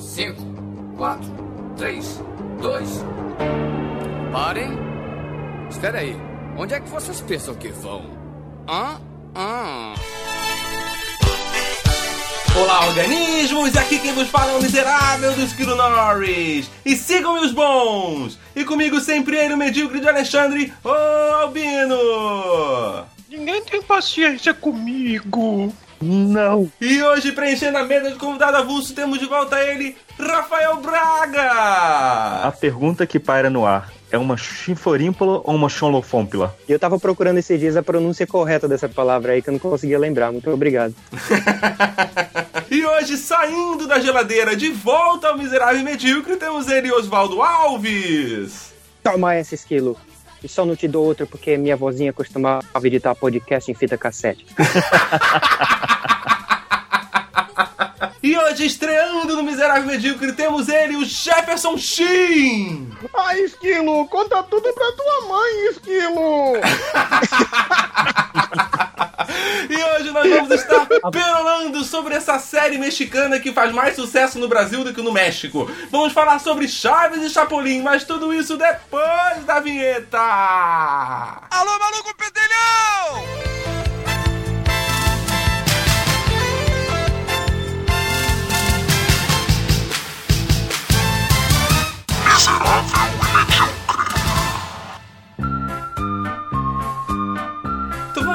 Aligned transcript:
5, 0.00 0.34
4, 0.96 1.24
3, 1.76 2.20
2. 2.62 3.04
Parem! 4.32 4.78
Espera 5.68 5.98
aí. 5.98 6.16
Onde 6.56 6.74
é 6.74 6.80
que 6.80 6.88
vocês 6.88 7.20
pensam 7.20 7.54
que 7.54 7.68
vão? 7.68 8.04
Hã? 8.66 8.98
Hã? 9.36 9.94
Olá, 12.58 12.86
organismos! 12.88 13.76
Aqui 13.76 13.98
quem 13.98 14.14
vos 14.14 14.28
fala 14.28 14.52
é 14.52 14.56
o 14.56 14.62
miserável 14.62 15.32
do 15.34 15.42
Esquilo 15.42 15.76
Norris. 15.76 16.70
E 16.84 16.96
sigam 16.96 17.34
meus 17.34 17.52
bons! 17.52 18.38
E 18.56 18.64
comigo 18.64 18.98
sempre 19.00 19.36
ele, 19.36 19.54
o 19.54 19.58
medíocre 19.58 20.00
de 20.00 20.08
Alexandre, 20.08 20.72
o 20.82 20.88
Albino! 21.42 23.06
Ninguém 23.28 23.62
tem 23.62 23.82
paciência 23.82 24.54
comigo. 24.54 25.72
Não. 26.02 26.70
E 26.80 27.02
hoje, 27.02 27.32
preenchendo 27.32 27.76
a 27.76 27.84
mesa 27.84 28.10
de 28.10 28.16
convidado 28.16 28.56
avulso, 28.56 28.94
temos 28.94 29.18
de 29.18 29.26
volta 29.26 29.62
ele, 29.62 29.94
Rafael 30.18 30.76
Braga! 30.76 32.46
A 32.46 32.52
pergunta 32.58 33.06
que 33.06 33.18
paira 33.18 33.50
no 33.50 33.66
ar 33.66 33.92
é 34.10 34.16
uma 34.16 34.36
chinforímpula 34.36 35.42
ou 35.44 35.54
uma 35.54 35.68
chonlofômpila? 35.68 36.56
Eu 36.66 36.78
tava 36.78 36.98
procurando 36.98 37.38
esses 37.38 37.60
dias 37.60 37.76
a 37.76 37.82
pronúncia 37.82 38.26
correta 38.26 38.66
dessa 38.66 38.88
palavra 38.88 39.32
aí 39.32 39.42
que 39.42 39.50
eu 39.50 39.52
não 39.52 39.58
conseguia 39.58 39.98
lembrar. 39.98 40.32
Muito 40.32 40.50
obrigado. 40.50 40.94
e 42.70 42.84
hoje, 42.84 43.18
saindo 43.18 43.86
da 43.86 44.00
geladeira, 44.00 44.56
de 44.56 44.70
volta 44.70 45.28
ao 45.28 45.36
miserável 45.36 45.80
e 45.80 45.84
medíocre, 45.84 46.36
temos 46.36 46.68
ele, 46.68 46.90
Oswaldo 46.90 47.42
Alves! 47.42 48.72
Toma 49.02 49.36
esse 49.36 49.54
esquilo. 49.54 49.96
E 50.42 50.48
só 50.48 50.64
não 50.64 50.74
te 50.74 50.88
dou 50.88 51.04
outro 51.04 51.26
porque 51.26 51.56
minha 51.56 51.76
vozinha 51.76 52.12
costumava 52.12 52.64
editar 52.84 53.14
podcast 53.14 53.70
em 53.70 53.74
fita 53.74 53.98
cassete. 53.98 54.46
E 58.22 58.36
hoje, 58.36 58.66
estreando 58.66 59.34
no 59.34 59.42
Miserável 59.42 59.86
Medíocre, 59.86 60.34
temos 60.34 60.68
ele, 60.68 60.94
o 60.94 61.06
Jefferson 61.06 61.78
Shin! 61.78 62.92
Ai, 63.14 63.40
Esquilo, 63.40 64.06
conta 64.08 64.42
tudo 64.42 64.70
pra 64.74 64.92
tua 64.92 65.22
mãe, 65.26 65.68
Esquilo! 65.70 66.60
e 69.70 69.74
hoje 69.74 70.10
nós 70.10 70.28
vamos 70.28 70.50
estar 70.50 70.86
perolando 71.10 71.82
sobre 71.82 72.14
essa 72.14 72.38
série 72.38 72.76
mexicana 72.76 73.40
que 73.40 73.54
faz 73.54 73.72
mais 73.72 73.96
sucesso 73.96 74.38
no 74.38 74.48
Brasil 74.48 74.84
do 74.84 74.92
que 74.92 75.00
no 75.00 75.12
México. 75.12 75.70
Vamos 75.90 76.12
falar 76.12 76.40
sobre 76.40 76.68
Chaves 76.68 77.22
e 77.22 77.30
Chapolin, 77.30 77.80
mas 77.80 78.04
tudo 78.04 78.34
isso 78.34 78.58
depois 78.58 79.46
da 79.46 79.60
vinheta! 79.60 80.18
Alô, 80.18 81.78
maluco 81.78 82.14
pedelhão! 82.18 83.89
Então 92.42 93.29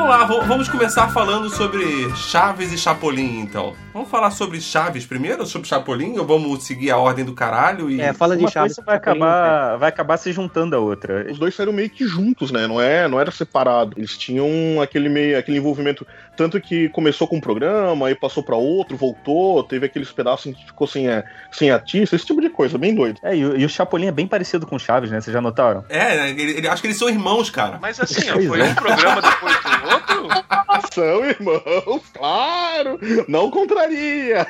vamos 0.08 0.38
lá, 0.40 0.46
vamos 0.46 0.70
começar 0.70 1.08
falando 1.10 1.50
sobre 1.50 2.10
Chaves 2.16 2.72
e 2.72 2.78
Chapolin, 2.78 3.40
então. 3.40 3.74
Vamos 3.94 4.10
falar 4.10 4.30
sobre 4.32 4.60
Chaves 4.62 5.06
primeiro, 5.06 5.40
ou 5.42 5.46
sobre 5.46 5.68
Chapolin, 5.68 6.18
ou 6.20 6.26
vamos 6.26 6.64
seguir 6.64 6.92
a 6.92 6.98
ordem 6.98 7.24
do 7.26 7.34
caralho 7.34 7.90
e... 7.90 8.00
É, 8.02 8.14
fala 8.14 8.36
de 8.36 8.44
Uma 8.44 8.52
Chaves. 8.52 8.76
coisa 8.76 8.86
vai 8.86 8.98
acabar, 8.98 9.78
vai 9.78 9.90
acabar 9.90 10.18
se 10.18 10.32
juntando 10.32 10.76
a 10.76 10.80
outra. 10.80 11.26
Os 11.32 11.40
dois 11.40 11.56
saíram 11.56 11.74
meio 11.74 11.90
que 11.90 12.06
juntos, 12.06 12.52
né? 12.52 12.68
Não, 12.68 12.80
é, 12.82 13.08
não 13.08 13.20
era 13.20 13.32
separado. 13.32 13.94
Eles 13.98 14.18
tinham 14.18 14.82
aquele 14.82 15.10
meio, 15.10 15.38
aquele 15.40 15.58
envolvimento. 15.58 16.06
Tanto 16.36 16.60
que 16.60 16.90
começou 16.90 17.26
com 17.28 17.38
um 17.38 17.42
programa, 17.42 18.08
aí 18.08 18.16
passou 18.16 18.44
pra 18.44 18.58
outro, 18.58 18.98
voltou, 18.98 19.64
teve 19.64 19.86
aqueles 19.86 20.12
pedaços 20.12 20.48
em 20.48 20.54
que 20.54 20.66
ficou 20.66 20.86
sem, 20.86 21.08
é, 21.08 21.24
sem 21.52 21.72
artista, 21.72 22.16
esse 22.16 22.26
tipo 22.26 22.42
de 22.42 22.50
coisa, 22.50 22.78
bem 22.78 22.94
doido. 22.94 23.20
É, 23.24 23.34
e, 23.36 23.46
o- 23.46 23.58
e 23.58 23.64
o 23.66 23.70
Chapolin 23.70 24.08
é 24.08 24.12
bem 24.12 24.28
parecido 24.28 24.68
com 24.68 24.76
o 24.76 24.80
Chaves, 24.80 25.10
né? 25.10 25.22
Vocês 25.22 25.34
já 25.34 25.40
notaram? 25.40 25.86
É, 25.88 26.30
ele, 26.30 26.58
ele, 26.58 26.68
acho 26.68 26.82
que 26.82 26.88
eles 26.90 26.98
são 26.98 27.08
irmãos, 27.10 27.50
cara. 27.50 27.80
Mas 27.82 27.98
assim, 28.02 28.30
ó, 28.32 28.34
foi 28.42 28.60
é. 28.60 28.64
um 28.66 28.76
programa 28.76 29.22
depois 29.22 29.54
do 29.64 29.70
outro. 29.94 29.95
São 30.94 31.26
irmãos, 31.26 32.04
claro! 32.14 33.00
Não 33.28 33.50
contraria! 33.50 34.46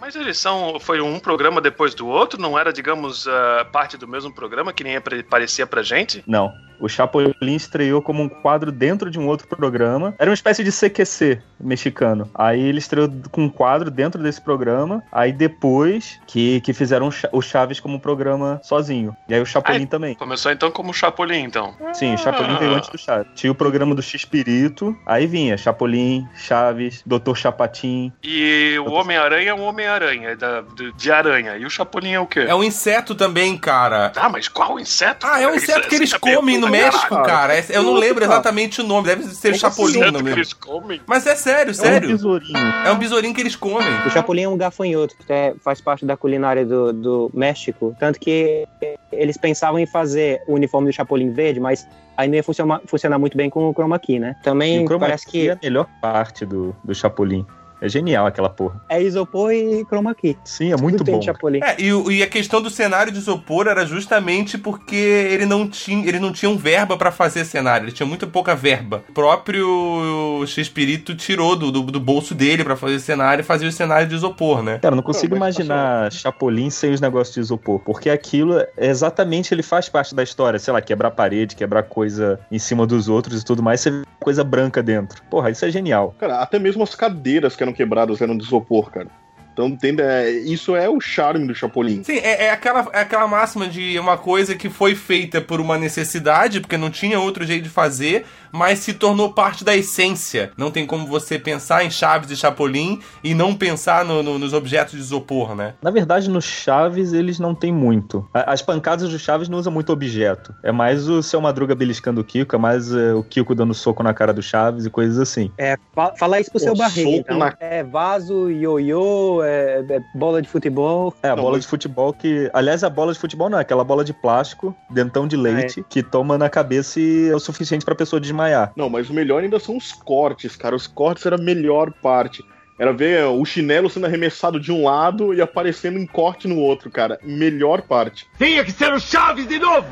Mas 0.00 0.16
eles 0.16 0.38
são. 0.38 0.80
Foi 0.80 1.00
um 1.00 1.18
programa 1.20 1.60
depois 1.60 1.94
do 1.94 2.06
outro? 2.08 2.40
Não 2.40 2.58
era, 2.58 2.72
digamos, 2.72 3.28
ah, 3.28 3.66
parte 3.70 3.96
do 3.96 4.08
mesmo 4.08 4.32
programa 4.32 4.72
que 4.72 4.82
nem 4.82 5.00
parecia 5.28 5.66
pra 5.66 5.82
gente? 5.82 6.24
Não. 6.26 6.52
O 6.80 6.88
Chapolin 6.88 7.54
estreou 7.54 8.00
como 8.02 8.22
um 8.22 8.28
quadro 8.28 8.72
dentro 8.72 9.10
de 9.10 9.18
um 9.18 9.26
outro 9.28 9.46
programa. 9.46 10.14
Era 10.18 10.30
uma 10.30 10.34
espécie 10.34 10.64
de 10.64 10.70
CQC 10.72 11.40
mexicano. 11.60 12.30
Aí 12.34 12.60
ele 12.60 12.78
estreou 12.78 13.08
com 13.30 13.44
um 13.44 13.48
quadro 13.48 13.90
dentro 13.90 14.22
desse 14.22 14.40
programa. 14.40 15.02
Aí 15.12 15.32
depois 15.32 16.18
que, 16.26 16.60
que 16.62 16.72
fizeram 16.72 17.08
o 17.08 17.12
Cha- 17.12 17.28
o 17.32 17.42
Chaves 17.42 17.80
como 17.80 18.00
programa 18.00 18.60
sozinho. 18.64 19.14
E 19.28 19.34
aí 19.34 19.40
o 19.40 19.46
Chapolin 19.46 19.80
Ai. 19.80 19.86
também. 19.86 20.14
Começou 20.14 20.50
então 20.50 20.70
como 20.70 20.92
Chapolin, 20.94 21.42
então. 21.44 21.74
Sim, 21.92 22.14
o 22.14 22.18
Chapolin 22.18 22.56
veio 22.58 22.74
antes 22.74 22.88
do 22.88 22.98
Chaves. 22.98 23.26
Tinha 23.34 23.50
o 23.52 23.54
programa 23.54 23.94
do 23.94 24.02
X-Pirito. 24.02 24.96
Aí 25.04 25.26
vinha 25.26 25.56
Chapolin, 25.58 26.26
Chaves, 26.34 27.02
Doutor 27.04 27.36
Chapatin. 27.36 28.12
E 28.22 28.78
o 28.78 28.90
Homem-Aranha 28.92 29.50
é 29.50 29.54
um 29.54 29.62
Homem-Aranha, 29.64 30.30
é 30.30 30.36
de, 30.36 30.92
de 30.92 31.12
aranha. 31.12 31.56
E 31.58 31.64
o 31.66 31.70
Chapolin 31.70 32.12
é 32.12 32.20
o 32.20 32.26
quê? 32.26 32.40
É 32.40 32.54
um 32.54 32.64
inseto 32.64 33.14
também, 33.14 33.56
cara. 33.58 34.12
Ah, 34.16 34.28
mas 34.28 34.48
qual 34.48 34.78
inseto? 34.78 35.26
Ah, 35.26 35.40
é 35.40 35.46
um 35.46 35.54
inseto 35.54 35.80
que 35.88 35.94
essa 35.94 35.96
eles 35.96 36.12
é 36.14 36.18
comem 36.18 36.58
no 36.58 36.69
México, 36.70 37.22
cara. 37.22 37.56
É- 37.56 37.64
Eu 37.70 37.82
não 37.82 37.94
lembro 37.94 38.24
exatamente 38.24 38.80
o 38.80 38.84
nome, 38.84 39.06
deve 39.08 39.24
ser 39.24 39.54
Chapolin 39.56 40.02
o 40.04 40.12
nome. 40.12 40.30
eles 40.30 40.52
comem? 40.52 41.00
Mas 41.06 41.26
é 41.26 41.34
sério, 41.36 41.70
É 41.70 41.72
um 41.72 41.74
sério. 41.74 42.08
besourinho. 42.08 42.58
É 42.84 42.90
um 42.92 42.96
besourinho 42.98 43.34
que 43.34 43.40
eles 43.40 43.56
comem. 43.56 43.88
O 44.06 44.10
Chapolin 44.10 44.42
é 44.42 44.48
um 44.48 44.56
gafanhoto, 44.56 45.14
que 45.16 45.32
é- 45.32 45.54
faz 45.62 45.80
parte 45.80 46.04
da 46.06 46.16
culinária 46.16 46.64
do, 46.64 46.92
do 46.92 47.30
México. 47.34 47.94
Tanto 47.98 48.18
que 48.20 48.66
eles 49.12 49.36
pensavam 49.36 49.78
em 49.78 49.86
fazer 49.86 50.42
o 50.46 50.54
uniforme 50.54 50.88
do 50.88 50.92
Chapolin 50.92 51.30
verde, 51.32 51.58
mas 51.60 51.86
aí 52.16 52.28
não 52.28 52.34
ia 52.36 52.42
funcionar, 52.42 52.80
funcionar 52.86 53.18
muito 53.18 53.36
bem 53.36 53.48
com 53.50 53.68
o 53.68 53.72
chroma 53.74 53.98
key, 53.98 54.18
né? 54.18 54.36
Também 54.42 54.82
o 54.82 54.86
chroma 54.86 55.06
parece 55.06 55.26
key 55.26 55.32
que 55.42 55.48
é 55.48 55.52
a 55.52 55.58
melhor 55.62 55.86
parte 56.00 56.44
do, 56.46 56.74
do 56.84 56.94
Chapolin. 56.94 57.44
É 57.80 57.88
genial 57.88 58.26
aquela 58.26 58.48
porra. 58.48 58.80
é 58.88 59.02
isopor 59.02 59.52
e 59.52 59.84
chroma 59.86 60.14
key. 60.14 60.36
Sim, 60.44 60.72
é 60.72 60.76
muito 60.76 61.02
bom. 61.04 61.20
É, 61.62 61.80
e, 61.80 62.18
e 62.18 62.22
a 62.22 62.26
questão 62.26 62.60
do 62.60 62.70
cenário 62.70 63.12
de 63.12 63.18
isopor 63.18 63.66
era 63.66 63.84
justamente 63.86 64.58
porque 64.58 64.96
ele 64.96 65.46
não 65.46 65.68
tinha, 65.68 66.06
ele 66.06 66.18
não 66.18 66.32
tinha 66.32 66.50
um 66.50 66.56
verba 66.56 66.96
pra 66.96 67.10
fazer 67.10 67.44
cenário, 67.44 67.86
ele 67.86 67.92
tinha 67.92 68.06
muito 68.06 68.26
pouca 68.26 68.54
verba. 68.54 69.02
O 69.08 69.12
próprio 69.12 70.44
X-Pirito 70.46 71.14
tirou 71.14 71.56
do, 71.56 71.70
do, 71.70 71.82
do 71.82 72.00
bolso 72.00 72.34
dele 72.34 72.64
pra 72.64 72.76
fazer 72.76 72.98
cenário 73.00 73.42
e 73.42 73.44
fazia 73.44 73.68
o 73.68 73.72
cenário 73.72 74.06
de 74.06 74.14
isopor, 74.14 74.62
né? 74.62 74.78
Cara, 74.78 74.92
eu 74.92 74.96
não 74.96 75.02
consigo 75.02 75.36
mas 75.38 75.56
imaginar 75.56 76.12
Chapolin 76.12 76.70
sem 76.70 76.92
os 76.92 77.00
negócios 77.00 77.34
de 77.34 77.40
isopor, 77.40 77.80
porque 77.80 78.10
aquilo 78.10 78.58
é 78.58 78.68
exatamente 78.78 79.54
ele 79.54 79.62
faz 79.62 79.88
parte 79.88 80.14
da 80.14 80.22
história, 80.22 80.58
sei 80.58 80.72
lá, 80.72 80.80
quebrar 80.80 81.10
parede, 81.10 81.56
quebrar 81.56 81.84
coisa 81.84 82.38
em 82.50 82.58
cima 82.58 82.86
dos 82.86 83.08
outros 83.08 83.40
e 83.40 83.44
tudo 83.44 83.62
mais, 83.62 83.80
você 83.80 83.90
vê 83.90 84.02
coisa 84.20 84.44
branca 84.44 84.82
dentro. 84.82 85.22
Porra, 85.30 85.50
isso 85.50 85.64
é 85.64 85.70
genial. 85.70 86.14
Cara, 86.18 86.40
até 86.40 86.58
mesmo 86.58 86.82
as 86.82 86.94
cadeiras 86.94 87.56
que 87.56 87.62
eram 87.62 87.69
quebradas 87.72 88.20
eram 88.20 88.36
de 88.36 88.44
isopor, 88.44 88.90
cara. 88.90 89.08
Então, 89.52 89.68
entende? 89.68 90.00
É, 90.00 90.30
isso 90.30 90.74
é 90.76 90.88
o 90.88 91.00
charme 91.00 91.46
do 91.46 91.54
Chapolin. 91.54 92.02
Sim, 92.04 92.18
é, 92.18 92.46
é 92.46 92.50
aquela, 92.50 92.88
é 92.92 93.00
aquela 93.00 93.26
máxima 93.26 93.66
de 93.66 93.98
uma 93.98 94.16
coisa 94.16 94.54
que 94.54 94.70
foi 94.70 94.94
feita 94.94 95.40
por 95.40 95.60
uma 95.60 95.76
necessidade, 95.76 96.60
porque 96.60 96.76
não 96.76 96.90
tinha 96.90 97.20
outro 97.20 97.44
jeito 97.44 97.64
de 97.64 97.68
fazer, 97.68 98.24
mas 98.52 98.80
se 98.80 98.92
tornou 98.94 99.32
parte 99.32 99.64
da 99.64 99.76
essência. 99.76 100.52
Não 100.56 100.70
tem 100.70 100.86
como 100.86 101.06
você 101.06 101.38
pensar 101.38 101.84
em 101.84 101.90
Chaves 101.90 102.30
e 102.30 102.36
Chapolin 102.36 103.00
e 103.22 103.34
não 103.34 103.54
pensar 103.54 104.04
no- 104.04 104.22
no- 104.22 104.38
nos 104.38 104.52
objetos 104.52 104.94
de 104.94 105.00
isopor, 105.00 105.54
né? 105.54 105.74
Na 105.82 105.90
verdade, 105.90 106.28
no 106.30 106.40
Chaves 106.40 107.12
eles 107.12 107.38
não 107.38 107.54
tem 107.54 107.72
muito. 107.72 108.28
As 108.32 108.62
pancadas 108.62 109.08
do 109.10 109.18
Chaves 109.18 109.48
não 109.48 109.58
usam 109.58 109.72
muito 109.72 109.92
objeto. 109.92 110.54
É 110.62 110.72
mais 110.72 111.08
o 111.08 111.22
seu 111.22 111.40
Madruga 111.40 111.74
beliscando 111.74 112.20
o 112.20 112.24
Kiko, 112.24 112.56
é 112.56 112.58
mais 112.58 112.92
é, 112.92 113.14
o 113.14 113.22
Kiko 113.22 113.54
dando 113.54 113.74
soco 113.74 114.02
na 114.02 114.12
cara 114.14 114.32
do 114.32 114.42
Chaves 114.42 114.84
e 114.86 114.90
coisas 114.90 115.18
assim. 115.18 115.50
É, 115.56 115.76
fa- 115.94 116.14
fala 116.18 116.40
isso 116.40 116.50
pro 116.50 116.58
seu 116.60 116.72
Pô, 116.72 116.78
barriga, 116.78 117.08
soco 117.10 117.16
então. 117.20 117.38
na- 117.38 117.54
É 117.60 117.82
vaso, 117.84 118.50
ioiô, 118.50 119.42
é, 119.42 119.84
é 119.88 120.00
bola 120.14 120.40
de 120.42 120.48
futebol. 120.48 121.14
É, 121.22 121.28
a 121.28 121.36
Não, 121.36 121.42
bola 121.42 121.56
mas- 121.56 121.64
de 121.64 121.68
futebol 121.70 122.12
que. 122.12 122.50
Aliás, 122.52 122.82
a 122.84 122.90
bola 122.90 123.12
de 123.12 123.18
futebol 123.18 123.48
não 123.50 123.58
é 123.58 123.62
aquela 123.62 123.84
bola 123.84 124.04
de 124.04 124.12
plástico, 124.12 124.74
dentão 124.90 125.26
de 125.26 125.36
leite, 125.36 125.84
que 125.88 126.02
toma 126.02 126.36
na 126.38 126.48
cabeça 126.48 126.98
e 127.00 127.28
é 127.28 127.34
o 127.34 127.40
suficiente 127.40 127.84
pra 127.84 127.94
pessoa 127.94 128.20
desmaiar. 128.20 128.39
Não, 128.76 128.88
mas 128.88 129.10
o 129.10 129.14
melhor 129.14 129.42
ainda 129.42 129.58
são 129.58 129.76
os 129.76 129.92
cortes, 129.92 130.56
cara. 130.56 130.74
Os 130.76 130.86
cortes 130.86 131.26
era 131.26 131.36
a 131.36 131.40
melhor 131.40 131.92
parte. 131.92 132.44
Era 132.78 132.92
ver 132.92 133.24
o 133.24 133.44
chinelo 133.44 133.90
sendo 133.90 134.06
arremessado 134.06 134.58
de 134.58 134.72
um 134.72 134.84
lado 134.84 135.34
e 135.34 135.42
aparecendo 135.42 135.98
em 135.98 136.06
corte 136.06 136.48
no 136.48 136.58
outro, 136.58 136.90
cara. 136.90 137.18
Melhor 137.22 137.82
parte. 137.82 138.26
Tinha 138.38 138.64
que 138.64 138.72
ser 138.72 138.92
o 138.92 138.98
Chaves 138.98 139.46
de 139.46 139.58
novo! 139.58 139.86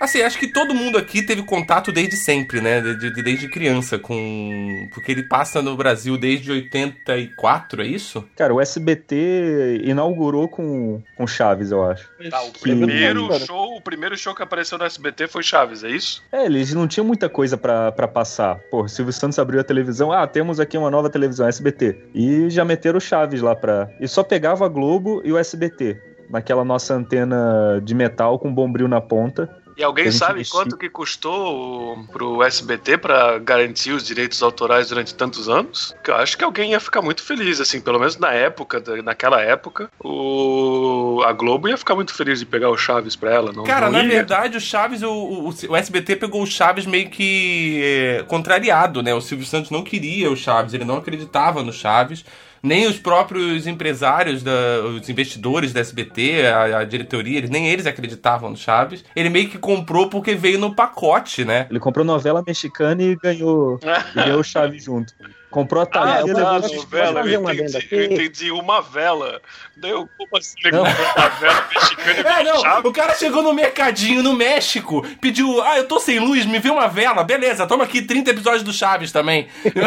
Assim, 0.00 0.22
acho 0.22 0.38
que 0.38 0.46
todo 0.46 0.74
mundo 0.74 0.96
aqui 0.96 1.22
teve 1.22 1.42
contato 1.42 1.90
desde 1.90 2.16
sempre, 2.16 2.60
né? 2.60 2.80
De- 2.80 3.10
de- 3.12 3.22
desde 3.22 3.48
criança 3.48 3.98
com. 3.98 4.88
Porque 4.94 5.10
ele 5.12 5.22
passa 5.24 5.60
no 5.60 5.76
Brasil 5.76 6.16
desde 6.16 6.50
84, 6.52 7.82
é 7.82 7.86
isso? 7.86 8.24
Cara, 8.36 8.54
o 8.54 8.60
SBT 8.60 9.80
inaugurou 9.84 10.48
com, 10.48 11.02
com 11.16 11.26
Chaves, 11.26 11.70
eu 11.70 11.84
acho. 11.84 12.08
Tá, 12.30 12.42
o 12.42 12.52
Que 12.52 12.60
primeiro 12.60 13.28
cara. 13.28 13.40
show, 13.44 13.76
o 13.76 13.80
primeiro 13.80 14.16
show 14.16 14.34
que 14.34 14.42
apareceu 14.42 14.78
no 14.78 14.84
SBT 14.84 15.26
foi 15.28 15.42
Chaves, 15.42 15.82
é 15.84 15.90
isso? 15.90 16.22
É, 16.32 16.44
eles 16.46 16.72
não 16.72 16.86
tinham 16.86 17.06
muita 17.06 17.28
coisa 17.28 17.56
pra, 17.56 17.90
pra 17.92 18.06
passar. 18.08 18.58
Pô, 18.70 18.86
Silvio 18.88 19.12
Santos 19.12 19.38
abriu 19.38 19.60
a 19.60 19.64
televisão. 19.64 20.12
Ah, 20.12 20.26
temos 20.26 20.60
aqui 20.60 20.76
uma 20.78 20.90
nova 20.90 21.10
televisão, 21.10 21.46
SBT. 21.48 21.96
E 22.14 22.50
já 22.50 22.64
meteram 22.64 22.98
o 22.98 23.00
Chaves 23.00 23.40
lá 23.40 23.54
pra. 23.56 23.88
E 24.00 24.06
só 24.06 24.22
pegava 24.22 24.64
a 24.64 24.68
Globo 24.68 25.20
e 25.24 25.32
o 25.32 25.38
SBT. 25.38 26.00
Naquela 26.30 26.62
nossa 26.64 26.94
antena 26.94 27.80
de 27.82 27.94
metal 27.94 28.38
com 28.38 28.52
bombril 28.52 28.86
na 28.86 29.00
ponta. 29.00 29.48
E 29.78 29.84
alguém 29.84 30.10
sabe 30.10 30.40
investiu. 30.40 30.58
quanto 30.58 30.76
que 30.76 30.88
custou 30.90 31.94
o- 32.00 32.06
pro 32.08 32.42
SBT 32.42 32.98
pra 32.98 33.38
garantir 33.38 33.92
os 33.92 34.04
direitos 34.04 34.42
autorais 34.42 34.88
durante 34.88 35.14
tantos 35.14 35.48
anos? 35.48 35.94
Que 36.02 36.10
eu 36.10 36.16
acho 36.16 36.36
que 36.36 36.42
alguém 36.42 36.72
ia 36.72 36.80
ficar 36.80 37.00
muito 37.00 37.22
feliz, 37.22 37.60
assim, 37.60 37.80
pelo 37.80 37.98
menos 38.00 38.16
na 38.18 38.32
época, 38.32 38.82
naquela 39.04 39.40
época, 39.40 39.88
o 40.00 41.22
a 41.24 41.32
Globo 41.32 41.68
ia 41.68 41.76
ficar 41.76 41.94
muito 41.94 42.12
feliz 42.12 42.40
de 42.40 42.46
pegar 42.46 42.70
o 42.70 42.76
Chaves 42.76 43.14
pra 43.14 43.32
ela, 43.32 43.52
não? 43.52 43.62
Cara, 43.64 43.88
não 43.88 44.02
na 44.02 44.08
verdade, 44.08 44.56
o 44.56 44.60
Chaves, 44.60 45.02
o, 45.02 45.10
o, 45.12 45.54
o 45.68 45.76
SBT 45.76 46.16
pegou 46.16 46.42
o 46.42 46.46
Chaves 46.46 46.84
meio 46.84 47.08
que 47.08 47.80
é, 47.82 48.24
contrariado, 48.26 49.02
né? 49.02 49.14
O 49.14 49.20
Silvio 49.20 49.46
Santos 49.46 49.70
não 49.70 49.82
queria 49.84 50.30
o 50.30 50.36
Chaves, 50.36 50.74
ele 50.74 50.84
não 50.84 50.96
acreditava 50.96 51.62
no 51.62 51.72
Chaves. 51.72 52.24
Nem 52.62 52.86
os 52.86 52.98
próprios 52.98 53.66
empresários, 53.66 54.42
da, 54.42 54.52
os 54.84 55.08
investidores 55.08 55.72
da 55.72 55.80
SBT, 55.80 56.46
a, 56.46 56.78
a 56.80 56.84
diretoria, 56.84 57.38
eles, 57.38 57.50
nem 57.50 57.68
eles 57.68 57.86
acreditavam 57.86 58.50
no 58.50 58.56
Chaves. 58.56 59.04
Ele 59.14 59.28
meio 59.28 59.48
que 59.48 59.58
comprou 59.58 60.08
porque 60.08 60.34
veio 60.34 60.58
no 60.58 60.74
pacote, 60.74 61.44
né? 61.44 61.66
Ele 61.70 61.80
comprou 61.80 62.04
novela 62.04 62.42
mexicana 62.46 63.02
e 63.02 63.16
ganhou, 63.16 63.78
e 63.82 64.14
ganhou 64.14 64.40
o 64.40 64.44
Chaves 64.44 64.84
junto. 64.84 65.12
Comprou 65.50 65.80
a 65.82 65.84
Ah, 65.84 65.86
Thalia 65.86 66.30
e 66.30 66.34
tá, 66.34 66.40
novela, 66.60 67.22
fazer 67.22 67.34
eu 67.34 67.40
uma 67.40 67.54
entendi, 67.54 67.88
eu 67.90 68.04
entendi 68.04 68.50
uma 68.50 68.82
vela. 68.82 69.40
Daí 69.76 69.90
eu, 69.92 70.06
como 70.18 70.36
assim, 70.36 70.54
ele 70.62 70.76
comprou 70.76 71.06
uma 71.16 71.28
vela 71.30 71.64
mexicana 71.74 72.12
e 72.12 72.20
É, 72.40 72.44
não, 72.44 72.60
Chaves? 72.60 72.84
o 72.84 72.92
cara 72.92 73.14
chegou 73.14 73.42
no 73.42 73.54
mercadinho 73.54 74.22
no 74.22 74.34
México, 74.34 75.02
pediu, 75.22 75.62
ah, 75.62 75.78
eu 75.78 75.88
tô 75.88 75.98
sem 75.98 76.18
luz, 76.18 76.44
me 76.44 76.58
vê 76.58 76.68
uma 76.70 76.86
vela, 76.86 77.24
beleza, 77.24 77.66
toma 77.66 77.84
aqui 77.84 78.02
30 78.02 78.30
episódios 78.30 78.62
do 78.62 78.74
Chaves 78.74 79.10
também. 79.10 79.48
Porque 79.62 79.80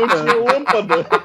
não 0.00 0.08
tinha 0.08 0.36
lâmpada. 0.36 1.06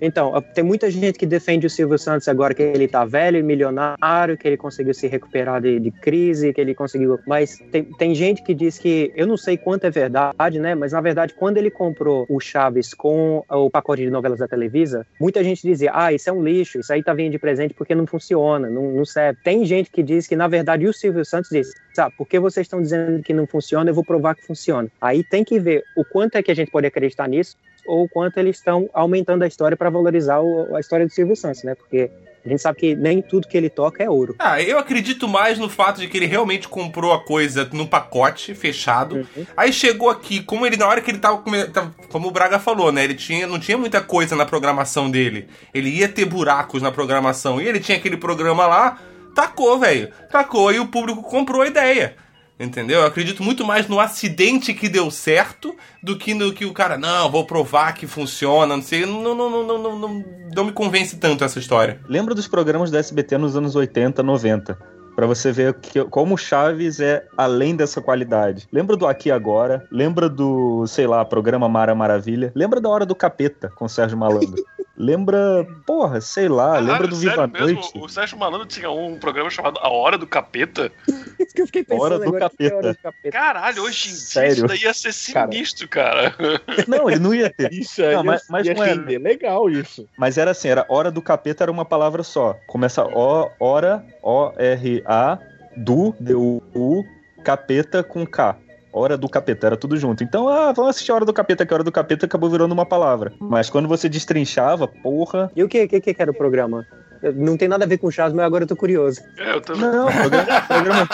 Então, 0.00 0.42
tem 0.54 0.62
muita 0.62 0.90
gente 0.90 1.18
que 1.18 1.26
defende 1.26 1.66
o 1.66 1.70
Silvio 1.70 1.98
Santos 1.98 2.28
agora 2.28 2.54
que 2.54 2.62
ele 2.62 2.86
tá 2.86 3.04
velho 3.04 3.38
e 3.38 3.42
milionário, 3.42 4.36
que 4.36 4.46
ele 4.46 4.56
conseguiu 4.56 4.94
se 4.94 5.06
recuperar 5.06 5.60
de, 5.60 5.80
de 5.80 5.90
crise, 5.90 6.52
que 6.52 6.60
ele 6.60 6.74
conseguiu. 6.74 7.18
Mas 7.26 7.58
tem, 7.70 7.84
tem 7.84 8.14
gente 8.14 8.42
que 8.42 8.54
diz 8.54 8.78
que, 8.78 9.12
eu 9.14 9.26
não 9.26 9.36
sei 9.36 9.56
quanto 9.56 9.84
é 9.84 9.90
verdade, 9.90 10.58
né? 10.58 10.74
Mas 10.74 10.92
na 10.92 11.00
verdade, 11.00 11.34
quando 11.34 11.56
ele 11.56 11.70
comprou 11.70 12.26
o 12.28 12.38
Chaves 12.40 12.92
com 12.92 13.44
o 13.48 13.70
pacote 13.70 14.02
de 14.02 14.10
novelas 14.10 14.38
da 14.38 14.48
Televisa, 14.48 15.06
muita 15.20 15.42
gente 15.42 15.62
dizia: 15.62 15.90
ah, 15.94 16.12
isso 16.12 16.28
é 16.28 16.32
um 16.32 16.42
lixo, 16.42 16.78
isso 16.78 16.92
aí 16.92 17.02
tá 17.02 17.14
vindo 17.14 17.32
de 17.32 17.38
presente 17.38 17.74
porque 17.74 17.94
não 17.94 18.06
funciona, 18.06 18.68
não, 18.68 18.92
não 18.92 19.04
serve. 19.04 19.38
Tem 19.42 19.64
gente 19.64 19.90
que 19.90 20.02
diz 20.02 20.26
que, 20.26 20.36
na 20.36 20.48
verdade, 20.48 20.86
o 20.86 20.92
Silvio 20.92 21.24
Santos 21.24 21.50
diz: 21.50 21.72
sabe, 21.94 22.14
porque 22.16 22.38
vocês 22.38 22.66
estão 22.66 22.80
dizendo 22.80 23.22
que 23.22 23.32
não 23.32 23.46
funciona, 23.46 23.90
eu 23.90 23.94
vou 23.94 24.04
provar 24.04 24.34
que 24.34 24.46
funciona. 24.46 24.88
Aí 25.00 25.24
tem 25.24 25.42
que 25.42 25.58
ver 25.58 25.82
o 25.96 26.04
quanto 26.04 26.36
é 26.36 26.42
que 26.42 26.50
a 26.50 26.54
gente 26.54 26.70
pode 26.70 26.86
acreditar 26.86 27.28
nisso 27.28 27.56
ou 27.86 28.04
o 28.04 28.08
quanto 28.08 28.38
eles 28.38 28.56
estão 28.56 28.88
aumentando 28.92 29.42
a 29.42 29.46
história 29.46 29.76
para 29.76 29.90
valorizar 29.90 30.40
o- 30.40 30.74
a 30.74 30.80
história 30.80 31.06
do 31.06 31.12
Silvio 31.12 31.36
Santos, 31.36 31.62
né? 31.64 31.74
Porque 31.74 32.10
a 32.44 32.48
gente 32.48 32.62
sabe 32.62 32.78
que 32.78 32.94
nem 32.94 33.20
tudo 33.20 33.48
que 33.48 33.56
ele 33.56 33.68
toca 33.68 34.02
é 34.04 34.08
ouro. 34.08 34.36
Ah, 34.38 34.62
eu 34.62 34.78
acredito 34.78 35.26
mais 35.26 35.58
no 35.58 35.68
fato 35.68 36.00
de 36.00 36.06
que 36.08 36.16
ele 36.16 36.26
realmente 36.26 36.68
comprou 36.68 37.12
a 37.12 37.24
coisa 37.24 37.68
no 37.72 37.88
pacote 37.88 38.54
fechado. 38.54 39.16
Uhum. 39.36 39.46
Aí 39.56 39.72
chegou 39.72 40.08
aqui, 40.08 40.40
como 40.42 40.64
ele 40.64 40.76
na 40.76 40.86
hora 40.86 41.00
que 41.00 41.10
ele 41.10 41.18
tava, 41.18 41.42
tava- 41.72 41.94
como 42.08 42.28
o 42.28 42.30
Braga 42.30 42.58
falou, 42.60 42.92
né? 42.92 43.02
Ele 43.02 43.14
tinha, 43.14 43.46
não 43.46 43.58
tinha 43.58 43.76
muita 43.76 44.00
coisa 44.00 44.36
na 44.36 44.46
programação 44.46 45.10
dele. 45.10 45.48
Ele 45.74 45.88
ia 45.90 46.08
ter 46.08 46.24
buracos 46.24 46.80
na 46.80 46.92
programação 46.92 47.60
e 47.60 47.66
ele 47.66 47.80
tinha 47.80 47.98
aquele 47.98 48.16
programa 48.16 48.66
lá, 48.66 48.98
tacou, 49.34 49.78
velho. 49.78 50.08
Tacou 50.30 50.72
e 50.72 50.78
o 50.78 50.86
público 50.86 51.22
comprou 51.22 51.62
a 51.62 51.66
ideia. 51.66 52.14
Entendeu? 52.58 53.00
Eu 53.00 53.06
acredito 53.06 53.42
muito 53.42 53.64
mais 53.64 53.86
no 53.86 54.00
acidente 54.00 54.72
que 54.72 54.88
deu 54.88 55.10
certo 55.10 55.76
do 56.02 56.16
que 56.16 56.32
no 56.32 56.52
que 56.52 56.64
o 56.64 56.72
cara, 56.72 56.96
não, 56.96 57.30
vou 57.30 57.44
provar 57.44 57.92
que 57.92 58.06
funciona, 58.06 58.74
não 58.74 58.82
sei. 58.82 59.04
Não, 59.04 59.22
não, 59.22 59.34
não, 59.34 59.50
não, 59.50 59.78
não, 59.78 59.98
não, 59.98 60.24
não 60.54 60.64
me 60.64 60.72
convence 60.72 61.16
tanto 61.16 61.44
essa 61.44 61.58
história. 61.58 62.00
Lembra 62.08 62.34
dos 62.34 62.48
programas 62.48 62.90
da 62.90 62.98
SBT 62.98 63.36
nos 63.36 63.56
anos 63.56 63.76
80, 63.76 64.22
90? 64.22 64.96
Pra 65.14 65.26
você 65.26 65.50
ver 65.50 65.74
que, 65.74 66.04
como 66.04 66.34
o 66.34 66.38
Chaves 66.38 67.00
é 67.00 67.26
além 67.36 67.74
dessa 67.74 68.02
qualidade. 68.02 68.68
Lembra 68.70 68.96
do 68.96 69.06
Aqui 69.06 69.30
Agora? 69.30 69.86
Lembra 69.90 70.28
do, 70.28 70.86
sei 70.86 71.06
lá, 71.06 71.24
programa 71.24 71.68
Mara 71.68 71.94
Maravilha? 71.94 72.52
Lembra 72.54 72.80
da 72.80 72.88
Hora 72.88 73.06
do 73.06 73.14
Capeta 73.14 73.70
com 73.74 73.86
o 73.86 73.88
Sérgio 73.88 74.18
Malandro? 74.18 74.62
lembra, 74.96 75.66
porra, 75.86 76.20
sei 76.20 76.48
lá, 76.48 76.70
Caralho, 76.74 76.86
lembra 76.86 77.08
do 77.08 77.16
Viva 77.16 77.46
mesmo? 77.46 77.66
Noite? 77.80 77.90
O 77.94 78.08
Sérgio 78.08 78.38
Malandro 78.38 78.66
tinha 78.66 78.90
um 78.90 79.18
programa 79.18 79.50
chamado 79.50 79.78
A 79.80 79.88
Hora 79.88 80.16
do 80.18 80.26
Capeta. 80.26 80.90
Isso 81.38 81.52
que 81.54 81.62
eu 81.62 81.66
fiquei 81.66 81.84
pensando 81.84 82.02
Hora 82.02 82.18
do 82.18 82.24
agora. 82.24 82.50
que 82.50 82.64
é 82.64 82.68
capeta. 82.70 82.76
hora 82.76 82.92
do 82.92 82.98
capeta. 82.98 83.30
Caralho, 83.30 83.82
hoje 83.82 84.08
em 84.08 84.12
dia 84.12 84.20
Sério? 84.20 84.52
isso 84.52 84.66
daí 84.66 84.78
ia 84.82 84.94
ser 84.94 85.12
sinistro, 85.12 85.88
cara. 85.88 86.34
Não, 86.88 87.10
ele 87.10 87.20
não 87.20 87.34
ia 87.34 87.50
ter. 87.50 87.72
Isso 87.72 88.02
aí 88.02 88.14
Não, 88.14 88.24
mas- 88.24 88.46
mas 88.48 88.66
ia 88.66 88.74
não 88.74 88.84
é- 88.84 88.88
render 88.88 89.18
legal 89.18 89.68
isso. 89.70 90.08
Mas 90.16 90.38
era 90.38 90.50
assim, 90.52 90.68
era 90.68 90.84
Hora 90.88 91.10
do 91.10 91.20
Capeta 91.22 91.64
era 91.64 91.70
uma 91.72 91.84
palavra 91.84 92.22
só. 92.22 92.56
Começa 92.66 93.04
O, 93.04 93.50
Hora, 93.60 94.04
O-R-A, 94.22 95.38
do, 95.76 96.14
D-U-U, 96.18 97.04
Capeta 97.44 98.02
com 98.02 98.26
K. 98.26 98.56
Hora 98.98 99.16
do 99.16 99.28
Capeta, 99.28 99.66
era 99.66 99.76
tudo 99.76 99.96
junto. 99.96 100.24
Então, 100.24 100.48
ah, 100.48 100.72
vamos 100.72 100.90
assistir 100.90 101.12
a 101.12 101.14
Hora 101.14 101.24
do 101.24 101.32
Capeta, 101.32 101.66
que 101.66 101.72
a 101.72 101.76
Hora 101.76 101.84
do 101.84 101.92
Capeta 101.92 102.26
acabou 102.26 102.48
virando 102.50 102.72
uma 102.72 102.86
palavra. 102.86 103.32
Mas 103.38 103.68
quando 103.70 103.88
você 103.88 104.08
destrinchava, 104.08 104.88
porra... 104.88 105.50
E 105.54 105.62
o 105.62 105.68
que, 105.68 105.86
que, 105.86 106.00
que 106.14 106.22
era 106.22 106.30
o 106.30 106.34
programa? 106.34 106.86
Não 107.34 107.56
tem 107.56 107.66
nada 107.66 107.84
a 107.84 107.88
ver 107.88 107.96
com 107.96 108.06
o 108.06 108.12
Chaves, 108.12 108.34
mas 108.34 108.44
agora 108.44 108.64
eu 108.64 108.68
tô 108.68 108.76
curioso. 108.76 109.22
É, 109.38 109.52
eu 109.54 109.60
também. 109.60 109.80
Não, 109.80 110.06
o 110.06 110.12
programa, 110.12 110.46
programa, 110.68 111.08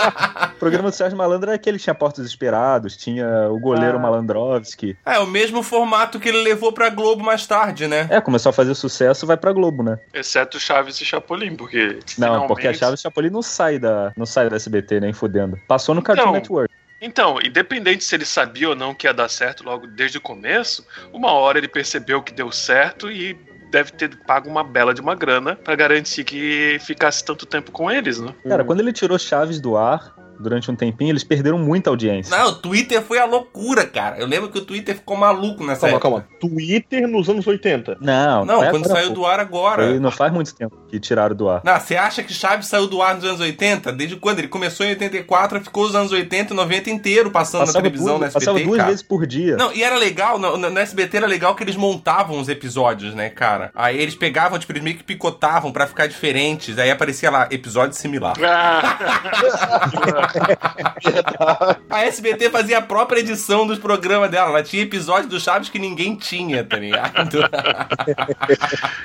programa 0.58 0.90
do 0.90 0.94
Sérgio 0.94 1.16
Malandro 1.16 1.48
era 1.50 1.54
aquele 1.56 1.78
que 1.78 1.84
tinha 1.84 1.94
Portos 1.94 2.26
Esperados, 2.26 2.96
tinha 2.96 3.48
o 3.48 3.58
goleiro 3.58 3.96
Ah. 3.98 4.00
Malandrovski. 4.00 4.96
É, 5.06 5.18
o 5.20 5.26
mesmo 5.26 5.62
formato 5.62 6.18
que 6.18 6.28
ele 6.28 6.42
levou 6.42 6.72
pra 6.72 6.90
Globo 6.90 7.22
mais 7.24 7.46
tarde, 7.46 7.86
né? 7.86 8.08
É, 8.10 8.20
começou 8.20 8.50
a 8.50 8.52
fazer 8.52 8.74
sucesso, 8.74 9.26
vai 9.26 9.36
pra 9.36 9.52
Globo, 9.52 9.82
né? 9.84 9.98
Exceto 10.12 10.58
Chaves 10.58 11.00
e 11.00 11.04
Chapolin, 11.04 11.54
porque. 11.54 11.98
Não, 12.18 12.26
finalmente- 12.28 12.48
porque 12.48 12.66
a 12.66 12.74
Chaves 12.74 13.00
Chapolin 13.00 13.30
não 13.30 13.40
sai 13.42 13.78
da, 13.78 14.12
não 14.16 14.26
sai 14.26 14.50
da 14.50 14.56
SBT, 14.56 14.98
nem 15.00 15.12
fudendo. 15.12 15.56
Passou 15.68 15.94
no 15.94 16.02
Cartoon 16.02 16.26
Não. 16.26 16.32
Network. 16.32 16.71
Então, 17.02 17.38
independente 17.44 18.04
se 18.04 18.14
ele 18.14 18.24
sabia 18.24 18.68
ou 18.68 18.76
não 18.76 18.94
que 18.94 19.08
ia 19.08 19.12
dar 19.12 19.28
certo 19.28 19.64
logo 19.64 19.88
desde 19.88 20.18
o 20.18 20.20
começo, 20.20 20.86
uma 21.12 21.32
hora 21.32 21.58
ele 21.58 21.66
percebeu 21.66 22.22
que 22.22 22.32
deu 22.32 22.52
certo 22.52 23.10
e 23.10 23.34
deve 23.72 23.90
ter 23.90 24.14
pago 24.24 24.48
uma 24.48 24.62
bela 24.62 24.94
de 24.94 25.00
uma 25.00 25.16
grana 25.16 25.56
pra 25.56 25.74
garantir 25.74 26.22
que 26.22 26.78
ficasse 26.80 27.24
tanto 27.24 27.44
tempo 27.44 27.72
com 27.72 27.90
eles, 27.90 28.20
né? 28.20 28.32
Cara, 28.48 28.62
Hum. 28.62 28.66
quando 28.66 28.80
ele 28.80 28.92
tirou 28.92 29.18
Chaves 29.18 29.60
do 29.60 29.76
ar, 29.76 30.14
durante 30.38 30.70
um 30.70 30.76
tempinho, 30.76 31.10
eles 31.10 31.24
perderam 31.24 31.58
muita 31.58 31.90
audiência. 31.90 32.36
Não, 32.36 32.48
o 32.48 32.52
Twitter 32.54 33.00
foi 33.02 33.18
a 33.18 33.24
loucura, 33.24 33.86
cara. 33.86 34.18
Eu 34.18 34.26
lembro 34.26 34.48
que 34.50 34.58
o 34.58 34.64
Twitter 34.64 34.94
ficou 34.94 35.16
maluco 35.16 35.64
nessa 35.64 35.82
Calma, 35.82 35.96
época. 35.96 36.08
calma. 36.10 36.26
Twitter 36.40 37.06
nos 37.08 37.28
anos 37.28 37.46
80. 37.46 37.98
Não, 38.00 38.44
Não, 38.44 38.70
quando 38.70 38.86
saiu 38.88 39.08
pô. 39.08 39.14
do 39.14 39.26
ar 39.26 39.40
agora. 39.40 39.86
Foi- 39.86 39.98
não 39.98 40.10
faz 40.10 40.32
muito 40.32 40.54
tempo 40.54 40.76
que 40.88 40.98
tiraram 41.00 41.34
do 41.34 41.48
ar. 41.48 41.60
Não, 41.64 41.78
você 41.78 41.96
acha 41.96 42.22
que 42.22 42.32
Chaves 42.32 42.66
saiu 42.66 42.86
do 42.86 43.00
ar 43.02 43.14
nos 43.14 43.24
anos 43.24 43.40
80? 43.40 43.92
Desde 43.92 44.16
quando? 44.16 44.38
Ele 44.40 44.48
começou 44.48 44.84
em 44.84 44.90
84, 44.90 45.60
ficou 45.60 45.84
os 45.84 45.94
anos 45.94 46.12
80 46.12 46.52
e 46.52 46.56
90 46.56 46.90
inteiro 46.90 47.30
passando 47.30 47.60
na 47.60 47.66
Passava 47.66 47.82
televisão, 47.82 48.18
duas, 48.18 48.20
na 48.20 48.26
SBT, 48.26 48.44
passava 48.46 48.64
duas 48.64 48.76
cara. 48.78 48.88
vezes 48.88 49.02
por 49.02 49.26
dia. 49.26 49.56
Não, 49.56 49.72
e 49.72 49.82
era 49.82 49.96
legal, 49.96 50.38
no, 50.38 50.56
no, 50.56 50.70
no 50.70 50.78
SBT 50.78 51.16
era 51.18 51.26
legal 51.26 51.54
que 51.54 51.62
eles 51.62 51.76
montavam 51.76 52.38
os 52.40 52.48
episódios, 52.48 53.14
né, 53.14 53.30
cara? 53.30 53.70
Aí 53.74 53.98
eles 53.98 54.14
pegavam, 54.14 54.58
tipo, 54.58 54.72
eles 54.72 54.82
meio 54.82 54.96
que 54.96 55.04
picotavam 55.04 55.72
pra 55.72 55.86
ficar 55.86 56.06
diferentes. 56.06 56.78
Aí 56.78 56.90
aparecia 56.90 57.30
lá, 57.30 57.48
episódio 57.50 57.96
similar. 57.96 58.34
A 61.90 62.04
SBT 62.04 62.50
fazia 62.50 62.78
a 62.78 62.82
própria 62.82 63.20
edição 63.20 63.66
dos 63.66 63.78
programas 63.78 64.30
dela. 64.30 64.50
Ela 64.50 64.62
tinha 64.62 64.82
episódio 64.82 65.28
do 65.28 65.40
Chaves 65.40 65.68
que 65.68 65.78
ninguém 65.78 66.16
tinha, 66.16 66.64
tá 66.64 66.76
ligado? 66.76 67.40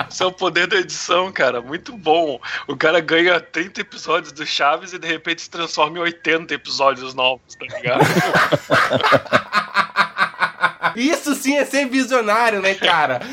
Isso 0.09 0.23
é 0.23 0.25
o 0.25 0.31
poder 0.31 0.67
da 0.67 0.77
edição, 0.77 1.31
cara. 1.31 1.61
Muito 1.61 1.95
bom. 1.95 2.39
O 2.67 2.75
cara 2.75 2.99
ganha 2.99 3.39
30 3.39 3.81
episódios 3.81 4.31
do 4.31 4.45
Chaves 4.45 4.93
e 4.93 4.99
de 4.99 5.07
repente 5.07 5.41
se 5.41 5.49
transforma 5.49 5.97
em 5.97 6.01
80 6.01 6.53
episódios 6.53 7.13
novos, 7.13 7.55
tá 7.55 7.65
ligado? 7.65 8.05
Isso 10.95 11.33
sim 11.35 11.55
é 11.57 11.65
ser 11.65 11.87
visionário, 11.87 12.61
né, 12.61 12.73
cara? 12.73 13.19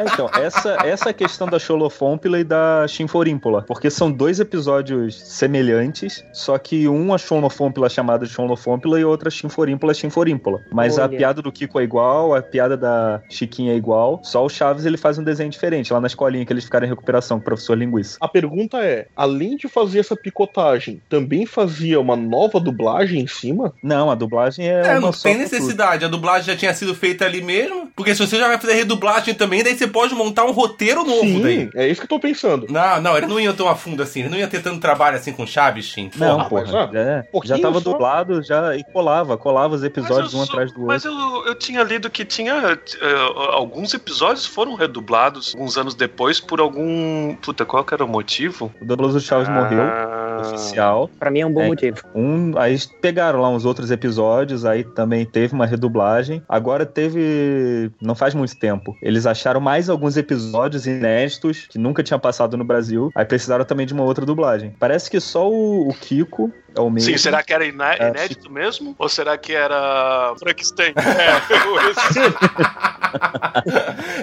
Então, 0.00 0.30
essa, 0.32 0.78
essa 0.82 1.08
é 1.08 1.10
a 1.10 1.12
questão 1.14 1.46
da 1.46 1.58
Xolofômpila 1.58 2.40
e 2.40 2.44
da 2.44 2.86
Chinforímpola. 2.88 3.60
Porque 3.62 3.90
são 3.90 4.10
dois 4.10 4.40
episódios 4.40 5.20
semelhantes, 5.20 6.24
só 6.32 6.56
que 6.56 6.88
um 6.88 7.12
a 7.12 7.18
Xolofômpila 7.18 7.86
chamada 7.90 8.24
de 8.26 8.32
Xolofômpila 8.32 8.98
e 8.98 9.04
outra 9.04 9.28
Chinforímpola 9.28 9.92
é 9.92 9.94
Chinforímpola. 9.94 10.60
Mas 10.72 10.98
a 10.98 11.02
Olha. 11.02 11.18
piada 11.18 11.42
do 11.42 11.52
Kiko 11.52 11.78
é 11.80 11.82
igual, 11.82 12.34
a 12.34 12.40
piada 12.40 12.78
da 12.78 13.20
Chiquinha 13.28 13.74
é 13.74 13.76
igual, 13.76 14.20
só 14.22 14.42
o 14.42 14.48
Chaves 14.48 14.86
ele 14.86 14.96
faz 14.96 15.18
um 15.18 15.22
desenho 15.24 15.50
diferente, 15.50 15.92
lá 15.92 16.00
na 16.00 16.06
escolinha 16.06 16.46
que 16.46 16.52
eles 16.52 16.64
ficaram 16.64 16.86
em 16.86 16.88
recuperação 16.90 17.36
com 17.38 17.42
o 17.42 17.44
professor 17.44 17.76
Linguiça. 17.76 18.16
A 18.22 18.28
pergunta 18.28 18.78
é: 18.78 19.06
além 19.14 19.54
de 19.56 19.68
fazer 19.68 19.98
essa 20.00 20.16
picotagem, 20.16 21.02
também 21.10 21.44
fazia 21.44 22.00
uma 22.00 22.16
nova 22.16 22.58
dublagem 22.58 23.20
em 23.20 23.26
cima? 23.26 23.74
Não, 23.82 24.10
a 24.10 24.14
dublagem 24.14 24.66
é, 24.66 24.80
É, 24.86 24.92
uma 24.92 25.00
não 25.00 25.12
só 25.12 25.24
tem 25.24 25.36
pra 25.36 25.44
tudo. 25.44 25.52
necessidade. 25.58 26.04
A 26.06 26.08
dublagem 26.08 26.54
já 26.54 26.56
tinha 26.60 26.74
sido 26.74 26.94
feita 26.94 27.24
ali 27.24 27.42
mesmo. 27.42 27.90
Porque 27.96 28.14
se 28.14 28.24
você 28.26 28.38
já 28.38 28.46
vai 28.48 28.58
fazer 28.58 28.74
redublagem 28.74 29.34
também, 29.34 29.62
daí 29.62 29.76
você 29.76 29.86
pode 29.86 30.14
montar 30.14 30.44
um 30.44 30.52
roteiro 30.52 31.02
novo 31.04 31.20
Sim, 31.22 31.42
daí. 31.42 31.70
é 31.74 31.88
isso 31.88 32.00
que 32.00 32.04
eu 32.04 32.08
tô 32.08 32.20
pensando. 32.20 32.66
Não, 32.70 33.00
não, 33.00 33.16
eles 33.16 33.28
não 33.28 33.40
iam 33.40 33.54
tão 33.54 33.68
a 33.68 33.74
fundo 33.74 34.02
assim. 34.02 34.20
Eles 34.20 34.30
não 34.30 34.38
iam 34.38 34.48
ter 34.48 34.62
tanto 34.62 34.80
trabalho 34.80 35.16
assim 35.16 35.32
com 35.32 35.46
Chaves, 35.46 35.86
Shin. 35.86 36.10
Não, 36.16 36.36
Porra, 36.36 36.48
porra, 36.48 36.62
mas, 36.62 36.74
ó, 36.74 37.40
já, 37.44 37.58
tava 37.58 37.80
só. 37.80 37.90
dublado 37.90 38.42
já, 38.42 38.76
e 38.76 38.84
colava, 38.92 39.36
colava 39.36 39.74
os 39.74 39.82
episódios 39.84 40.32
um 40.34 40.38
sou- 40.44 40.54
atrás 40.54 40.72
do 40.72 40.82
Mas 40.86 41.04
outro. 41.04 41.20
eu, 41.20 41.46
eu 41.48 41.54
tinha 41.54 41.82
lido 41.82 42.08
que 42.10 42.24
tinha. 42.24 42.54
eh, 43.00 43.14
alguns 43.52 43.92
episódios 43.94 44.46
foram 44.46 44.74
redublados 44.74 45.54
alguns 45.54 45.76
anos 45.76 45.94
depois 45.94 46.38
por 46.40 46.60
algum. 46.60 47.34
Puta, 47.36 47.64
qual 47.64 47.84
que 47.84 47.94
era 47.94 48.04
o 48.04 48.08
motivo? 48.08 48.72
O 48.80 48.84
Douglas 48.84 49.14
do 49.14 49.20
Chaves 49.20 49.48
morreu, 49.48 49.82
Ah, 49.82 50.29
oficial. 50.40 51.10
Pra 51.18 51.30
mim 51.30 51.40
é 51.40 51.46
um 51.46 51.52
bom 51.52 51.62
É. 51.62 51.68
motivo. 51.68 51.98
Um, 52.14 52.56
aí 52.56 52.76
pegaram 53.00 53.40
lá 53.40 53.48
uns 53.48 53.64
outros 53.64 53.90
episódios, 53.90 54.64
aí 54.64 54.84
também 54.84 55.24
teve 55.24 55.54
uma 55.54 55.66
redublagem. 55.66 56.42
Agora 56.48 56.84
teve. 56.86 57.90
Não 58.00 58.14
faz 58.14 58.34
muito 58.34 58.56
tempo. 58.58 58.96
Eles 59.02 59.26
acharam 59.26 59.60
mais 59.60 59.88
alguns 59.88 60.16
episódios 60.16 60.86
inéditos 60.86 61.66
que 61.68 61.78
nunca 61.78 62.02
tinha 62.02 62.18
passado 62.18 62.56
no 62.56 62.64
Brasil. 62.64 63.10
Aí 63.14 63.24
precisaram 63.24 63.64
também 63.64 63.86
de 63.86 63.92
uma 63.94 64.04
outra 64.04 64.24
dublagem. 64.26 64.74
Parece 64.78 65.10
que 65.10 65.20
só 65.20 65.50
o, 65.50 65.88
o 65.88 65.94
Kiko 65.94 66.52
é 66.74 66.80
o 66.80 66.90
mesmo. 66.90 67.10
Sim, 67.10 67.16
será 67.18 67.42
que 67.42 67.52
era 67.52 67.64
iné- 67.64 67.96
É, 67.98 68.08
inédito 68.10 68.50
mesmo? 68.50 68.94
Ou 68.98 69.08
será 69.08 69.36
que 69.38 69.52
era 69.54 70.34
Frankenstein? 70.38 70.92
É, 70.96 71.40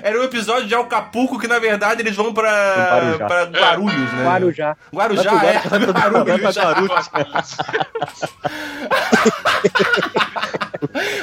Era 0.08 0.18
um 0.20 0.24
episódio 0.24 0.66
de 0.68 0.74
Acapulco 0.76 1.38
que, 1.38 1.48
na 1.48 1.60
verdade, 1.60 2.02
eles 2.02 2.16
vão 2.16 2.34
pra, 2.34 2.50
Guarujá. 2.50 3.26
pra 3.28 3.44
Guarulhos, 3.46 4.12
né? 4.14 4.24
Guarujá. 4.24 4.78
Guarujá, 4.94 5.32
é. 5.32 5.34
Guarujá, 5.34 5.70
vai 5.70 5.80
pro 5.82 5.94
Guarulhos. 5.94 6.56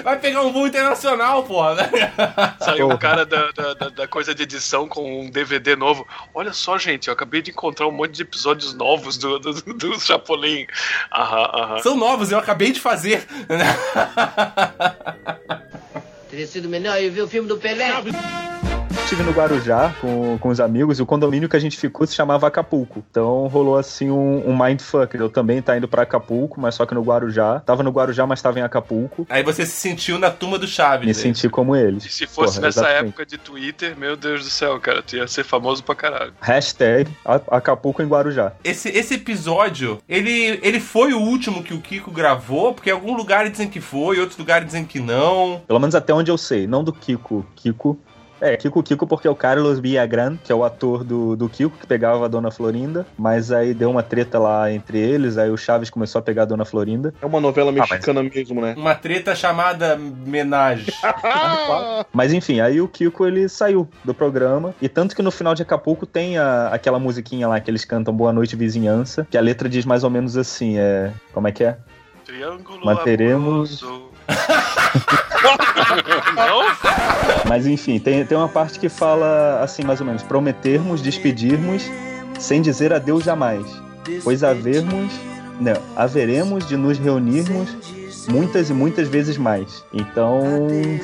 Vai 0.02 0.18
pegar 0.18 0.42
um 0.42 0.52
voo 0.52 0.66
internacional, 0.66 1.42
porra. 1.44 1.76
Saiu 2.60 2.88
um 2.90 2.96
cara 2.96 3.24
da, 3.24 3.50
da, 3.52 3.74
da- 3.74 3.88
da 3.88 4.08
coisa 4.08 4.34
de 4.34 4.42
edição 4.42 4.88
com 4.88 5.22
um 5.22 5.30
DVD 5.30 5.76
novo. 5.76 6.06
Olha 6.34 6.52
só, 6.52 6.76
gente, 6.78 7.08
eu 7.08 7.14
acabei 7.14 7.42
de 7.42 7.50
encontrar 7.50 7.86
um 7.86 7.92
monte 7.92 8.12
de 8.12 8.22
episódios 8.22 8.74
novos 8.74 9.16
do, 9.18 9.38
do, 9.38 9.52
do 9.52 10.00
Chapolin. 10.00 10.66
Aham, 11.12 11.50
aham. 11.54 11.78
São 11.82 11.96
novos, 11.96 12.30
eu 12.32 12.38
acabei 12.38 12.72
de 12.72 12.80
fazer. 12.80 13.26
Teria 16.30 16.46
sido 16.46 16.68
melhor 16.68 17.00
eu 17.00 17.12
ver 17.12 17.22
o 17.22 17.28
filme 17.28 17.48
do 17.48 17.56
Pelé. 17.58 17.90
Estive 19.14 19.30
no 19.30 19.36
Guarujá 19.36 19.94
com, 20.00 20.36
com 20.38 20.48
os 20.48 20.58
amigos 20.58 20.98
e 20.98 21.02
o 21.02 21.06
condomínio 21.06 21.48
que 21.48 21.54
a 21.54 21.60
gente 21.60 21.78
ficou 21.78 22.04
se 22.04 22.12
chamava 22.16 22.48
Acapulco. 22.48 23.04
Então 23.08 23.46
rolou 23.46 23.78
assim 23.78 24.10
um, 24.10 24.42
um 24.50 24.56
mindfuck. 24.60 25.14
Eu 25.16 25.28
também 25.30 25.62
tá 25.62 25.76
indo 25.76 25.86
pra 25.86 26.02
Acapulco, 26.02 26.60
mas 26.60 26.74
só 26.74 26.84
que 26.84 26.94
no 26.96 27.00
Guarujá. 27.00 27.60
Tava 27.60 27.84
no 27.84 27.92
Guarujá, 27.92 28.26
mas 28.26 28.42
tava 28.42 28.58
em 28.58 28.62
Acapulco. 28.62 29.24
Aí 29.30 29.44
você 29.44 29.64
se 29.64 29.76
sentiu 29.76 30.18
na 30.18 30.32
turma 30.32 30.58
do 30.58 30.66
Chaves. 30.66 31.04
Me 31.04 31.10
aí. 31.12 31.14
senti 31.14 31.48
como 31.48 31.76
E 31.76 31.80
eles. 31.80 32.12
se 32.12 32.26
fosse 32.26 32.54
Porra, 32.56 32.66
nessa 32.66 32.80
exatamente. 32.80 33.06
época 33.10 33.24
de 33.26 33.38
Twitter, 33.38 33.96
meu 33.96 34.16
Deus 34.16 34.42
do 34.42 34.50
céu, 34.50 34.80
cara, 34.80 35.00
tu 35.00 35.14
ia 35.14 35.28
ser 35.28 35.44
famoso 35.44 35.84
pra 35.84 35.94
caralho. 35.94 36.32
Hashtag 36.40 37.08
Acapulco 37.24 38.02
em 38.02 38.06
Guarujá. 38.08 38.50
Esse, 38.64 38.88
esse 38.88 39.14
episódio, 39.14 40.00
ele, 40.08 40.58
ele 40.60 40.80
foi 40.80 41.12
o 41.14 41.20
último 41.20 41.62
que 41.62 41.72
o 41.72 41.80
Kiko 41.80 42.10
gravou, 42.10 42.74
porque 42.74 42.90
em 42.90 42.92
algum 42.94 43.14
lugar 43.16 43.48
dizem 43.48 43.68
que 43.68 43.80
foi, 43.80 44.18
outros 44.18 44.36
lugares 44.38 44.66
dizem 44.66 44.84
que 44.84 44.98
não. 44.98 45.62
Pelo 45.68 45.78
menos 45.78 45.94
até 45.94 46.12
onde 46.12 46.32
eu 46.32 46.36
sei. 46.36 46.66
Não 46.66 46.82
do 46.82 46.92
Kiko. 46.92 47.46
Kiko. 47.54 47.96
É, 48.44 48.56
Kiko 48.58 48.82
Kiko 48.82 49.06
porque 49.06 49.26
é 49.26 49.30
o 49.30 49.34
Carlos 49.34 49.78
Villagrán, 49.78 50.36
que 50.44 50.52
é 50.52 50.54
o 50.54 50.62
ator 50.64 51.02
do, 51.02 51.34
do 51.34 51.48
Kiko, 51.48 51.78
que 51.78 51.86
pegava 51.86 52.24
a 52.26 52.28
Dona 52.28 52.50
Florinda. 52.50 53.06
Mas 53.16 53.50
aí 53.50 53.72
deu 53.72 53.90
uma 53.90 54.02
treta 54.02 54.38
lá 54.38 54.70
entre 54.70 54.98
eles, 54.98 55.38
aí 55.38 55.50
o 55.50 55.56
Chaves 55.56 55.88
começou 55.88 56.18
a 56.18 56.22
pegar 56.22 56.42
a 56.42 56.44
Dona 56.46 56.64
Florinda. 56.64 57.14
É 57.22 57.26
uma 57.26 57.40
novela 57.40 57.72
mas- 57.72 57.88
mexicana 57.88 58.22
mesmo, 58.22 58.60
né? 58.60 58.74
Uma 58.76 58.94
treta 58.94 59.34
chamada 59.34 59.96
Menage. 59.96 60.92
Mas 62.12 62.32
enfim, 62.32 62.60
aí 62.60 62.80
o 62.80 62.88
Kiko 62.88 63.26
ele 63.26 63.48
saiu 63.48 63.88
do 64.04 64.12
programa. 64.14 64.74
E 64.80 64.88
tanto 64.88 65.16
que 65.16 65.22
no 65.22 65.30
final 65.30 65.54
de 65.54 65.62
Acapulco 65.62 66.04
tem 66.06 66.36
a- 66.38 66.68
aquela 66.68 66.98
musiquinha 66.98 67.48
lá 67.48 67.58
que 67.60 67.70
eles 67.70 67.84
cantam 67.84 68.14
Boa 68.14 68.32
Noite 68.32 68.54
Vizinhança. 68.56 69.26
Que 69.30 69.38
a 69.38 69.40
letra 69.40 69.68
diz 69.68 69.84
mais 69.84 70.04
ou 70.04 70.10
menos 70.10 70.36
assim: 70.36 70.76
é. 70.78 71.12
Como 71.32 71.48
é 71.48 71.52
que 71.52 71.64
é? 71.64 71.78
Triângulo 72.24 72.84
Manteremos- 72.84 73.82
amoroso. 73.82 74.10
Não? 76.34 76.64
Mas 77.48 77.66
enfim, 77.66 77.98
tem, 77.98 78.24
tem 78.24 78.36
uma 78.36 78.48
parte 78.48 78.78
que 78.78 78.88
fala 78.88 79.60
assim, 79.62 79.82
mais 79.82 80.00
ou 80.00 80.06
menos: 80.06 80.22
prometermos, 80.22 81.02
despedirmos, 81.02 81.82
sem 82.38 82.62
dizer 82.62 82.92
adeus 82.92 83.24
jamais. 83.24 83.64
Pois 84.22 84.42
havermos. 84.42 85.12
Não, 85.60 85.80
haveremos 85.94 86.66
de 86.66 86.76
nos 86.76 86.98
reunirmos 86.98 87.76
muitas 88.28 88.70
e 88.70 88.72
muitas 88.72 89.08
vezes 89.08 89.36
mais. 89.36 89.84
Então 89.92 90.42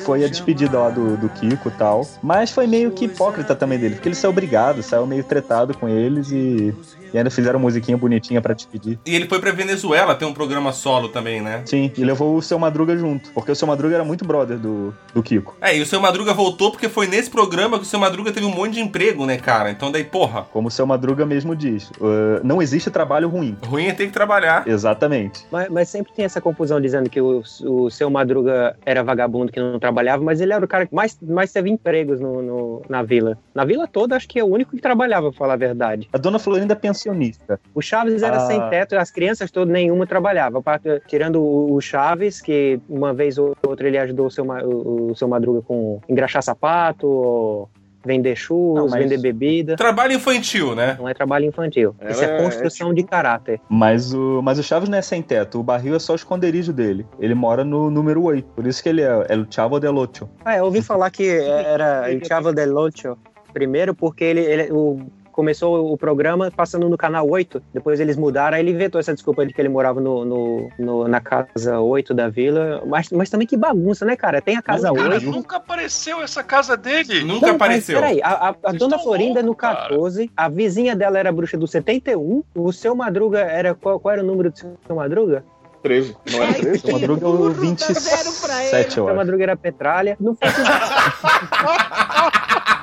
foi 0.05 0.23
a 0.23 0.27
despedida 0.27 0.77
lá 0.79 0.89
do, 0.89 1.17
do 1.17 1.29
Kiko 1.29 1.69
e 1.69 1.71
tal. 1.71 2.07
Mas 2.21 2.51
foi 2.51 2.67
meio 2.67 2.91
que 2.91 3.05
hipócrita 3.05 3.55
também 3.55 3.79
dele, 3.79 3.95
porque 3.95 4.07
ele 4.09 4.15
saiu 4.15 4.31
obrigado, 4.31 4.81
saiu 4.83 5.05
meio 5.05 5.23
tretado 5.23 5.75
com 5.77 5.87
eles 5.87 6.31
e, 6.31 6.73
e 7.13 7.17
ainda 7.17 7.29
fizeram 7.29 7.59
musiquinha 7.59 7.97
bonitinha 7.97 8.41
pra 8.41 8.53
despedir. 8.53 8.99
E 9.05 9.15
ele 9.15 9.27
foi 9.27 9.39
pra 9.39 9.51
Venezuela, 9.51 10.15
tem 10.15 10.27
um 10.27 10.33
programa 10.33 10.71
solo 10.71 11.09
também, 11.09 11.41
né? 11.41 11.61
Sim, 11.65 11.91
e 11.97 12.03
levou 12.03 12.35
o 12.35 12.41
seu 12.41 12.57
Madruga 12.57 12.97
junto, 12.97 13.31
porque 13.31 13.51
o 13.51 13.55
seu 13.55 13.67
Madruga 13.67 13.95
era 13.95 14.03
muito 14.03 14.25
brother 14.25 14.57
do, 14.57 14.93
do 15.13 15.21
Kiko. 15.23 15.55
É, 15.61 15.75
e 15.75 15.81
o 15.81 15.85
seu 15.85 15.99
Madruga 15.99 16.33
voltou 16.33 16.71
porque 16.71 16.89
foi 16.89 17.07
nesse 17.07 17.29
programa 17.29 17.77
que 17.77 17.83
o 17.83 17.87
seu 17.87 17.99
Madruga 17.99 18.31
teve 18.31 18.45
um 18.45 18.53
monte 18.53 18.73
de 18.73 18.81
emprego, 18.81 19.25
né, 19.25 19.37
cara? 19.37 19.71
Então 19.71 19.91
daí, 19.91 20.03
porra, 20.03 20.43
Como 20.51 20.67
o 20.67 20.71
seu 20.71 20.85
Madruga 20.85 21.25
mesmo 21.25 21.55
diz, 21.55 21.89
uh, 21.91 22.41
não 22.43 22.61
existe 22.61 22.89
trabalho 22.89 23.27
ruim. 23.29 23.57
ruim 23.65 23.87
é 23.87 23.93
ter 23.93 24.07
que 24.07 24.13
trabalhar. 24.13 24.67
Exatamente. 24.67 25.45
Mas, 25.51 25.69
mas 25.69 25.89
sempre 25.89 26.11
tem 26.13 26.25
essa 26.25 26.41
confusão 26.41 26.79
dizendo 26.81 27.09
que 27.11 27.21
o, 27.21 27.43
o 27.65 27.89
seu 27.91 28.09
Madruga 28.09 28.75
era 28.85 29.03
vagabundo 29.03 29.51
que 29.51 29.59
não 29.59 29.77
trabalhava, 29.79 30.23
mas 30.23 30.41
ele 30.41 30.53
era 30.53 30.63
o 30.63 30.67
cara 30.67 30.87
que 30.87 30.95
mais, 30.95 31.17
mais 31.21 31.51
teve 31.51 31.69
empregos 31.69 32.19
no, 32.19 32.41
no- 32.41 32.81
na 32.89 33.03
vila. 33.03 33.37
Na 33.53 33.63
vila 33.65 33.85
toda, 33.87 34.15
acho 34.15 34.27
que 34.27 34.39
é 34.39 34.43
o 34.43 34.47
único 34.47 34.71
que 34.75 34.81
trabalhava, 34.81 35.29
pra 35.29 35.37
falar 35.37 35.53
a 35.53 35.57
verdade. 35.57 36.09
A 36.13 36.17
dona 36.17 36.39
Florinda 36.39 36.73
é 36.73 36.75
pensionista. 36.75 37.59
O 37.75 37.81
Chaves 37.81 38.23
era 38.23 38.37
Ah. 38.37 38.39
sem 38.47 38.59
teto, 38.69 38.95
as 38.95 39.11
crianças 39.11 39.51
todas, 39.51 39.71
nenhuma 39.71 40.07
trabalhava. 40.07 40.63
Tirando 41.07 41.41
o 41.43 41.79
Chaves, 41.81 42.41
que 42.41 42.79
uma 42.89 43.13
vez 43.13 43.37
ou 43.37 43.55
outra 43.67 43.87
ele 43.87 43.97
ajudou 43.97 44.27
o 44.27 44.31
seu, 44.31 44.45
o, 44.45 45.11
o 45.11 45.15
seu 45.15 45.27
Madruga 45.27 45.61
com 45.61 45.99
engraxar 46.07 46.41
sapato, 46.41 47.05
ou 47.07 47.69
vender 48.03 48.35
churros, 48.35 48.75
Não, 48.83 48.89
mas- 48.89 49.03
vender 49.03 49.17
bebida. 49.19 49.75
Trabalho 49.75 50.13
infantil, 50.13 50.75
né? 50.75 50.95
Não 50.99 51.07
é 51.07 51.13
trabalho 51.13 51.45
infantil. 51.45 51.95
Isso 52.09 52.23
é 52.23 52.37
É, 52.37 52.41
construção 52.41 52.93
de 52.93 53.03
caráter. 53.03 53.59
Mas 53.69 54.13
o, 54.13 54.41
mas 54.43 54.57
o 54.59 54.63
Chaves 54.63 54.89
não 54.89 54.97
é 54.97 55.01
sem 55.01 55.21
teto, 55.21 55.59
o 55.59 55.63
barril 55.63 55.95
é 55.95 55.99
só 55.99 56.13
o 56.13 56.15
esconderijo 56.15 56.73
dele. 56.73 57.05
Ele 57.19 57.35
mora 57.35 57.63
no 57.63 57.89
número 57.91 58.23
8, 58.23 58.45
por 58.55 58.65
isso 58.65 58.81
que 58.81 58.89
ele 58.89 59.01
é, 59.01 59.25
é 59.29 59.37
o 59.37 59.45
Chavo 59.49 59.79
del 59.79 59.95
Ocho. 59.97 60.29
Ah, 60.43 60.57
eu 60.57 60.65
ouvi 60.65 60.81
falar 60.81 61.09
que 61.11 61.27
era 61.29 62.11
El 62.11 62.23
Chavo 62.25 62.51
del 62.53 62.75
Ocho. 62.77 63.17
Primeiro 63.53 63.93
porque 63.93 64.23
ele, 64.23 64.39
ele- 64.41 64.71
o- 64.71 64.99
começou 65.31 65.91
o 65.91 65.97
programa 65.97 66.51
passando 66.51 66.89
no 66.89 66.97
canal 66.97 67.27
8, 67.29 67.61
depois 67.73 67.99
eles 67.99 68.17
mudaram, 68.17 68.55
aí 68.57 68.63
ele 68.63 68.71
inventou 68.71 68.99
essa 68.99 69.13
desculpa 69.13 69.45
de 69.45 69.53
que 69.53 69.61
ele 69.61 69.69
morava 69.69 69.99
no, 70.01 70.25
no- 70.25 70.69
no- 70.77 71.07
na 71.07 71.19
casa 71.21 71.79
8 71.79 72.13
da 72.13 72.27
vila. 72.29 72.81
Mas, 72.85 73.09
mas 73.11 73.29
também 73.29 73.47
que 73.47 73.57
bagunça, 73.57 74.05
né, 74.05 74.15
cara? 74.15 74.41
Tem 74.41 74.57
a 74.57 74.61
casa 74.61 74.91
Cara, 74.93 75.15
8. 75.15 75.31
nunca 75.31 75.57
apareceu 75.57 76.21
essa 76.21 76.43
casa 76.43 76.75
dele. 76.77 77.23
Nunca 77.23 77.47
Não, 77.47 77.55
apareceu. 77.55 77.99
Mas 77.99 78.09
peraí, 78.11 78.21
a, 78.23 78.49
a- 78.49 78.55
a 78.65 78.71
dona 78.73 78.99
Florinda 78.99 79.39
é 79.39 79.43
no 79.43 79.47
loucos, 79.49 79.61
cara. 79.61 79.89
14, 79.89 80.31
a 80.35 80.49
vizinha 80.49 80.95
dela 80.95 81.17
era 81.19 81.29
a 81.29 81.31
bruxa 81.31 81.57
do 81.57 81.67
71, 81.67 82.43
o 82.55 82.71
seu 82.73 82.95
Madruga 82.95 83.39
era. 83.39 83.73
Qual, 83.73 83.99
qual 83.99 84.13
era 84.13 84.23
o 84.23 84.25
número 84.25 84.51
do 84.51 84.57
seu 84.59 84.95
Madruga? 84.95 85.43
13. 85.83 86.15
Não 86.31 86.43
era 86.43 86.53
13? 86.53 86.87
O 86.87 86.91
Madruga 86.93 87.25
é 87.25 87.29
o 87.29 87.49
27, 87.49 87.97
O 87.97 88.01
seu 88.91 89.03
eu 89.03 89.07
acho. 89.09 89.17
Madruga 89.17 89.43
era 89.43 89.57
Petralha. 89.57 90.15
Não 90.19 90.35
faz 90.35 90.53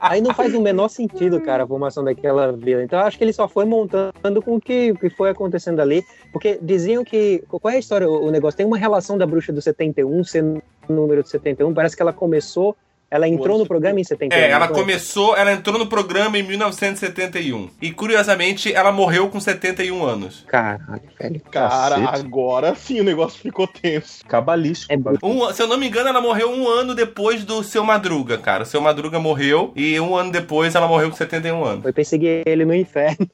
Aí 0.00 0.20
não 0.20 0.34
faz 0.34 0.54
o 0.54 0.60
menor 0.60 0.88
sentido, 0.88 1.40
cara, 1.40 1.64
a 1.64 1.66
formação 1.66 2.04
daquela 2.04 2.52
vila. 2.52 2.82
Então 2.82 3.00
acho 3.00 3.16
que 3.16 3.24
ele 3.24 3.32
só 3.32 3.48
foi 3.48 3.64
montando 3.64 4.42
com 4.42 4.56
o 4.56 4.60
que, 4.60 4.92
que 4.94 5.08
foi 5.10 5.30
acontecendo 5.30 5.80
ali. 5.80 6.04
Porque 6.30 6.58
diziam 6.60 7.02
que. 7.04 7.42
Qual 7.48 7.72
é 7.72 7.76
a 7.76 7.78
história? 7.78 8.08
O, 8.08 8.30
negócio 8.30 8.56
tem 8.56 8.66
uma 8.66 8.76
relação 8.76 9.16
da 9.16 9.26
bruxa 9.26 9.52
do 9.52 9.62
71 9.62 10.24
ser 10.24 10.44
o 10.44 10.92
número 10.92 11.22
de 11.22 11.30
71. 11.30 11.72
Parece 11.72 11.96
que 11.96 12.02
ela 12.02 12.12
começou. 12.12 12.76
Ela 13.14 13.28
entrou 13.28 13.56
no 13.56 13.64
programa 13.64 14.00
em 14.00 14.04
71. 14.04 14.36
É, 14.36 14.50
ela 14.50 14.66
começou, 14.66 15.36
ela 15.36 15.52
entrou 15.52 15.78
no 15.78 15.86
programa 15.86 16.36
em 16.36 16.42
1971. 16.42 17.70
E 17.80 17.92
curiosamente, 17.92 18.74
ela 18.74 18.90
morreu 18.90 19.28
com 19.28 19.38
71 19.38 20.04
anos. 20.04 20.44
Caralho, 20.48 21.00
velho. 21.20 21.40
Cara, 21.48 21.94
Cacete. 22.00 22.20
agora 22.26 22.74
sim 22.74 23.00
o 23.00 23.04
negócio 23.04 23.40
ficou 23.40 23.68
tenso. 23.68 24.24
Cabalístico. 24.26 24.92
É. 24.92 24.96
Um- 25.24 25.52
se 25.52 25.62
eu 25.62 25.68
não 25.68 25.78
me 25.78 25.86
engano, 25.86 26.08
ela 26.08 26.20
morreu 26.20 26.50
um 26.50 26.66
ano 26.68 26.92
depois 26.92 27.44
do 27.44 27.62
seu 27.62 27.84
Madruga, 27.84 28.36
cara. 28.36 28.64
O 28.64 28.66
seu 28.66 28.80
Madruga 28.80 29.20
morreu 29.20 29.72
e 29.76 30.00
um 30.00 30.16
ano 30.16 30.32
depois 30.32 30.74
ela 30.74 30.88
morreu 30.88 31.08
com 31.08 31.16
71 31.16 31.64
anos. 31.64 31.82
Foi 31.82 31.92
perseguir 31.92 32.42
ele 32.44 32.64
no 32.64 32.74
inferno. 32.74 33.28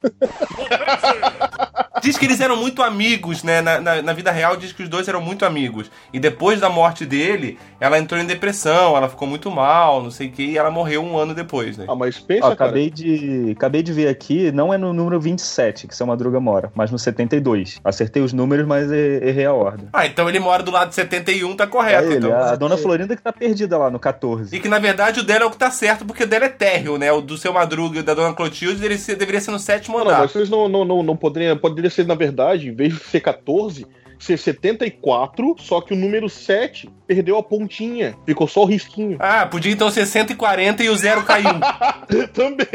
Diz 2.01 2.17
que 2.17 2.25
eles 2.25 2.39
eram 2.41 2.55
muito 2.57 2.81
amigos, 2.81 3.43
né? 3.43 3.61
Na, 3.61 3.79
na- 3.79 4.01
na 4.01 4.13
vida 4.13 4.31
real, 4.31 4.57
diz 4.57 4.71
que 4.73 4.83
os 4.83 4.89
dois 4.89 5.07
eram 5.07 5.21
muito 5.21 5.45
amigos. 5.45 5.89
E 6.11 6.19
depois 6.19 6.59
da 6.59 6.69
morte 6.69 7.05
dele, 7.05 7.57
ela 7.79 7.97
entrou 7.99 8.19
em 8.19 8.25
depressão, 8.25 8.97
ela 8.97 9.07
ficou 9.07 9.27
muito 9.27 9.49
mal, 9.51 10.01
não 10.03 10.11
sei 10.11 10.27
o 10.27 10.31
que, 10.31 10.43
e 10.43 10.57
ela 10.57 10.71
morreu 10.71 11.03
um 11.03 11.17
ano 11.17 11.33
depois, 11.33 11.77
né? 11.77 11.85
Ah, 11.87 11.95
mas 11.95 12.19
pensa, 12.19 12.47
Ó, 12.47 12.55
cara. 12.55 12.69
acabei, 12.71 12.89
de, 12.89 13.51
acabei 13.55 13.83
de 13.83 13.93
ver 13.93 14.07
aqui, 14.07 14.51
não 14.51 14.73
é 14.73 14.77
no 14.77 14.91
número 14.93 15.19
27 15.19 15.87
que 15.87 15.95
seu 15.95 16.05
Madruga 16.07 16.39
mora, 16.39 16.71
mas 16.75 16.89
no 16.91 16.97
72. 16.99 17.79
Acertei 17.83 18.21
os 18.23 18.33
números, 18.33 18.65
mas 18.65 18.89
e- 18.91 19.19
errei 19.23 19.45
a 19.45 19.53
ordem. 19.53 19.87
Ah, 19.93 20.05
então 20.05 20.27
ele 20.27 20.39
mora 20.39 20.63
do 20.63 20.71
lado 20.71 20.89
de 20.89 20.95
71, 20.95 21.55
tá 21.55 21.67
correto. 21.67 22.03
É 22.09 22.15
ele, 22.15 22.25
então. 22.27 22.33
a 22.35 22.55
dona 22.55 22.77
Florinda 22.77 23.15
que 23.15 23.21
tá 23.21 23.31
perdida 23.31 23.77
lá 23.77 23.89
no 23.89 23.99
14. 23.99 24.55
E 24.55 24.59
que 24.59 24.67
na 24.67 24.79
verdade 24.79 25.19
o 25.19 25.23
dela 25.23 25.43
é 25.43 25.47
o 25.47 25.51
que 25.51 25.57
tá 25.57 25.69
certo, 25.69 26.05
porque 26.05 26.23
o 26.23 26.27
dela 26.27 26.45
é 26.45 26.49
térreo, 26.49 26.97
né? 26.97 27.11
O 27.11 27.21
do 27.21 27.37
seu 27.37 27.53
Madruga 27.53 27.99
e 27.99 28.03
da 28.03 28.13
dona 28.13 28.33
Clotilde 28.33 28.83
ele 28.83 28.97
se- 28.97 29.15
deveria 29.15 29.39
ser 29.41 29.51
no 29.51 29.59
sétimo 29.59 29.97
Não, 29.97 30.05
não, 30.05 30.11
andar. 30.11 30.21
mas 30.23 30.31
vocês 30.31 30.49
não, 30.49 30.67
não, 30.67 30.83
não, 30.83 31.03
não 31.03 31.15
poderiam. 31.15 31.55
Poderia 31.57 31.89
ser, 31.91 32.05
na 32.07 32.15
verdade, 32.15 32.69
em 32.69 32.73
vez 32.73 32.93
de 32.93 33.03
ser 33.03 33.19
14, 33.19 33.85
ser 34.21 34.37
74, 34.37 35.55
só 35.59 35.81
que 35.81 35.93
o 35.93 35.97
número 35.97 36.29
7 36.29 36.89
perdeu 37.07 37.37
a 37.37 37.43
pontinha. 37.43 38.15
Ficou 38.25 38.47
só 38.47 38.61
o 38.61 38.65
risquinho. 38.65 39.17
Ah, 39.19 39.45
podia 39.45 39.71
então 39.71 39.89
ser 39.89 40.05
140 40.05 40.83
e 40.83 40.89
o 40.89 40.95
zero 40.95 41.23
caiu. 41.23 41.49
Também. 42.33 42.67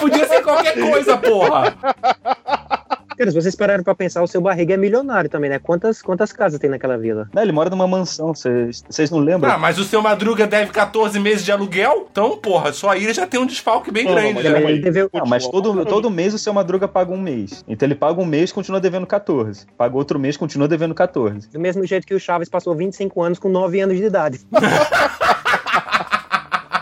podia 0.00 0.26
ser 0.26 0.42
qualquer 0.42 0.74
coisa, 0.74 1.16
porra. 1.16 1.76
Cara, 3.16 3.30
se 3.30 3.34
vocês 3.40 3.54
pararam 3.54 3.84
pra 3.84 3.94
pensar, 3.94 4.22
o 4.22 4.26
seu 4.26 4.40
barriga 4.40 4.74
é 4.74 4.76
milionário 4.76 5.28
também, 5.28 5.50
né? 5.50 5.58
Quantas, 5.58 6.00
quantas 6.02 6.32
casas 6.32 6.58
tem 6.58 6.70
naquela 6.70 6.96
vila? 6.98 7.28
Não, 7.32 7.42
ele 7.42 7.52
mora 7.52 7.68
numa 7.70 7.86
mansão, 7.86 8.34
vocês 8.34 8.82
vocês 8.88 9.10
não 9.10 9.18
lembram? 9.18 9.50
Ah, 9.52 9.58
mas 9.58 9.78
o 9.78 9.84
seu 9.84 10.00
Madruga 10.02 10.46
deve 10.46 10.72
14 10.72 11.18
meses 11.20 11.44
de 11.44 11.52
aluguel? 11.52 12.06
Então, 12.10 12.36
porra, 12.38 12.72
só 12.72 12.90
aí 12.90 13.04
ele 13.04 13.12
já 13.14 13.26
tem 13.26 13.38
um 13.40 13.46
desfalque 13.46 13.90
bem 13.90 14.04
Não, 14.04 14.12
não, 14.14 14.20
grande. 14.20 14.34
mas 14.34 14.44
já. 14.44 14.52
calma 14.52 14.68
aí. 14.68 14.74
Ele 14.74 14.82
deveu- 14.82 15.10
Ah, 15.14 15.24
mas 15.26 15.46
todo, 15.46 15.84
todo 15.84 16.10
mês 16.10 16.32
o 16.34 16.38
seu 16.38 16.52
Madruga 16.52 16.88
paga 16.88 17.12
um 17.12 17.20
mês. 17.20 17.64
Então 17.68 17.86
ele 17.86 17.94
paga 17.94 18.20
um 18.20 18.24
mês 18.26 18.50
e 18.50 18.54
continua 18.54 18.80
devendo 18.80 19.06
14. 19.06 19.66
Paga 19.76 19.96
outro 19.96 20.18
mês 20.18 20.34
e 20.36 20.38
continua 20.38 20.66
devendo 20.68 20.94
14. 20.94 21.48
Do 21.50 21.60
mesmo 21.60 21.84
jeito 21.86 22.06
que 22.06 22.14
o 22.14 22.20
Chaves 22.20 22.48
passou 22.48 22.74
25 22.74 23.22
anos 23.22 23.38
com 23.38 23.48
9 23.48 23.80
anos 23.80 23.96
de 23.96 24.04
idade. 24.04 24.38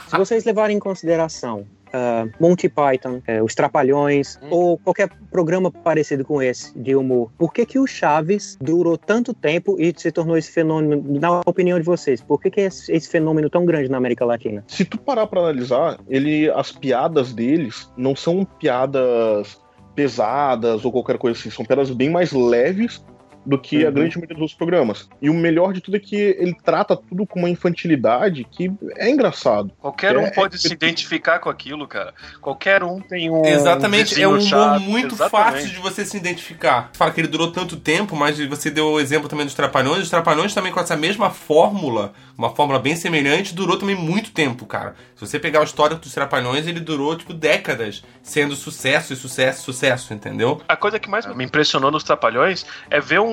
Se 0.08 0.16
vocês 0.16 0.44
levarem 0.44 0.76
em 0.76 0.80
consideração 0.80 1.64
ah, 1.92 2.26
Monty 2.38 2.68
Python, 2.68 3.20
eh, 3.26 3.42
Os 3.42 3.54
Trapalhões, 3.54 4.38
ou 4.50 4.78
qualquer 4.78 5.10
programa 5.30 5.70
parecido 5.70 6.24
com 6.24 6.42
esse, 6.42 6.76
de 6.78 6.94
humor, 6.94 7.30
por 7.38 7.52
que, 7.52 7.66
que 7.66 7.78
o 7.78 7.86
Chaves 7.86 8.56
durou 8.60 8.96
tanto 8.96 9.34
tempo 9.34 9.76
e 9.78 9.92
se 9.96 10.10
tornou 10.12 10.36
esse 10.36 10.50
fenômeno, 10.50 11.04
na 11.20 11.40
opinião 11.46 11.78
de 11.78 11.84
vocês? 11.84 12.20
Por 12.20 12.40
que, 12.40 12.50
que 12.50 12.60
é 12.60 12.64
esse, 12.64 12.92
esse 12.92 13.08
fenômeno 13.08 13.48
tão 13.50 13.64
grande 13.64 13.90
na 13.90 13.96
América 13.96 14.24
Latina? 14.24 14.64
Se 14.66 14.84
tu 14.84 14.98
parar 14.98 15.26
pra 15.26 15.40
analisar, 15.40 15.98
ele, 16.08 16.50
as 16.50 16.72
piadas 16.72 17.32
deles 17.32 17.90
não 17.96 18.14
são 18.14 18.44
piadas 18.44 19.60
pesadas 19.94 20.84
ou 20.84 20.92
qualquer 20.92 21.18
coisa 21.18 21.38
assim. 21.38 21.50
São 21.50 21.64
piadas 21.64 21.90
bem 21.90 22.08
mais 22.08 22.32
leves 22.32 23.04
do 23.44 23.58
que 23.58 23.84
a 23.84 23.88
Uhum. 23.88 23.94
grande 23.94 24.16
maioria 24.18 24.36
dos 24.36 24.54
programas. 24.54 25.08
E 25.20 25.30
o 25.30 25.34
melhor 25.34 25.72
de 25.72 25.80
tudo 25.80 25.96
é 25.96 26.00
que 26.00 26.14
ele 26.16 26.54
trata 26.62 26.96
tudo 26.96 27.26
com 27.26 27.38
uma 27.38 27.48
infantilidade 27.48 28.44
que 28.50 28.70
é 28.96 29.08
engraçado. 29.10 29.70
Qualquer 29.80 30.16
um 30.16 30.26
É, 30.26 30.30
pode 30.30 30.56
é- 30.56 30.58
se 30.58 30.72
identificar 30.72 31.38
com 31.38 31.48
aquilo, 31.48 31.86
cara. 31.88 32.12
Qualquer 32.40 32.82
um 32.84 33.00
tem 33.00 33.30
um. 33.30 33.44
Exatamente, 33.44 34.20
é 34.20 34.26
um 34.28 34.32
humor 34.32 34.42
chato. 34.42 34.80
muito 34.82 35.14
Exatamente. 35.14 35.52
fácil 35.62 35.70
de 35.70 35.78
você 35.78 36.04
se 36.04 36.16
identificar. 36.16 36.90
Fala 36.94 37.10
que 37.10 37.20
ele 37.20 37.28
durou 37.28 37.50
tanto 37.50 37.76
tempo, 37.76 38.14
mas 38.14 38.38
você 38.46 38.70
deu 38.70 38.86
o 38.92 39.00
exemplo 39.00 39.28
também 39.28 39.44
dos 39.46 39.54
Trapalhões. 39.54 40.02
Os 40.02 40.10
Trapalhões 40.10 40.54
também 40.54 40.72
com 40.72 40.80
essa 40.80 40.96
mesma 40.96 41.30
fórmula, 41.30 42.12
uma 42.36 42.50
fórmula 42.54 42.78
bem 42.78 42.94
semelhante, 42.96 43.54
durou 43.54 43.76
também 43.78 43.94
muito 43.96 44.30
tempo, 44.32 44.66
cara. 44.66 44.94
Se 45.14 45.26
você 45.26 45.38
pegar 45.38 45.60
o 45.60 45.64
histórico 45.64 46.00
dos 46.00 46.12
Trapalhões, 46.14 46.66
ele 46.66 46.80
durou, 46.80 47.16
tipo, 47.16 47.32
décadas 47.32 48.02
sendo 48.22 48.54
sucesso 48.54 49.12
e 49.12 49.16
sucesso, 49.16 49.62
sucesso, 49.62 50.12
entendeu? 50.14 50.60
A 50.68 50.76
coisa 50.76 50.98
que 50.98 51.08
mais 51.08 51.24
me 51.34 51.44
impressionou 51.44 51.90
nos 51.90 52.02
Trapalhões 52.04 52.64
é 52.90 53.00
ver 53.00 53.20
um 53.20 53.29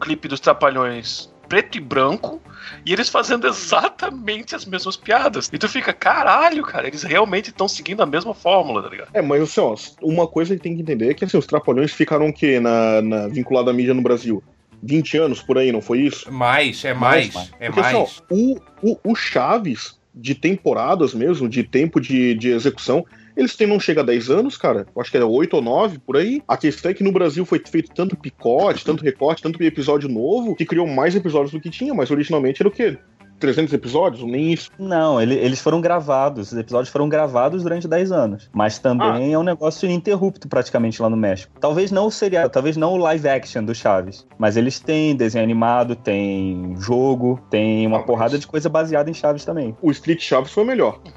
clipe 0.00 0.28
dos 0.28 0.40
Trapalhões 0.40 1.30
preto 1.48 1.78
e 1.78 1.80
branco 1.80 2.42
e 2.84 2.92
eles 2.92 3.08
fazendo 3.08 3.46
exatamente 3.48 4.54
as 4.54 4.64
mesmas 4.64 4.96
piadas. 4.96 5.48
E 5.52 5.58
tu 5.58 5.68
fica, 5.68 5.92
caralho, 5.92 6.62
cara, 6.62 6.86
eles 6.86 7.02
realmente 7.02 7.50
estão 7.50 7.68
seguindo 7.68 8.02
a 8.02 8.06
mesma 8.06 8.34
fórmula, 8.34 8.82
tá 8.82 8.88
ligado? 8.88 9.08
É, 9.14 9.22
mas 9.22 9.42
assim, 9.42 9.60
ó, 9.60 9.74
uma 10.02 10.26
coisa 10.26 10.54
que 10.56 10.62
tem 10.62 10.74
que 10.74 10.82
entender 10.82 11.10
é 11.10 11.14
que 11.14 11.24
assim, 11.24 11.38
os 11.38 11.46
Trapalhões 11.46 11.92
ficaram 11.92 12.28
o 12.28 12.32
quê 12.32 12.60
na, 12.60 13.00
na 13.02 13.28
vinculada 13.28 13.70
à 13.70 13.74
mídia 13.74 13.94
no 13.94 14.02
Brasil? 14.02 14.42
20 14.82 15.18
anos 15.18 15.42
por 15.42 15.56
aí, 15.56 15.72
não 15.72 15.80
foi 15.80 16.00
isso? 16.00 16.30
Mais, 16.30 16.84
é 16.84 16.92
mais, 16.92 17.32
Mais, 17.32 17.50
é 17.58 17.66
Porque 17.66 17.80
assim, 17.80 17.96
ó, 17.96 18.00
mais. 18.00 18.22
o, 18.30 18.60
o, 18.82 18.98
o 19.04 19.14
Chaves, 19.14 19.98
de 20.14 20.34
temporadas 20.34 21.14
mesmo, 21.14 21.48
de 21.48 21.62
tempo 21.62 22.00
de, 22.00 22.34
de 22.34 22.50
execução, 22.50 23.04
eles 23.36 23.54
têm 23.54 23.66
não 23.66 23.78
chega 23.78 24.00
a 24.00 24.04
10 24.04 24.30
anos, 24.30 24.56
cara. 24.56 24.86
Eu 24.94 25.02
acho 25.02 25.10
que 25.10 25.16
era 25.16 25.26
8 25.26 25.54
ou 25.54 25.62
9 25.62 25.98
por 25.98 26.16
aí. 26.16 26.42
A 26.48 26.56
questão 26.56 26.90
é 26.90 26.94
que 26.94 27.04
no 27.04 27.12
Brasil 27.12 27.44
foi 27.44 27.60
feito 27.64 27.92
tanto 27.94 28.16
picote, 28.16 28.84
tanto 28.84 29.04
recorte, 29.04 29.42
tanto 29.42 29.62
episódio 29.62 30.08
novo, 30.08 30.56
que 30.56 30.64
criou 30.64 30.86
mais 30.86 31.14
episódios 31.14 31.52
do 31.52 31.60
que 31.60 31.70
tinha, 31.70 31.92
mas 31.92 32.10
originalmente 32.10 32.62
era 32.62 32.68
o 32.68 32.72
quê? 32.72 32.98
300 33.38 33.72
episódios? 33.72 34.22
Nem 34.24 34.52
isso. 34.52 34.70
Não, 34.78 35.20
ele- 35.20 35.34
eles 35.34 35.60
foram 35.60 35.80
gravados, 35.80 36.52
os 36.52 36.58
episódios 36.58 36.90
foram 36.90 37.08
gravados 37.08 37.62
durante 37.62 37.86
10 37.88 38.10
anos. 38.12 38.48
Mas 38.52 38.78
também 38.78 39.32
é 39.32 39.38
um 39.38 39.42
negócio 39.42 39.86
ininterrupto 39.86 40.48
praticamente 40.48 41.00
lá 41.02 41.08
no 41.10 41.16
México. 41.16 41.52
Talvez 41.60 41.90
não 41.90 42.06
o 42.06 42.10
seriado, 42.10 42.50
talvez 42.50 42.76
não 42.76 42.94
o 42.94 42.96
live 42.96 43.28
action 43.28 43.64
do 43.64 43.74
Chaves. 43.74 44.26
Mas 44.38 44.56
eles 44.56 44.78
têm 44.80 45.14
desenho 45.14 45.44
animado, 45.44 45.94
tem 45.96 46.74
jogo, 46.78 47.40
tem 47.50 47.86
uma 47.86 47.96
Ah, 47.96 47.98
mas- 48.00 48.06
porrada 48.06 48.38
de 48.38 48.46
coisa 48.46 48.68
baseada 48.68 49.10
em 49.10 49.14
Chaves 49.14 49.44
também. 49.44 49.76
O 49.82 49.90
Street 49.90 50.20
Chaves 50.22 50.50
foi 50.52 50.62
o 50.64 50.66
melhor. 50.66 50.98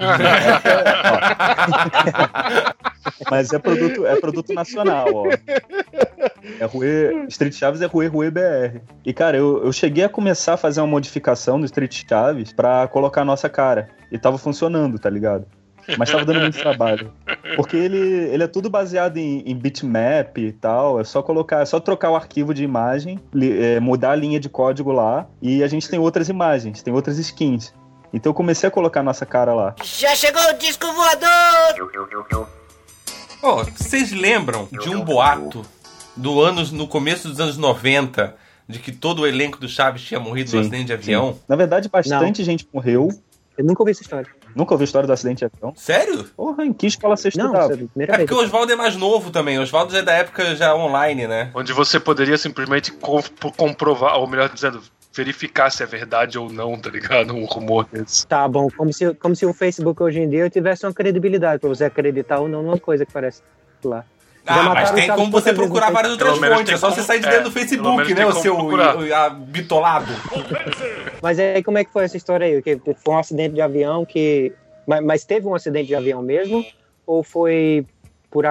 Mas 3.30 3.52
é 3.52 3.58
produto, 3.58 4.06
é 4.06 4.16
produto 4.20 4.52
nacional, 4.52 5.06
ó. 5.12 5.26
É 6.58 6.64
Rue, 6.64 7.26
Street 7.28 7.54
Chaves 7.54 7.80
é 7.80 7.86
Rue 7.86 8.06
Rue 8.06 8.30
BR. 8.30 8.80
E, 9.04 9.12
cara, 9.12 9.36
eu, 9.36 9.64
eu 9.64 9.72
cheguei 9.72 10.04
a 10.04 10.08
começar 10.08 10.54
a 10.54 10.56
fazer 10.56 10.80
uma 10.80 10.86
modificação 10.86 11.58
no 11.58 11.64
Street 11.64 12.02
Chaves 12.08 12.52
pra 12.52 12.86
colocar 12.88 13.22
a 13.22 13.24
nossa 13.24 13.48
cara. 13.48 13.88
E 14.10 14.18
tava 14.18 14.36
funcionando, 14.38 14.98
tá 14.98 15.08
ligado? 15.08 15.46
Mas 15.98 16.10
tava 16.10 16.24
dando 16.24 16.40
muito 16.40 16.58
trabalho. 16.58 17.12
Porque 17.56 17.76
ele, 17.76 17.98
ele 17.98 18.44
é 18.44 18.46
tudo 18.46 18.68
baseado 18.70 19.16
em, 19.16 19.40
em 19.46 19.56
bitmap 19.56 20.36
e 20.38 20.52
tal. 20.52 21.00
É 21.00 21.04
só 21.04 21.22
colocar, 21.22 21.62
é 21.62 21.64
só 21.64 21.80
trocar 21.80 22.10
o 22.10 22.16
arquivo 22.16 22.52
de 22.54 22.62
imagem, 22.62 23.18
li- 23.32 23.58
é, 23.60 23.80
mudar 23.80 24.12
a 24.12 24.16
linha 24.16 24.38
de 24.38 24.48
código 24.48 24.92
lá. 24.92 25.26
E 25.40 25.62
a 25.64 25.66
gente 25.68 25.88
tem 25.88 25.98
outras 25.98 26.28
imagens, 26.28 26.82
tem 26.82 26.92
outras 26.92 27.18
skins. 27.18 27.72
Então 28.12 28.30
eu 28.30 28.34
comecei 28.34 28.68
a 28.68 28.70
colocar 28.70 29.00
a 29.00 29.02
nossa 29.04 29.24
cara 29.24 29.54
lá. 29.54 29.74
Já 29.82 30.14
chegou 30.14 30.42
o 30.42 30.52
disco 30.54 30.86
voador! 30.92 32.50
Ó, 33.42 33.64
vocês 33.64 34.12
lembram 34.12 34.68
de 34.70 34.90
um 34.90 35.02
boato 35.02 35.62
do 36.16 36.40
anos, 36.40 36.70
no 36.70 36.86
começo 36.86 37.28
dos 37.28 37.40
anos 37.40 37.56
90 37.56 38.36
de 38.68 38.78
que 38.78 38.92
todo 38.92 39.20
o 39.22 39.26
elenco 39.26 39.58
do 39.58 39.68
Chaves 39.68 40.02
tinha 40.02 40.20
morrido 40.20 40.48
no 40.50 40.52
Sim, 40.52 40.60
acidente 40.60 40.84
de 40.86 40.92
avião? 40.92 41.38
Na 41.48 41.56
verdade, 41.56 41.88
bastante 41.88 42.44
gente 42.44 42.68
morreu. 42.72 43.08
Eu 43.58 43.64
nunca 43.64 43.82
ouvi 43.82 43.90
essa 43.90 44.02
história. 44.02 44.28
Nunca 44.54 44.74
ouvi 44.74 44.82
a 44.82 44.86
história 44.86 45.06
do 45.06 45.12
acidente 45.12 45.38
de 45.38 45.44
avião. 45.46 45.72
Sério? 45.76 46.24
Porra, 46.36 46.64
em 46.64 46.72
que 46.72 46.86
escola 46.86 47.16
você 47.16 47.30
Não, 47.36 47.46
estudava? 47.46 47.72
essa 47.72 47.82
é 47.82 48.02
É 48.14 48.18
porque 48.18 48.34
o 48.34 48.38
Oswaldo 48.42 48.72
é 48.72 48.76
mais 48.76 48.96
novo 48.96 49.30
também. 49.30 49.58
O 49.58 49.62
Oswaldo 49.62 49.92
já 49.92 49.98
é 49.98 50.02
da 50.02 50.12
época 50.12 50.54
já 50.56 50.74
online, 50.74 51.26
né? 51.26 51.50
Onde 51.54 51.72
você 51.72 51.98
poderia 52.00 52.38
simplesmente 52.38 52.92
com- 52.92 53.22
comprovar, 53.56 54.16
ou 54.18 54.26
melhor 54.26 54.48
dizendo, 54.48 54.80
verificar 55.12 55.70
se 55.70 55.82
é 55.82 55.86
verdade 55.86 56.38
ou 56.38 56.50
não, 56.50 56.78
tá 56.78 56.88
ligado? 56.90 57.34
Um 57.34 57.44
rumor 57.44 57.86
desse. 57.92 58.26
Tá 58.26 58.46
bom, 58.46 58.68
como 58.76 58.92
se, 58.92 59.12
como 59.14 59.34
se 59.34 59.44
o 59.44 59.52
Facebook 59.52 60.02
hoje 60.02 60.20
em 60.20 60.28
dia 60.28 60.48
tivesse 60.48 60.86
uma 60.86 60.92
credibilidade 60.92 61.60
pra 61.60 61.68
você 61.68 61.84
acreditar 61.84 62.38
ou 62.40 62.48
não 62.48 62.62
numa 62.62 62.78
coisa 62.78 63.04
que 63.04 63.12
parece 63.12 63.42
lá. 63.84 64.04
Ah, 64.46 64.62
mas 64.74 64.90
tem 64.92 65.04
Chaves 65.06 65.20
como 65.22 65.30
você 65.30 65.30
quantas 65.30 65.44
vezes 65.44 65.58
procurar 65.70 65.90
várias 65.92 66.16
Pelo 66.16 66.30
outras 66.30 66.56
fontes. 66.56 66.72
É 66.72 66.76
só 66.76 66.88
como- 66.88 66.96
você 67.00 67.06
sair 67.06 67.20
de 67.20 67.26
é, 67.26 67.30
dentro 67.30 67.44
do 67.44 67.52
pelo 67.52 67.66
Facebook, 67.66 68.14
né? 68.14 68.26
O 68.26 68.32
seu 68.32 68.56
o- 68.56 69.30
bitolado. 69.46 70.12
Mas 71.22 71.38
aí 71.38 71.62
como 71.62 71.76
é 71.78 71.84
que 71.84 71.92
foi 71.92 72.04
essa 72.04 72.16
história 72.16 72.46
aí? 72.46 72.62
Que 72.62 72.80
foi 72.96 73.14
um 73.14 73.18
acidente 73.18 73.54
de 73.54 73.60
avião 73.60 74.04
que. 74.04 74.52
Mas, 74.86 75.04
mas 75.04 75.24
teve 75.24 75.46
um 75.46 75.54
acidente 75.54 75.88
de 75.88 75.94
avião 75.94 76.22
mesmo? 76.22 76.64
Ou 77.06 77.22
foi 77.22 77.86
por 78.30 78.44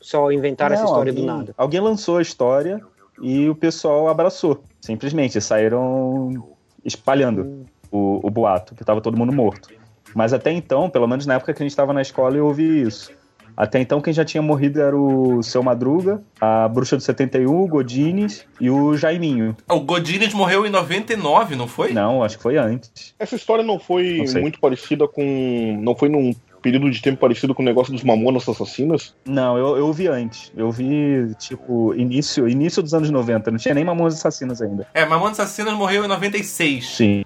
só 0.00 0.30
inventaram 0.30 0.74
essa 0.74 0.84
história 0.84 1.10
alguém, 1.10 1.26
do 1.26 1.32
nada? 1.32 1.54
Alguém 1.56 1.80
lançou 1.80 2.18
a 2.18 2.22
história 2.22 2.80
e 3.20 3.48
o 3.48 3.54
pessoal 3.54 4.08
abraçou. 4.08 4.62
Simplesmente 4.80 5.40
saíram 5.40 6.44
espalhando 6.84 7.64
o, 7.90 8.20
o 8.26 8.30
boato, 8.30 8.74
que 8.74 8.84
tava 8.84 9.00
todo 9.00 9.16
mundo 9.16 9.32
morto. 9.32 9.68
Mas 10.14 10.32
até 10.32 10.52
então, 10.52 10.88
pelo 10.88 11.08
menos 11.08 11.26
na 11.26 11.34
época 11.34 11.52
que 11.52 11.62
a 11.62 11.64
gente 11.64 11.72
estava 11.72 11.92
na 11.92 12.02
escola, 12.02 12.36
eu 12.36 12.46
ouvi 12.46 12.82
isso. 12.82 13.12
Até 13.56 13.80
então, 13.80 14.00
quem 14.00 14.12
já 14.12 14.24
tinha 14.24 14.42
morrido 14.42 14.80
era 14.80 14.96
o 14.96 15.42
Seu 15.42 15.62
Madruga, 15.62 16.20
a 16.40 16.66
Bruxa 16.68 16.96
do 16.96 17.02
71, 17.02 17.62
o 17.62 17.68
Godines 17.68 18.44
e 18.60 18.68
o 18.68 18.96
Jaiminho. 18.96 19.56
O 19.68 19.80
Godines 19.80 20.34
morreu 20.34 20.66
em 20.66 20.70
99, 20.70 21.54
não 21.54 21.68
foi? 21.68 21.92
Não, 21.92 22.22
acho 22.22 22.36
que 22.36 22.42
foi 22.42 22.56
antes. 22.56 23.14
Essa 23.16 23.36
história 23.36 23.62
não 23.62 23.78
foi 23.78 24.24
Não 24.34 24.40
muito 24.40 24.58
parecida 24.58 25.06
com. 25.06 25.78
Não 25.80 25.94
foi 25.94 26.08
num 26.08 26.34
período 26.64 26.90
de 26.90 27.02
tempo 27.02 27.20
parecido 27.20 27.54
com 27.54 27.60
o 27.60 27.64
negócio 27.64 27.92
dos 27.92 28.02
Mamonas 28.02 28.48
Assassinas? 28.48 29.14
Não, 29.26 29.58
eu, 29.58 29.76
eu 29.76 29.92
vi 29.92 30.08
antes. 30.08 30.50
Eu 30.56 30.70
vi, 30.70 31.34
tipo, 31.38 31.94
início, 31.94 32.48
início 32.48 32.82
dos 32.82 32.94
anos 32.94 33.10
90. 33.10 33.50
Não 33.50 33.58
tinha 33.58 33.74
nem 33.74 33.84
Mamonas 33.84 34.14
Assassinas 34.14 34.62
ainda. 34.62 34.86
É, 34.94 35.04
Mamonas 35.04 35.38
Assassinas 35.38 35.74
morreu 35.74 36.06
em 36.06 36.08
96. 36.08 36.96
Sim, 36.96 37.22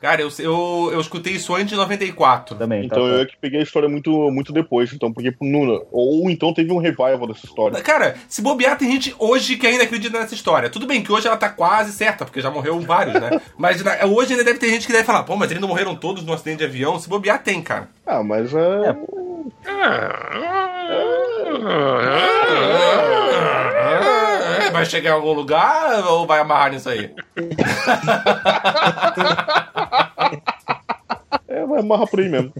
Cara, 0.00 0.22
eu, 0.22 0.28
eu, 0.38 0.90
eu 0.92 1.00
escutei 1.00 1.34
isso 1.34 1.54
antes 1.54 1.68
de 1.68 1.76
94. 1.76 2.56
também. 2.56 2.86
Então 2.86 3.02
tá, 3.02 3.08
eu 3.08 3.20
é 3.22 3.26
que 3.26 3.36
peguei 3.40 3.60
a 3.60 3.62
história 3.62 3.88
muito, 3.88 4.10
muito 4.30 4.52
depois. 4.52 4.92
Então, 4.92 5.12
porque. 5.12 5.34
no- 5.40 5.86
ou 5.92 6.30
então 6.30 6.52
teve 6.54 6.72
um 6.72 6.78
revival 6.78 7.26
dessa 7.26 7.44
história. 7.46 7.80
Cara, 7.82 8.14
se 8.28 8.40
bobear, 8.40 8.78
tem 8.78 8.90
gente 8.90 9.14
hoje 9.18 9.56
que 9.56 9.66
ainda 9.66 9.84
acredita 9.84 10.18
nessa 10.18 10.34
história. 10.34 10.70
Tudo 10.70 10.86
bem 10.86 11.02
que 11.02 11.12
hoje 11.12 11.26
ela 11.26 11.36
tá 11.36 11.48
quase 11.48 11.92
certa, 11.92 12.24
porque 12.24 12.40
já 12.40 12.50
morreu 12.50 12.80
vários, 12.80 13.20
né? 13.20 13.40
Mas 13.58 13.82
na- 13.82 14.04
hoje 14.06 14.32
ainda 14.32 14.44
deve 14.44 14.58
ter 14.58 14.68
gente 14.70 14.86
que 14.86 14.92
deve 14.92 15.04
falar, 15.04 15.22
pô, 15.24 15.36
mas 15.36 15.50
eles 15.50 15.60
não 15.60 15.68
morreram 15.68 15.94
todos 15.94 16.24
no 16.24 16.32
acidente 16.32 16.58
de 16.58 16.64
avião. 16.64 16.98
Se 16.98 17.08
bobear, 17.08 17.42
tem, 17.42 17.60
cara. 17.62 17.88
Ah, 18.06 18.22
mas 18.22 18.52
é. 18.54 18.96
É, 23.80 24.19
Vai 24.70 24.84
chegar 24.84 25.10
em 25.10 25.14
algum 25.14 25.32
lugar 25.32 26.04
ou 26.06 26.26
vai 26.26 26.40
amarrar 26.40 26.72
nisso 26.72 26.88
aí? 26.88 27.10
É, 31.48 31.66
vai 31.66 31.80
amarrar 31.80 32.08
por 32.08 32.20
aí 32.20 32.28
mesmo. 32.28 32.52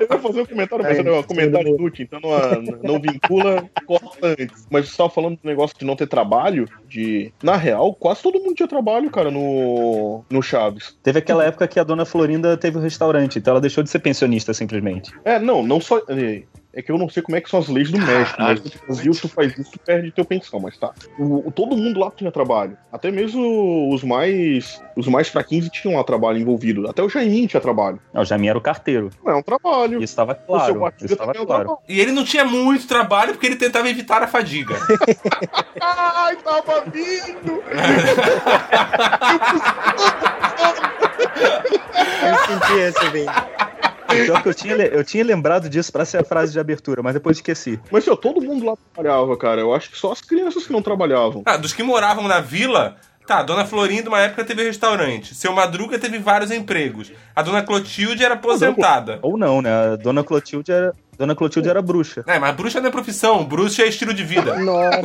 Eu 0.00 0.08
ia 0.10 0.18
fazer 0.18 0.40
um 0.40 0.46
comentário, 0.46 0.84
mas 0.84 0.98
É, 0.98 1.12
um 1.12 1.22
comentário 1.22 1.74
inútil, 1.74 2.04
então 2.04 2.20
não, 2.20 2.94
não 2.94 3.00
vincula, 3.00 3.68
corta 3.86 4.28
antes. 4.28 4.66
Mas 4.70 4.88
você 4.88 4.96
tava 4.96 5.10
falando 5.10 5.36
do 5.36 5.48
negócio 5.48 5.76
de 5.78 5.84
não 5.84 5.96
ter 5.96 6.06
trabalho, 6.06 6.68
de. 6.88 7.32
Na 7.42 7.56
real, 7.56 7.94
quase 7.94 8.22
todo 8.22 8.40
mundo 8.40 8.54
tinha 8.54 8.68
trabalho, 8.68 9.10
cara, 9.10 9.30
no. 9.30 10.24
no 10.30 10.42
Chaves. 10.42 10.96
Teve 11.02 11.18
aquela 11.18 11.44
época 11.44 11.68
que 11.68 11.80
a 11.80 11.84
dona 11.84 12.04
Florinda 12.04 12.56
teve 12.56 12.78
o 12.78 12.80
restaurante, 12.80 13.38
então 13.38 13.52
ela 13.52 13.60
deixou 13.60 13.82
de 13.82 13.90
ser 13.90 13.98
pensionista 13.98 14.54
simplesmente. 14.54 15.12
É, 15.24 15.38
não, 15.38 15.62
não 15.62 15.80
só. 15.80 16.00
É 16.74 16.80
que 16.80 16.90
eu 16.90 16.96
não 16.96 17.06
sei 17.08 17.22
como 17.22 17.36
é 17.36 17.40
que 17.42 17.50
são 17.50 17.60
as 17.60 17.68
leis 17.68 17.90
do 17.90 17.98
México, 17.98 18.40
mas 18.40 18.62
no 18.64 18.70
Brasil, 18.86 19.12
se 19.12 19.20
tu 19.20 19.28
faz 19.28 19.58
isso, 19.58 19.72
tu 19.72 19.78
perde 19.78 20.10
teu 20.10 20.24
pensão, 20.24 20.58
mas 20.58 20.74
tá. 20.78 20.90
O, 21.18 21.48
o- 21.48 21.52
todo 21.52 21.76
mundo 21.76 22.00
lá 22.00 22.10
tinha 22.10 22.32
trabalho. 22.32 22.78
Até 22.90 23.10
mesmo 23.10 23.92
os 23.94 24.02
mais. 24.02 24.80
Os 24.96 25.06
mais 25.06 25.28
fraquinhos 25.28 25.68
tinham 25.68 25.98
lá 25.98 26.04
trabalho 26.04 26.38
envolvido. 26.38 26.88
Até 26.88 27.02
o 27.02 27.10
Jaimin 27.10 27.46
tinha 27.46 27.60
trabalho. 27.60 28.00
Ah, 28.14 28.22
O 28.22 28.24
Jamin 28.24 28.48
era 28.48 28.56
o 28.56 28.60
carteiro. 28.60 29.10
Não, 29.22 29.32
é 29.32 29.36
um 29.36 29.42
trabalho. 29.42 29.96
Isso 29.98 30.12
estava 30.12 30.34
claro. 30.34 30.92
Isso 30.96 31.12
estava 31.12 31.32
claro. 31.34 31.46
trabalho. 31.46 31.78
E 31.86 32.00
ele 32.00 32.12
não 32.12 32.24
tinha 32.24 32.44
muito 32.44 32.86
trabalho 32.86 33.32
porque 33.32 33.46
ele 33.46 33.56
tentava 33.56 33.90
evitar 33.90 34.22
a 34.22 34.26
fadiga. 34.26 34.74
Ai, 35.80 36.36
tava 36.36 36.84
vindo! 36.90 37.62
Eu 42.22 42.36
senti 42.46 42.80
essa, 42.80 43.10
bem. 43.10 43.26
Pior 44.14 44.42
que 44.42 44.48
eu 44.48 44.54
tinha, 44.54 44.74
eu 44.76 45.04
tinha 45.04 45.24
lembrado 45.24 45.68
disso 45.68 45.92
pra 45.92 46.04
ser 46.04 46.18
a 46.18 46.24
frase 46.24 46.52
de 46.52 46.60
abertura, 46.60 47.02
mas 47.02 47.14
depois 47.14 47.36
esqueci. 47.36 47.78
Mas 47.90 48.06
ó, 48.08 48.16
todo 48.16 48.40
mundo 48.40 48.64
lá 48.66 48.74
trabalhava, 48.94 49.36
cara. 49.36 49.60
Eu 49.60 49.74
acho 49.74 49.90
que 49.90 49.98
só 49.98 50.12
as 50.12 50.20
crianças 50.20 50.66
que 50.66 50.72
não 50.72 50.82
trabalhavam. 50.82 51.42
Ah, 51.46 51.56
dos 51.56 51.72
que 51.72 51.82
moravam 51.82 52.26
na 52.28 52.40
vila, 52.40 52.96
tá, 53.26 53.42
Dona 53.42 53.64
Florinda, 53.64 54.08
uma 54.08 54.20
época 54.20 54.44
teve 54.44 54.62
restaurante. 54.64 55.34
Seu 55.34 55.52
Madruga 55.52 55.98
teve 55.98 56.18
vários 56.18 56.50
empregos. 56.50 57.12
A 57.34 57.42
Dona 57.42 57.62
Clotilde 57.62 58.24
era 58.24 58.34
aposentada. 58.34 59.18
Ou 59.22 59.36
não, 59.38 59.62
né? 59.62 59.92
A 59.92 59.96
dona 59.96 60.22
Clotilde 60.24 60.70
era, 60.72 60.94
dona 61.16 61.34
Clotilde 61.34 61.68
era 61.68 61.80
bruxa. 61.82 62.24
É, 62.26 62.38
mas 62.38 62.54
bruxa 62.54 62.80
não 62.80 62.88
é 62.88 62.90
profissão, 62.90 63.44
bruxa 63.44 63.82
é 63.82 63.88
estilo 63.88 64.12
de 64.14 64.24
vida. 64.24 64.56
Nossa, 64.62 65.00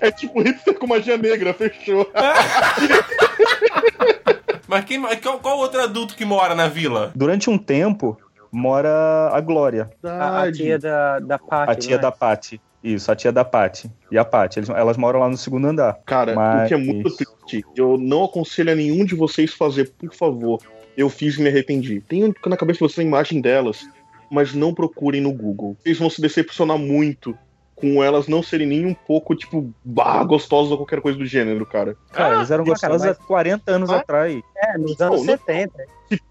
É 0.00 0.10
tipo 0.10 0.40
hipster 0.42 0.74
com 0.78 0.86
magia 0.86 1.16
negra, 1.16 1.54
fechou. 1.54 2.10
Mas 4.66 4.84
quem, 4.84 5.00
qual, 5.22 5.38
qual 5.38 5.58
outro 5.58 5.80
adulto 5.82 6.14
que 6.16 6.24
mora 6.24 6.54
na 6.54 6.68
vila? 6.68 7.12
Durante 7.14 7.50
um 7.50 7.58
tempo, 7.58 8.16
mora 8.50 9.30
a 9.32 9.40
Glória, 9.40 9.90
a, 10.02 10.42
a 10.42 10.52
tia 10.52 10.78
da, 10.78 11.18
da 11.18 11.38
Paty, 11.38 11.70
a 11.70 11.74
tia 11.74 11.96
né? 11.96 12.02
da 12.02 12.12
Pati. 12.12 12.60
Isso, 12.82 13.10
a 13.10 13.16
tia 13.16 13.32
da 13.32 13.44
Pati. 13.44 13.90
E 14.10 14.18
a 14.18 14.24
Pati. 14.24 14.58
Eles- 14.58 14.68
elas 14.68 14.96
moram 14.96 15.20
lá 15.20 15.28
no 15.28 15.36
segundo 15.38 15.66
andar. 15.66 15.98
Cara, 16.04 16.34
Mas- 16.34 16.64
o 16.64 16.68
que 16.68 16.74
é 16.74 16.76
muito 16.76 17.14
triste, 17.16 17.64
eu 17.76 17.96
não 17.96 18.24
aconselho 18.24 18.72
a 18.72 18.74
nenhum 18.74 19.04
de 19.04 19.14
vocês 19.14 19.52
fazer, 19.54 19.90
por 19.98 20.14
favor. 20.14 20.60
Eu 20.96 21.08
fiz 21.08 21.36
e 21.36 21.42
me 21.42 21.48
arrependi. 21.48 22.00
Tenho 22.06 22.32
na 22.46 22.56
cabeça 22.56 22.78
de 22.78 22.84
vocês 22.84 22.98
a 23.04 23.08
imagem 23.08 23.40
delas, 23.40 23.88
mas 24.30 24.54
não 24.54 24.72
procurem 24.74 25.20
no 25.20 25.32
Google. 25.32 25.76
Vocês 25.82 25.98
vão 25.98 26.08
se 26.10 26.20
decepcionar 26.20 26.78
muito 26.78 27.36
com 27.74 28.02
elas 28.02 28.28
não 28.28 28.42
serem 28.42 28.66
nem 28.66 28.86
um 28.86 28.94
pouco, 28.94 29.34
tipo, 29.34 29.72
bah, 29.84 30.22
gostosas 30.24 30.70
ou 30.70 30.78
qualquer 30.78 31.00
coisa 31.00 31.18
do 31.18 31.26
gênero, 31.26 31.66
cara. 31.66 31.96
Cara, 32.12 32.36
eles 32.36 32.50
eram 32.50 32.62
Ah, 32.62 32.66
cara, 32.66 32.92
gostosos 32.92 33.06
mas- 33.06 33.16
há 33.18 33.24
40 33.26 33.70
anos 33.72 33.90
Ah. 33.90 33.96
atrás. 33.96 34.42
É, 34.56 34.78
nos 34.78 35.00
anos 35.00 35.20
Não, 35.20 35.24
não- 35.26 35.38
70. 35.38 35.84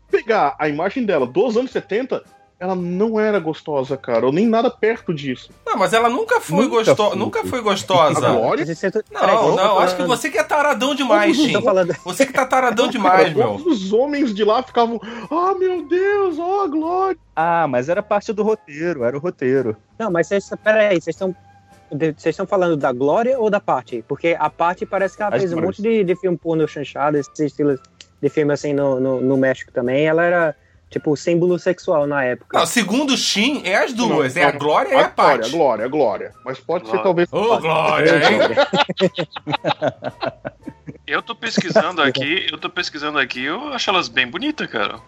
Pegar 0.09 0.55
a 0.59 0.69
imagem 0.69 1.05
dela 1.05 1.25
dos 1.25 1.57
anos 1.57 1.71
70, 1.71 2.23
ela 2.63 2.75
não 2.75 3.19
era 3.19 3.39
gostosa, 3.39 3.97
cara, 3.97 4.25
ou 4.25 4.31
nem 4.31 4.47
nada 4.47 4.71
perto 4.71 5.13
disso. 5.13 5.49
Não, 5.65 5.75
mas 5.75 5.91
ela 5.91 6.07
nunca 6.07 6.39
foi 6.39 6.63
Nunca 6.63 6.77
gostosa. 6.77 7.15
Nunca 7.15 7.45
foi 7.45 7.61
gostosa. 7.61 8.25
A 8.25 8.31
Glória? 8.31 8.65
Mas 8.65 8.69
isso 8.69 8.85
é 8.85 8.91
Não, 9.11 9.55
não, 9.55 9.79
acho 9.79 9.97
que 9.97 10.03
você 10.03 10.29
que 10.29 10.37
é 10.37 10.43
taradão 10.43 10.95
demais, 10.95 11.35
Shin. 11.35 11.61
falando... 11.61 11.93
Você 12.05 12.25
que 12.25 12.31
tá 12.31 12.45
taradão 12.45 12.87
demais, 12.87 13.33
meu. 13.33 13.57
todos 13.57 13.65
os 13.65 13.91
homens 13.91 14.33
de 14.33 14.45
lá 14.45 14.63
ficavam, 14.63 14.97
ah, 15.29 15.53
meu 15.59 15.85
Deus, 15.85 16.39
ó, 16.39 16.63
a 16.63 16.67
Glória. 16.67 17.17
Ah, 17.35 17.67
mas 17.67 17.89
era 17.89 18.01
parte 18.01 18.31
do 18.31 18.43
roteiro, 18.43 19.03
era 19.03 19.17
o 19.17 19.19
roteiro. 19.19 19.75
Não, 19.99 20.09
mas 20.09 20.27
vocês, 20.27 20.49
peraí, 20.63 21.01
vocês 21.01 21.15
estão. 21.15 21.35
Vocês 21.91 22.27
estão 22.27 22.47
falando 22.47 22.77
da 22.77 22.93
Glória 22.93 23.37
ou 23.37 23.49
da 23.49 23.59
Paty? 23.59 24.05
Porque 24.07 24.37
a 24.39 24.49
Paty 24.49 24.85
parece 24.85 25.17
que 25.17 25.21
ela 25.21 25.35
As 25.35 25.41
fez 25.41 25.53
um 25.53 25.61
monte 25.61 25.81
de, 25.81 26.03
de 26.03 26.15
filme 26.15 26.37
porno 26.37 26.67
chanchado, 26.67 27.17
esse 27.17 27.45
estilo 27.45 27.77
de 28.21 28.29
filme 28.29 28.53
assim 28.53 28.73
no, 28.73 28.99
no, 28.99 29.21
no 29.21 29.37
México 29.37 29.71
também. 29.71 30.05
Ela 30.05 30.23
era, 30.23 30.55
tipo, 30.93 31.15
símbolo 31.17 31.59
sexual 31.59 32.07
na 32.07 32.23
época. 32.23 32.57
Não, 32.57 32.65
segundo 32.65 33.13
o 33.13 33.17
Shin, 33.17 33.61
é 33.65 33.77
as 33.83 33.93
duas. 33.93 34.35
Não, 34.35 34.41
é 34.41 34.45
a 34.45 34.51
não. 34.53 34.59
Glória 34.59 34.89
e 34.89 34.95
A 34.95 34.99
a 34.99 35.09
Glória, 35.09 35.37
Paty. 35.39 35.51
Glória, 35.51 35.85
a 35.85 35.87
Glória. 35.89 36.31
Mas 36.45 36.59
pode 36.59 36.85
ser 36.85 36.91
Glória. 36.91 37.03
talvez. 37.03 37.29
Ô, 37.33 37.59
Glória, 37.59 38.11
hein? 38.23 38.39
Eu 41.05 41.21
tô 41.21 41.35
pesquisando 41.35 42.01
aqui, 42.01 42.47
eu 42.51 42.57
tô 42.57 42.69
pesquisando 42.69 43.19
aqui, 43.19 43.43
eu 43.43 43.73
acho 43.73 43.89
elas 43.89 44.07
bem 44.07 44.27
bonitas, 44.27 44.67
cara. 44.67 44.99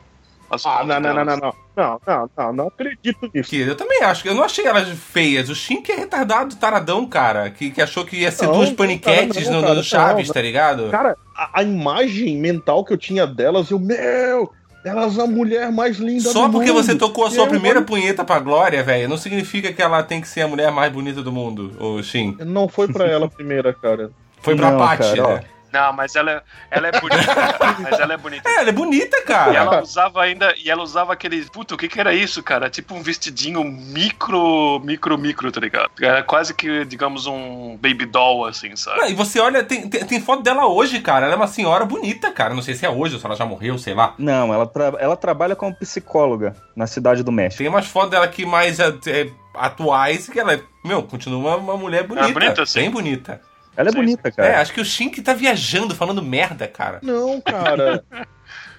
As 0.49 0.65
Ah, 0.65 0.83
não, 0.83 0.99
não, 0.99 1.13
não, 1.13 1.25
não, 1.25 1.37
não. 1.37 1.53
Não, 1.75 2.01
não, 2.05 2.29
não, 2.37 2.53
não 2.53 2.67
acredito 2.67 3.29
nisso. 3.33 3.49
Que 3.49 3.61
eu 3.61 3.75
também 3.75 4.01
acho. 4.03 4.27
Eu 4.27 4.35
não 4.35 4.43
achei 4.43 4.65
elas 4.65 4.87
feias. 4.89 5.49
O 5.49 5.55
Shin 5.55 5.81
que 5.81 5.91
é 5.91 5.95
retardado, 5.95 6.55
taradão, 6.55 7.05
cara. 7.07 7.49
Que, 7.49 7.71
que 7.71 7.81
achou 7.81 8.05
que 8.05 8.17
ia 8.17 8.31
ser 8.31 8.45
Não, 8.45 8.53
duas 8.53 8.69
paniquetes 8.71 9.45
cara, 9.45 9.55
não, 9.55 9.61
no, 9.61 9.67
no 9.69 9.73
cara, 9.75 9.83
Chaves, 9.83 10.27
não, 10.27 10.33
tá 10.33 10.41
ligado? 10.41 10.89
Cara, 10.89 11.17
a, 11.35 11.59
a 11.59 11.63
imagem 11.63 12.37
mental 12.37 12.85
que 12.85 12.93
eu 12.93 12.97
tinha 12.97 13.25
delas, 13.25 13.71
eu, 13.71 13.79
meu, 13.79 14.51
elas 14.85 15.13
são 15.13 15.25
a 15.25 15.27
mulher 15.27 15.71
mais 15.71 15.97
linda 15.97 16.29
Só 16.29 16.45
do 16.47 16.53
porque 16.53 16.71
mundo. 16.71 16.83
você 16.83 16.95
tocou 16.95 17.25
a 17.25 17.31
sua 17.31 17.43
Eu, 17.43 17.47
primeira 17.47 17.79
mano, 17.79 17.87
punheta 17.87 18.23
pra 18.23 18.39
Glória, 18.39 18.83
velho, 18.83 19.09
não 19.09 19.17
significa 19.17 19.73
que 19.73 19.81
ela 19.81 20.03
tem 20.03 20.21
que 20.21 20.27
ser 20.27 20.41
a 20.41 20.47
mulher 20.47 20.71
mais 20.71 20.91
bonita 20.93 21.21
do 21.23 21.31
mundo, 21.31 21.71
o 21.79 22.01
Shin. 22.03 22.37
Não 22.45 22.67
foi 22.67 22.87
pra 22.87 23.05
ela 23.05 23.25
a 23.25 23.29
primeira, 23.29 23.73
cara. 23.73 24.11
Foi 24.41 24.55
pra 24.55 24.71
Não, 24.71 24.77
Paty, 24.77 25.01
cara, 25.17 25.23
ó. 25.27 25.33
né? 25.35 25.43
Não, 25.75 25.93
mas 25.93 26.15
ela, 26.15 26.31
é- 26.31 26.41
ela 26.71 26.87
é 26.87 26.91
bonita, 26.99 27.35
mas 27.81 27.99
ela 27.99 28.13
é 28.13 28.17
bonita. 28.17 28.47
É, 28.55 28.59
ela 28.61 28.69
é 28.69 28.71
bonita, 28.71 29.17
E 29.17 29.21
cara. 29.23 29.53
ela 29.53 29.81
usava 29.81 30.21
ainda, 30.21 30.53
e 30.57 30.69
ela 30.69 30.81
usava 30.83 31.11
aquele, 31.13 31.43
puta, 31.49 31.75
o 31.75 31.77
que 31.77 31.87
que 31.87 31.99
era 31.99 32.13
isso, 32.13 32.41
cara? 32.43 32.69
Tipo 32.69 32.93
um 32.95 33.01
vestidinho 33.01 33.63
micro, 33.63 34.79
micro, 34.83 35.17
micro, 35.17 35.51
tá 35.51 35.59
ligado? 35.59 35.89
Era 36.01 36.23
quase 36.23 36.53
que, 36.53 36.85
digamos, 36.85 37.25
um 37.27 37.75
baby 37.77 38.05
doll, 38.05 38.45
assim, 38.45 38.75
sabe? 38.75 38.99
Não, 38.99 39.09
e 39.09 39.13
você 39.13 39.39
olha, 39.39 39.63
tem, 39.63 39.89
tem, 39.89 40.05
tem 40.05 40.21
foto 40.21 40.43
dela 40.43 40.67
hoje, 40.67 40.99
cara. 40.99 41.25
Ela 41.25 41.33
é 41.33 41.37
uma 41.37 41.47
senhora 41.47 41.85
bonita, 41.85 42.31
cara. 42.31 42.53
Não 42.53 42.61
sei 42.61 42.75
se 42.75 42.85
é 42.85 42.89
hoje 42.89 43.15
ou 43.15 43.19
se 43.19 43.25
ela 43.25 43.35
já 43.35 43.45
morreu, 43.45 43.77
sei 43.77 43.93
lá. 43.93 44.13
Não, 44.17 44.53
ela, 44.53 44.67
tra- 44.67 44.93
ela 44.99 45.17
trabalha 45.17 45.55
como 45.55 45.75
psicóloga 45.75 46.55
na 46.75 46.87
cidade 46.87 47.23
do 47.23 47.31
México. 47.31 47.57
Tem 47.59 47.67
umas 47.67 47.87
fotos 47.87 48.11
dela 48.11 48.25
aqui 48.25 48.45
mais 48.45 48.79
é, 48.79 48.87
é, 49.07 49.29
atuais 49.55 50.29
que 50.29 50.39
ela, 50.39 50.53
é- 50.53 50.61
meu, 50.83 51.03
continua 51.03 51.37
uma, 51.37 51.55
uma 51.57 51.77
mulher 51.77 52.03
bonita. 52.03 52.31
bonita, 52.31 52.65
sim. 52.65 52.79
Bem 52.81 52.91
bonita. 52.91 53.41
Ela 53.77 53.89
é 53.89 53.91
Sim, 53.91 53.97
bonita, 53.97 54.27
É, 54.29 54.31
cara. 54.31 54.61
acho 54.61 54.73
que 54.73 54.81
o 54.81 54.85
Shin 54.85 55.09
que 55.09 55.21
tá 55.21 55.33
viajando, 55.33 55.93
falando 55.95 56.21
merda, 56.21 56.67
cara. 56.67 56.99
Não, 57.01 57.39
cara. 57.41 58.03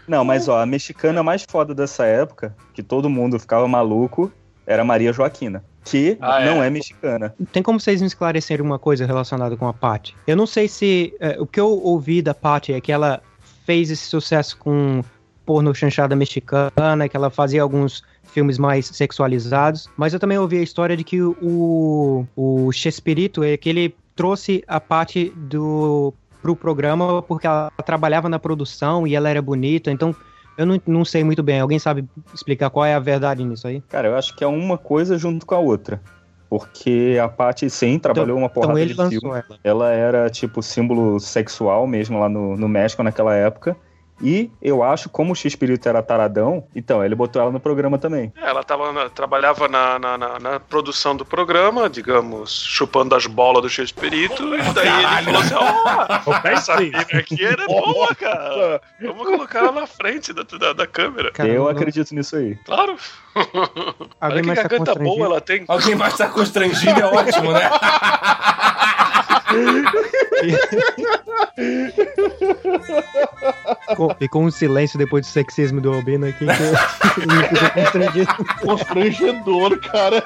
Não, 0.09 0.24
mas 0.24 0.48
ó, 0.48 0.61
a 0.61 0.66
mexicana 0.66 1.22
mais 1.22 1.44
foda 1.48 1.74
dessa 1.74 2.04
época, 2.06 2.54
que 2.72 2.82
todo 2.82 3.11
mundo 3.11 3.38
ficava 3.40 3.66
maluco, 3.66 4.30
era 4.66 4.85
Maria 4.85 5.12
Joaquina. 5.12 5.64
Que 5.85 6.16
Ah, 6.20 6.44
não 6.44 6.62
é? 6.62 6.66
é 6.68 6.70
mexicana. 6.70 7.35
Tem 7.52 7.62
como 7.62 7.78
vocês 7.80 8.00
me 8.00 8.06
esclarecerem 8.06 8.64
uma 8.64 8.78
coisa 8.78 9.04
relacionada 9.06 9.56
com 9.56 9.66
a 9.68 9.72
Paty? 9.72 10.16
Eu 10.26 10.37
não 10.37 10.46
sei 10.46 10.66
se. 10.68 11.14
é, 11.20 11.40
o 11.40 11.46
que 11.46 11.59
eu 11.61 11.68
ouvi 11.68 12.22
da 12.22 12.35
Paty 12.35 12.72
é 12.72 12.80
que 12.80 12.90
ela 12.92 13.20
fez 13.64 13.90
esse 13.90 14.04
sucesso 14.06 14.56
com 14.59 15.02
porno 15.44 15.72
chanchada 15.74 16.14
mexicana, 16.16 17.09
que 17.09 17.16
ela 17.16 17.30
fazia 17.30 17.62
alguns 17.62 18.02
filmes 18.24 18.59
mais 18.59 18.87
sexualizados, 18.87 19.88
mas 19.96 20.12
eu 20.12 20.18
também 20.20 20.37
ouvi 20.38 20.59
a 20.59 20.62
história 20.62 20.96
de 20.96 21.04
que 21.04 21.22
o, 21.22 22.26
o 22.37 22.70
Chespirito 22.72 23.42
é 23.44 23.56
que 23.56 23.68
ele 23.68 23.94
trouxe 24.16 24.64
a 24.66 24.81
Paty 24.81 25.33
do 25.37 26.12
pro 26.42 26.57
programa 26.57 27.22
porque 27.22 27.46
ela 27.46 27.70
trabalhava 27.85 28.29
na 28.29 28.38
produção 28.38 29.07
e 29.07 29.14
ela 29.14 29.29
era 29.29 29.42
bonita, 29.42 29.90
então 29.90 30.14
Eu 30.59 30.64
não, 30.64 30.81
não 30.87 31.05
sei 31.05 31.22
muito 31.22 31.42
bem. 31.42 31.61
Alguém 31.61 31.79
sabe 31.79 32.09
explicar 32.33 32.70
qual 32.70 32.87
é 32.87 32.94
a 32.94 32.98
verdade 32.98 33.44
nisso 33.44 33.68
aí? 33.68 33.83
Cara, 33.90 34.09
eu 34.09 34.16
acho 34.16 34.35
que 34.35 34.42
é 34.42 34.46
uma 34.46 34.79
coisa 34.79 35.18
junto 35.18 35.44
com 35.44 35.55
a 35.55 35.59
outra. 35.59 36.00
Porque 36.48 37.18
a 37.22 37.29
Paty, 37.29 37.68
sim, 37.68 37.98
trabalhou 37.98 38.38
uma 38.38 38.48
porrada 38.48 38.81
Então 38.83 39.09
de 39.11 39.18
filme. 39.18 39.37
ela. 39.37 39.59
Ela 39.62 39.92
era, 39.92 40.31
tipo, 40.31 40.62
símbolo 40.62 41.20
sexual 41.20 41.87
mesmo 41.87 42.18
lá 42.18 42.29
no, 42.29 42.57
no 42.57 42.68
México 42.68 43.02
naquela 43.02 43.35
época. 43.35 43.76
E 44.22 44.50
eu 44.62 44.83
acho, 44.83 45.11
como 45.11 45.33
o 45.33 45.37
X-Espírito 45.37 45.87
era 45.88 46.02
taradão, 46.02 46.66
então 46.74 47.05
ele 47.05 47.14
botou 47.14 47.40
ela 47.42 47.50
no 47.50 47.61
programa 47.61 47.98
também. 47.98 48.33
É, 48.37 48.48
Ela 48.48 48.64
tava 48.64 48.90
na- 48.90 49.11
trabalhava 49.11 49.68
na, 49.68 49.98
na, 49.98 50.16
na- 50.16 50.38
na 50.38 50.61
produção 50.61 51.14
do 51.14 51.24
programa, 51.24 51.90
digamos, 51.90 52.62
chupando 52.66 53.14
as 53.14 53.26
bolas 53.26 53.61
do 53.62 53.68
X-Perito, 53.68 54.42
e 54.55 54.62
daí 54.72 54.88
ele 55.18 55.24
falou 55.24 55.40
assim: 55.42 55.55
Ó, 55.55 56.33
essa 56.48 56.76
mina 56.76 56.98
aqui 57.00 57.44
era 57.44 57.66
boa, 57.66 58.14
cara. 58.14 58.81
Vamos 59.00 59.26
colocar 59.26 59.59
ela 59.59 59.72
na 59.72 59.87
frente 59.87 60.33
da, 60.33 60.42
da, 60.44 60.72
da 60.72 60.87
câmera. 60.87 61.31
Cara, 61.33 61.48
eu 61.50 61.68
acredito 61.68 62.14
nisso 62.14 62.37
aí. 62.37 62.57
Claro. 62.64 62.96
Alguém 64.18 64.50
Olha 64.50 64.66
que 64.68 64.81
tá 64.83 64.94
boa 64.94 65.26
ela 65.26 65.40
tem. 65.42 65.64
Alguém 65.68 65.94
mais 65.94 66.16
tá 66.16 66.26
constrangido 66.29 66.98
é 67.00 67.05
ótimo, 67.05 67.52
né? 67.52 67.70
Ficou, 73.88 74.14
ficou 74.18 74.42
um 74.42 74.51
silêncio 74.51 74.99
depois 74.99 75.27
do 75.27 75.31
sexismo 75.31 75.81
do 75.81 75.92
Albino 75.92 76.27
aqui. 76.27 76.46
Que 76.46 78.20
eu. 78.20 78.27
Constrangedor, 78.62 79.81
cara. 79.81 80.22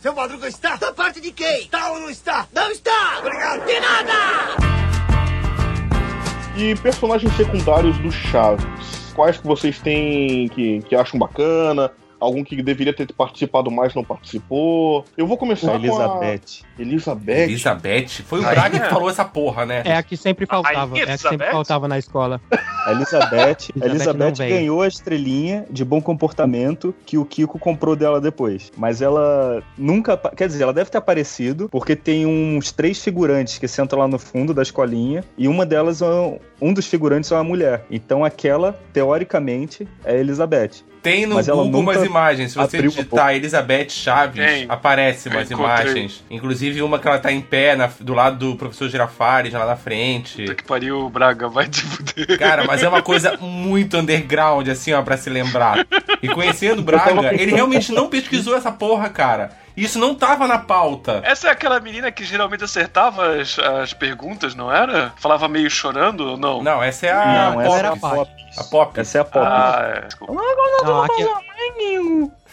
Seu 0.00 0.14
Madruga 0.14 0.48
está? 0.48 0.76
Da 0.76 0.92
parte 0.92 1.20
de 1.20 1.32
quem? 1.32 1.62
Está 1.62 1.90
ou 1.90 2.00
não 2.00 2.10
está? 2.10 2.46
Não 2.52 2.70
está! 2.70 3.20
Obrigado! 3.20 3.64
De 3.64 3.80
nada! 3.80 4.12
E 6.56 6.74
personagens 6.76 7.34
secundários 7.36 7.96
do 7.98 8.12
Chaves. 8.12 8.64
Quais 9.14 9.38
que 9.38 9.46
vocês 9.46 9.78
têm 9.80 10.48
que, 10.48 10.82
que 10.82 10.94
acham 10.94 11.18
bacana? 11.18 11.90
Algum 12.24 12.42
que 12.42 12.62
deveria 12.62 12.92
ter 12.92 13.12
participado 13.12 13.70
mais 13.70 13.94
não 13.94 14.02
participou? 14.02 15.04
Eu 15.16 15.26
vou 15.26 15.36
começar 15.36 15.68
A 15.74 15.78
com 15.78 15.84
Elizabeth. 15.84 16.62
a 16.78 16.82
Elizabeth. 16.82 17.42
Elizabeth. 17.42 18.08
Foi 18.26 18.40
o 18.40 18.42
Braga 18.42 18.80
que 18.80 18.88
falou 18.88 19.10
essa 19.10 19.24
porra, 19.24 19.66
né? 19.66 19.82
É 19.84 19.94
a 19.96 20.02
que 20.02 20.16
sempre 20.16 20.46
faltava. 20.46 20.94
A 20.94 20.98
É 20.98 21.02
a 21.02 21.06
que 21.06 21.18
sempre 21.18 21.28
Elizabeth? 21.34 21.50
faltava 21.52 21.88
na 21.88 21.98
escola. 21.98 22.40
A 22.86 22.92
Elizabeth, 22.92 23.70
a 23.80 23.84
Elizabeth 23.86 24.24
Elizabeth 24.24 24.48
ganhou 24.48 24.82
a 24.82 24.88
estrelinha 24.88 25.66
de 25.70 25.84
bom 25.84 26.00
comportamento 26.00 26.94
que 27.06 27.18
o 27.18 27.24
Kiko 27.24 27.58
comprou 27.58 27.94
dela 27.96 28.20
depois. 28.20 28.70
Mas 28.76 29.02
ela 29.02 29.62
nunca. 29.76 30.16
Quer 30.16 30.46
dizer, 30.48 30.62
ela 30.62 30.72
deve 30.72 30.90
ter 30.90 30.98
aparecido, 30.98 31.68
porque 31.68 31.94
tem 31.94 32.26
uns 32.26 32.72
três 32.72 33.02
figurantes 33.02 33.58
que 33.58 33.68
sentam 33.68 33.98
lá 33.98 34.08
no 34.08 34.18
fundo 34.18 34.54
da 34.54 34.62
escolinha, 34.62 35.22
e 35.36 35.46
uma 35.48 35.64
delas, 35.66 36.00
é 36.02 36.06
um, 36.06 36.38
um 36.60 36.72
dos 36.72 36.86
figurantes 36.86 37.30
é 37.30 37.34
uma 37.34 37.44
mulher. 37.44 37.84
Então 37.90 38.24
aquela, 38.24 38.72
teoricamente, 38.92 39.86
é 40.04 40.12
a 40.12 40.18
Elizabeth. 40.18 40.84
Tem 41.04 41.26
no 41.26 41.34
Mas 41.34 41.46
Google 41.48 41.80
umas 41.82 42.02
imagens. 42.02 42.52
Se 42.52 42.56
você 42.58 42.80
digitar 42.80 43.34
Elizabeth 43.34 43.90
Chaves, 43.90 44.42
Tem. 44.44 44.64
aparece 44.68 45.28
umas 45.28 45.50
imagens. 45.50 46.24
Inclusive 46.30 46.80
uma 46.80 46.98
que 46.98 47.06
ela 47.06 47.18
tá 47.18 47.30
em 47.30 47.42
pé 47.42 47.76
na- 47.76 47.90
do 48.00 48.14
lado 48.14 48.38
do 48.38 48.56
professor 48.56 48.88
Girafales, 48.88 49.52
lá 49.52 49.66
na 49.66 49.76
frente. 49.76 50.38
Puta 50.42 50.54
que 50.54 50.64
pariu, 50.64 51.10
Braga, 51.10 51.46
vai 51.46 51.68
te 51.68 51.82
fuder. 51.82 52.38
Cara, 52.38 52.64
mas 52.64 52.82
é 52.82 52.88
uma 52.88 53.02
coisa 53.02 53.36
muito 53.38 53.98
underground, 53.98 54.66
assim, 54.68 54.94
ó, 54.94 55.02
pra 55.02 55.18
se 55.18 55.28
lembrar. 55.28 55.86
E 56.22 56.28
conhecendo 56.28 56.78
o 56.78 56.82
Braga, 56.82 57.34
ele 57.34 57.52
realmente 57.54 57.92
não 57.92 58.08
pesquisou 58.08 58.56
essa 58.56 58.72
porra, 58.72 59.10
cara. 59.10 59.50
Isso 59.76 59.98
não 59.98 60.14
tava 60.14 60.46
na 60.46 60.58
pauta. 60.58 61.20
Essa 61.24 61.48
é 61.48 61.50
aquela 61.50 61.80
menina 61.80 62.12
que 62.12 62.24
geralmente 62.24 62.62
acertava 62.62 63.36
as, 63.40 63.58
as 63.58 63.92
perguntas, 63.92 64.54
não 64.54 64.70
era? 64.72 65.12
Falava 65.16 65.48
meio 65.48 65.68
chorando 65.68 66.20
ou 66.30 66.36
não? 66.36 66.62
Não, 66.62 66.82
essa 66.82 67.06
é 67.06 67.12
a 67.12 67.50
Não, 67.52 67.60
essa 67.60 67.76
era 67.78 67.88
é 67.88 67.90
a 67.90 67.96
Paty. 67.96 68.14
Pop. 68.14 68.30
A 68.58 68.64
Pop. 68.64 69.00
Essa 69.00 69.18
é 69.18 69.20
a 69.20 69.24
Pop. 69.24 69.46
Ah, 69.46 69.92
é. 69.96 70.00
Desculpa. 70.02 70.34
Não, 70.84 71.02
aqui- 71.02 71.24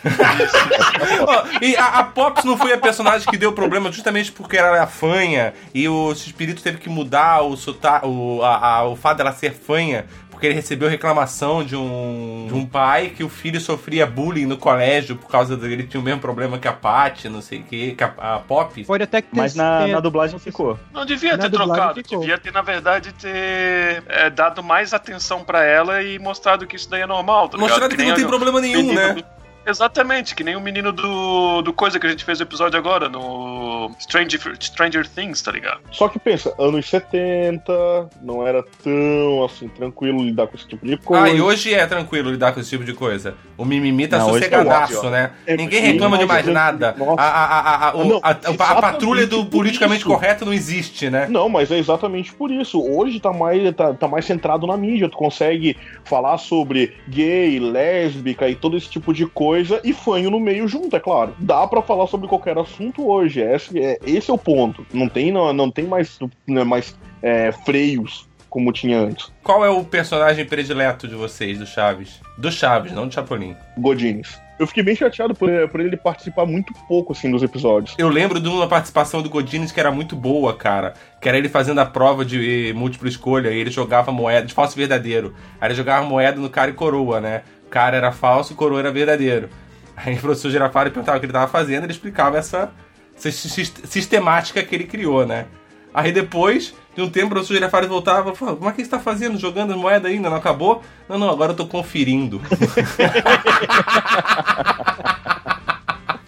Ó, 1.27 1.43
e 1.61 1.75
a, 1.77 1.85
a 1.99 2.03
Pops 2.03 2.43
não 2.43 2.57
foi 2.57 2.73
a 2.73 2.77
personagem 2.77 3.27
que 3.29 3.37
deu 3.37 3.53
problema 3.53 3.91
justamente 3.91 4.31
porque 4.31 4.57
ela 4.57 4.75
era 4.77 4.87
fanha 4.87 5.53
e 5.73 5.87
o 5.87 6.11
espírito 6.11 6.63
teve 6.63 6.77
que 6.79 6.89
mudar 6.89 7.41
o, 7.43 7.55
sota, 7.55 8.05
o, 8.05 8.41
a, 8.43 8.77
a- 8.77 8.83
o 8.87 8.95
fato 8.95 9.17
dela 9.17 9.31
ser 9.31 9.53
fanha 9.53 10.05
porque 10.41 10.47
ele 10.47 10.55
recebeu 10.55 10.89
reclamação 10.89 11.63
de 11.63 11.75
um, 11.75 12.47
de 12.47 12.53
um 12.55 12.65
pai 12.65 13.11
que 13.15 13.23
o 13.23 13.29
filho 13.29 13.61
sofria 13.61 14.07
bullying 14.07 14.47
no 14.47 14.57
colégio 14.57 15.15
por 15.15 15.29
causa 15.29 15.55
dele 15.55 15.83
tinha 15.83 16.01
o 16.01 16.03
mesmo 16.03 16.19
problema 16.19 16.57
que 16.57 16.67
a 16.67 16.73
Paty, 16.73 17.29
não 17.29 17.43
sei 17.43 17.59
o 17.59 17.63
que, 17.63 17.91
que 17.91 18.03
a, 18.03 18.11
a 18.17 18.39
Pop. 18.39 18.83
Pode 18.83 19.03
até 19.03 19.21
que 19.21 19.27
Mas 19.33 19.53
na, 19.53 19.85
na 19.85 19.99
dublagem 19.99 20.39
ficou. 20.39 20.79
Não 20.91 21.05
devia 21.05 21.37
Na 21.37 21.43
ter 21.43 21.51
trocado, 21.51 21.93
ficou. 21.93 22.21
devia 22.21 22.39
ter, 22.39 22.51
na 22.51 22.63
verdade, 22.63 23.13
ter 23.13 24.03
é, 24.07 24.31
dado 24.31 24.63
mais 24.63 24.95
atenção 24.95 25.43
pra 25.43 25.63
ela 25.63 26.01
e 26.01 26.17
mostrado 26.17 26.65
que 26.65 26.75
isso 26.75 26.89
daí 26.89 27.01
é 27.01 27.07
normal. 27.07 27.47
Tá? 27.47 27.59
Mostrado 27.59 27.91
que 27.91 27.97
nem 27.97 28.07
não 28.07 28.15
tem 28.15 28.25
problema 28.25 28.59
nenhum, 28.59 28.81
menino 28.81 29.13
né? 29.13 29.23
Exatamente, 29.65 30.33
que 30.35 30.43
nem 30.43 30.55
o 30.55 30.61
menino 30.61 30.91
do, 30.91 31.61
do 31.61 31.71
coisa 31.71 31.99
que 31.99 32.07
a 32.07 32.09
gente 32.09 32.25
fez 32.25 32.39
o 32.39 32.43
episódio 32.43 32.77
agora, 32.79 33.07
no 33.07 33.91
Stranger, 33.99 34.39
Stranger 34.59 35.07
Things, 35.07 35.41
tá 35.41 35.51
ligado? 35.51 35.81
Só 35.91 36.07
que 36.09 36.17
pensa, 36.17 36.53
anos 36.57 36.89
70, 36.89 38.09
não 38.23 38.45
era 38.45 38.63
tão 38.83 39.43
assim, 39.45 39.67
tranquilo 39.67 40.23
lidar 40.23 40.47
com 40.47 40.55
esse 40.57 40.67
tipo 40.67 40.85
de 40.85 40.97
coisa. 40.97 41.23
Ah, 41.25 41.29
e 41.29 41.39
hoje 41.41 41.73
é 41.73 41.85
tranquilo 41.85 42.31
lidar 42.31 42.53
com 42.53 42.59
esse 42.59 42.69
tipo 42.71 42.83
de 42.83 42.93
coisa. 42.93 43.35
O 43.55 43.63
mimimi 43.63 44.07
tá 44.07 44.17
Não, 44.17 44.27
hoje 44.31 44.45
sossegadaço, 44.45 45.05
é 45.07 45.09
né? 45.11 45.31
É, 45.45 45.55
Ninguém 45.55 45.81
reclama 45.81 46.17
de 46.17 46.25
mais 46.25 46.45
nada. 46.47 46.95
A, 47.17 47.23
a, 47.23 47.59
a, 47.59 47.89
a, 47.89 47.93
Não, 48.03 48.19
a- 48.23 48.29
a- 48.31 48.81
patrulha 48.81 49.27
do 49.27 49.45
politicamente 49.45 49.99
isso. 50.01 50.09
correto 50.09 50.43
não 50.43 50.53
existe, 50.53 51.09
né? 51.09 51.27
Não, 51.29 51.47
mas 51.47 51.69
é 51.71 51.77
exatamente 51.77 52.33
por 52.33 52.49
isso. 52.49 52.81
Hoje 52.81 53.19
tá 53.19 53.31
mais, 53.31 53.73
tá, 53.75 53.93
tá 53.93 54.07
mais 54.07 54.25
centrado 54.25 54.65
na 54.65 54.75
mídia. 54.75 55.07
Tu 55.07 55.15
consegue 55.17 55.77
falar 56.03 56.39
sobre 56.39 56.95
gay, 57.07 57.59
lésbica 57.59 58.49
e 58.49 58.55
todo 58.55 58.75
esse 58.75 58.89
tipo 58.89 59.13
de 59.13 59.27
coisa 59.27 59.50
e 59.83 59.93
fanho 59.93 60.29
no 60.29 60.39
meio 60.39 60.67
junto, 60.67 60.95
é 60.95 60.99
claro. 60.99 61.35
Dá 61.39 61.65
pra 61.67 61.81
falar 61.81 62.07
sobre 62.07 62.27
qualquer 62.27 62.57
assunto 62.57 63.07
hoje. 63.07 63.41
Esse 63.41 63.79
é, 63.79 63.99
esse 64.05 64.29
é 64.29 64.33
o 64.33 64.37
ponto. 64.37 64.85
Não 64.93 65.07
tem, 65.07 65.31
não, 65.31 65.51
não 65.53 65.71
tem 65.71 65.85
mais, 65.85 66.19
né, 66.47 66.63
mais 66.63 66.97
é, 67.21 67.51
freios 67.51 68.29
como 68.51 68.73
tinha 68.73 68.99
antes. 68.99 69.31
Qual 69.41 69.63
é 69.63 69.69
o 69.69 69.81
personagem 69.81 70.45
predileto 70.45 71.07
de 71.07 71.15
vocês, 71.15 71.57
do 71.57 71.65
Chaves? 71.65 72.19
Do 72.37 72.51
Chaves, 72.51 72.91
não 72.91 73.07
do 73.07 73.13
Chapolin. 73.13 73.55
Godines. 73.77 74.37
Eu 74.59 74.67
fiquei 74.67 74.83
bem 74.83 74.95
chateado 74.95 75.33
por, 75.33 75.49
por 75.69 75.79
ele 75.79 75.97
participar 75.97 76.45
muito 76.45 76.71
pouco 76.87 77.13
assim 77.13 77.31
dos 77.31 77.41
episódios. 77.41 77.95
Eu 77.97 78.09
lembro 78.09 78.39
de 78.39 78.47
uma 78.47 78.67
participação 78.67 79.21
do 79.21 79.29
Godines 79.29 79.71
que 79.71 79.79
era 79.79 79.89
muito 79.89 80.15
boa, 80.15 80.53
cara. 80.53 80.93
Que 81.19 81.29
era 81.29 81.37
ele 81.37 81.49
fazendo 81.49 81.79
a 81.79 81.85
prova 81.85 82.23
de 82.23 82.71
múltipla 82.75 83.07
escolha 83.07 83.49
e 83.49 83.57
ele 83.57 83.71
jogava 83.71 84.11
moeda, 84.11 84.45
de 84.45 84.53
falso 84.53 84.75
verdadeiro. 84.75 85.33
Aí 85.59 85.69
ele 85.69 85.75
jogava 85.75 86.05
moeda 86.05 86.39
no 86.39 86.49
cara 86.49 86.69
e 86.69 86.73
coroa, 86.73 87.19
né? 87.19 87.41
O 87.71 87.73
cara 87.73 87.95
era 87.95 88.11
falso, 88.11 88.51
o 88.51 88.55
coroa 88.57 88.79
era 88.79 88.91
verdadeiro. 88.91 89.47
Aí 89.95 90.15
o 90.15 90.19
professor 90.19 90.49
Girafari 90.51 90.89
perguntava 90.89 91.17
o 91.17 91.21
que 91.21 91.25
ele 91.25 91.31
tava 91.31 91.47
fazendo, 91.49 91.83
ele 91.85 91.93
explicava 91.93 92.37
essa, 92.37 92.69
essa 93.15 93.31
sis- 93.31 93.73
sistemática 93.85 94.61
que 94.61 94.75
ele 94.75 94.83
criou, 94.83 95.25
né? 95.25 95.45
Aí 95.93 96.11
depois, 96.11 96.73
de 96.93 97.01
um 97.01 97.09
tempo, 97.09 97.27
o 97.27 97.29
professor 97.29 97.53
Girafari 97.53 97.87
voltava 97.87 98.31
e 98.31 98.35
falava, 98.35 98.57
como 98.57 98.69
é 98.69 98.73
que 98.73 98.83
você 98.83 98.89
tá 98.91 98.99
fazendo? 98.99 99.37
Jogando 99.39 99.71
as 99.71 99.77
moedas 99.79 100.11
ainda? 100.11 100.29
Não 100.29 100.35
acabou? 100.35 100.81
Não, 101.07 101.17
não, 101.17 101.29
agora 101.29 101.53
eu 101.53 101.55
tô 101.55 101.65
conferindo. 101.65 102.41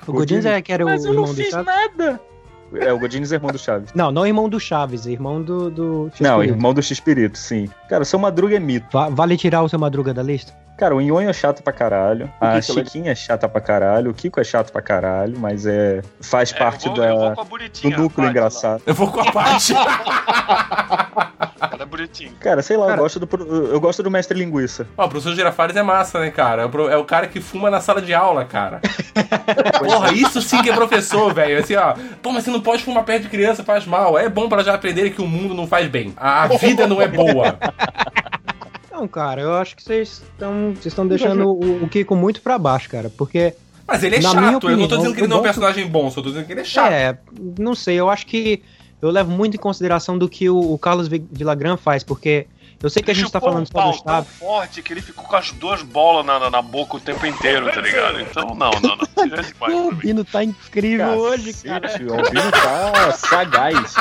O 0.08 0.12
Godins 0.12 0.46
é 0.46 0.62
que 0.62 0.72
era 0.74 0.86
o 0.86 0.90
irmão 0.90 1.34
do 1.34 1.44
Chaves? 1.44 1.66
nada. 1.66 2.20
É, 2.76 2.92
o 2.92 3.00
Godines 3.00 3.32
é 3.32 3.36
irmão 3.36 3.52
do 3.52 3.58
Chaves. 3.60 3.92
Não, 3.94 4.12
não 4.12 4.26
irmão 4.28 4.50
do 4.50 4.60
Chaves, 4.60 5.06
irmão 5.06 5.42
do. 5.42 5.70
do 5.70 6.12
Não, 6.20 6.44
irmão 6.44 6.74
do 6.74 6.82
X-Espírito, 6.82 7.38
sim. 7.38 7.70
Cara, 7.88 8.02
o 8.04 8.06
seu 8.06 8.20
Madruga 8.20 8.56
é 8.56 8.60
mito. 8.60 8.88
Va- 8.92 9.10
Vale 9.10 9.38
tirar 9.38 9.62
o 9.64 9.70
seu 9.70 9.80
Madruga 9.80 10.14
da 10.14 10.22
lista? 10.24 10.54
Cara, 10.78 10.96
o 10.96 11.00
Nhonho 11.02 11.30
é 11.30 11.34
chato 11.34 11.62
pra 11.64 11.72
caralho. 11.72 12.30
A 12.42 12.60
Kiko 12.60 12.80
é 12.80 12.84
Chiquinha 12.84 13.12
é 13.12 13.16
chata 13.16 13.48
pra 13.48 13.62
caralho. 13.62 14.12
O 14.12 14.14
Kiko 14.14 14.40
é 14.40 14.44
chato 14.44 14.72
pra 14.72 14.82
caralho, 14.82 15.38
mas 15.40 15.66
é. 15.66 16.02
faz 16.20 16.52
É, 16.52 16.58
parte 16.58 16.88
eu 16.88 16.94
vou, 16.94 17.02
da, 17.02 17.10
eu 17.10 17.18
vou 17.20 17.36
com 17.36 17.42
a 17.42 17.90
do 17.90 17.90
núcleo 18.02 18.30
engraçado. 18.30 18.82
Eu 18.86 18.94
vou 18.94 19.08
com 19.12 19.22
a 19.22 19.32
parte. 19.32 19.72
lá. 19.74 21.32
Ela 21.72 21.84
é 21.84 21.86
bonitinha. 21.86 22.32
Cara, 22.40 22.62
sei 22.62 22.76
lá, 22.76 22.88
Cara- 22.88 22.98
eu, 23.00 23.04
gosto 23.04 23.20
do, 23.20 23.46
eu 23.72 23.80
gosto 23.80 24.04
do 24.04 24.12
Mestre 24.12 24.38
Linguiça. 24.38 24.86
Ó, 24.98 25.06
o 25.06 25.10
professor 25.10 25.34
Girafales 25.36 25.76
é 25.76 25.84
massa, 25.84 26.20
né, 26.20 26.30
cara? 26.30 26.64
É 26.64 26.66
o 26.66 26.90
É 26.90 26.98
o 26.98 27.06
cara 27.06 27.28
que 27.28 27.40
fuma 27.40 27.70
na 27.70 27.80
sala 27.80 28.02
de 28.02 28.14
aula, 28.14 28.44
cara. 28.44 28.82
Porra, 29.80 30.12
isso 30.12 30.42
sim 30.42 30.62
que 30.62 30.70
é 30.70 30.74
professor, 30.74 31.34
velho. 31.34 31.60
Assim, 31.60 31.76
ó. 31.76 31.94
Pô, 32.22 32.32
mas 32.32 32.44
você 32.44 32.52
não 32.52 32.60
pode 32.62 32.84
fumar 32.84 33.04
perto 33.04 33.24
de 33.24 33.30
criança, 33.30 33.64
faz 33.64 33.86
mal. 33.86 34.18
É 34.18 34.28
bom 34.28 34.50
pra 34.50 34.64
já 34.64 34.74
aprenderem 34.74 35.12
que 35.14 35.22
o 35.22 35.28
mundo 35.28 35.54
não 35.54 35.66
faz 35.68 35.88
bem. 35.88 36.14
A 36.18 36.48
vida 36.58 36.86
não 36.88 37.02
é 37.02 37.08
boa. 37.08 37.58
Não, 39.04 39.08
cara, 39.10 39.42
eu 39.42 39.54
acho 39.56 39.76
que 39.76 39.84
vocês 39.84 40.22
estão 40.32 40.70
vocês 40.74 40.86
estão 40.88 41.06
deixando 41.06 41.50
o, 41.50 41.84
o 41.84 41.90
Kiko 41.90 42.16
muito 42.16 42.42
pra 42.42 42.58
baixo, 42.58 42.90
cara. 42.90 43.10
Porque, 43.10 43.54
Mas 43.86 44.02
ele 44.04 44.16
é 44.16 44.22
chato. 44.22 44.36
minha 44.38 44.48
eu 44.48 44.52
não 44.54 44.60
tô 44.62 44.68
opinião, 44.68 44.88
dizendo 44.88 45.14
que 45.14 45.20
ele 45.22 45.28
não 45.28 45.38
é 45.38 45.40
um 45.40 45.44
personagem 45.44 45.88
bom, 45.88 46.10
só 46.10 46.22
tô 46.22 46.30
dizendo 46.30 46.46
que 46.46 46.54
ele 46.54 46.62
é 46.62 46.64
chato. 46.64 46.92
é, 46.92 47.18
não 47.60 47.76
sei, 47.76 48.00
eu 48.00 48.10
acho 48.10 48.26
que 48.26 48.64
eu 49.02 49.10
levo 49.10 49.30
muito 49.30 49.56
em 49.56 49.60
consideração 49.60 50.18
do 50.18 50.30
que 50.30 50.50
o, 50.50 50.58
o 50.74 50.78
Carlos 50.78 51.10
Vi- 51.10 51.26
Villagrán 51.30 51.76
faz, 51.76 52.02
porque 52.04 52.48
eu 52.82 52.90
sei 52.90 53.04
que 53.04 53.12
a 53.12 53.14
gente 53.14 53.32
tá 53.32 53.40
falando 53.42 53.64
um 53.64 53.66
só 53.66 53.92
do 53.92 54.04
pau 54.04 54.04
tão 54.04 54.24
forte 54.26 54.82
que 54.82 54.92
ele 54.94 55.02
ficou 55.02 55.24
com 55.26 55.36
as 55.36 55.52
duas 55.52 55.82
bolas 55.82 56.26
na, 56.26 56.40
na, 56.40 56.50
na 56.50 56.62
boca 56.62 56.98
o 56.98 57.00
tempo 57.00 57.26
inteiro, 57.26 57.66
tá 57.72 57.82
ligado? 57.82 58.20
Então, 58.22 58.56
não, 58.56 58.72
não, 58.82 58.96
não. 58.98 59.04
É 59.24 59.40
O 59.42 59.54
pra 59.56 59.70
mim. 59.70 59.94
Bino 59.96 60.24
tá 60.26 60.44
incrível 60.44 61.08
hoje, 61.18 61.54
cara. 61.64 61.82
Cacete, 61.82 62.04
O 62.06 62.14
Albino 62.14 62.52
tá 62.52 63.12
sagaz. 63.14 63.96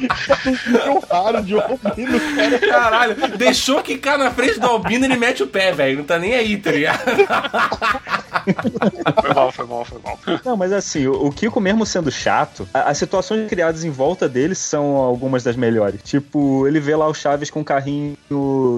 Nível 0.00 1.02
raro 1.10 1.42
de 1.42 1.54
albino, 1.54 2.20
cara. 2.36 2.58
Caralho, 2.58 3.16
deixou 3.36 3.82
quicar 3.82 4.18
na 4.18 4.30
frente 4.30 4.58
do 4.58 4.66
Albino 4.66 5.04
ele 5.04 5.16
mete 5.16 5.42
o 5.42 5.46
pé, 5.46 5.72
velho. 5.72 5.98
Não 5.98 6.04
tá 6.04 6.18
nem 6.18 6.34
aí, 6.34 6.56
tá 6.56 6.70
ligado? 6.72 7.00
Foi 9.20 9.34
mal, 9.34 9.52
foi 9.52 9.66
mal, 9.66 9.84
foi 9.84 10.00
mal. 10.02 10.18
Não, 10.44 10.56
mas 10.56 10.72
assim, 10.72 11.06
o, 11.06 11.30
Kiko 11.30 11.60
mesmo 11.60 11.84
sendo 11.84 12.10
chato, 12.10 12.68
as 12.72 12.98
situações 12.98 13.48
criadas 13.48 13.84
em 13.84 13.90
volta 13.90 14.28
dele 14.28 14.54
são 14.54 14.96
algumas 14.96 15.42
das 15.42 15.56
melhores. 15.56 16.00
Tipo, 16.02 16.66
ele 16.66 16.80
vê 16.80 16.96
lá 16.96 17.06
o 17.06 17.14
Chaves 17.14 17.50
com 17.50 17.60
o 17.60 17.64
carrinho 17.64 18.16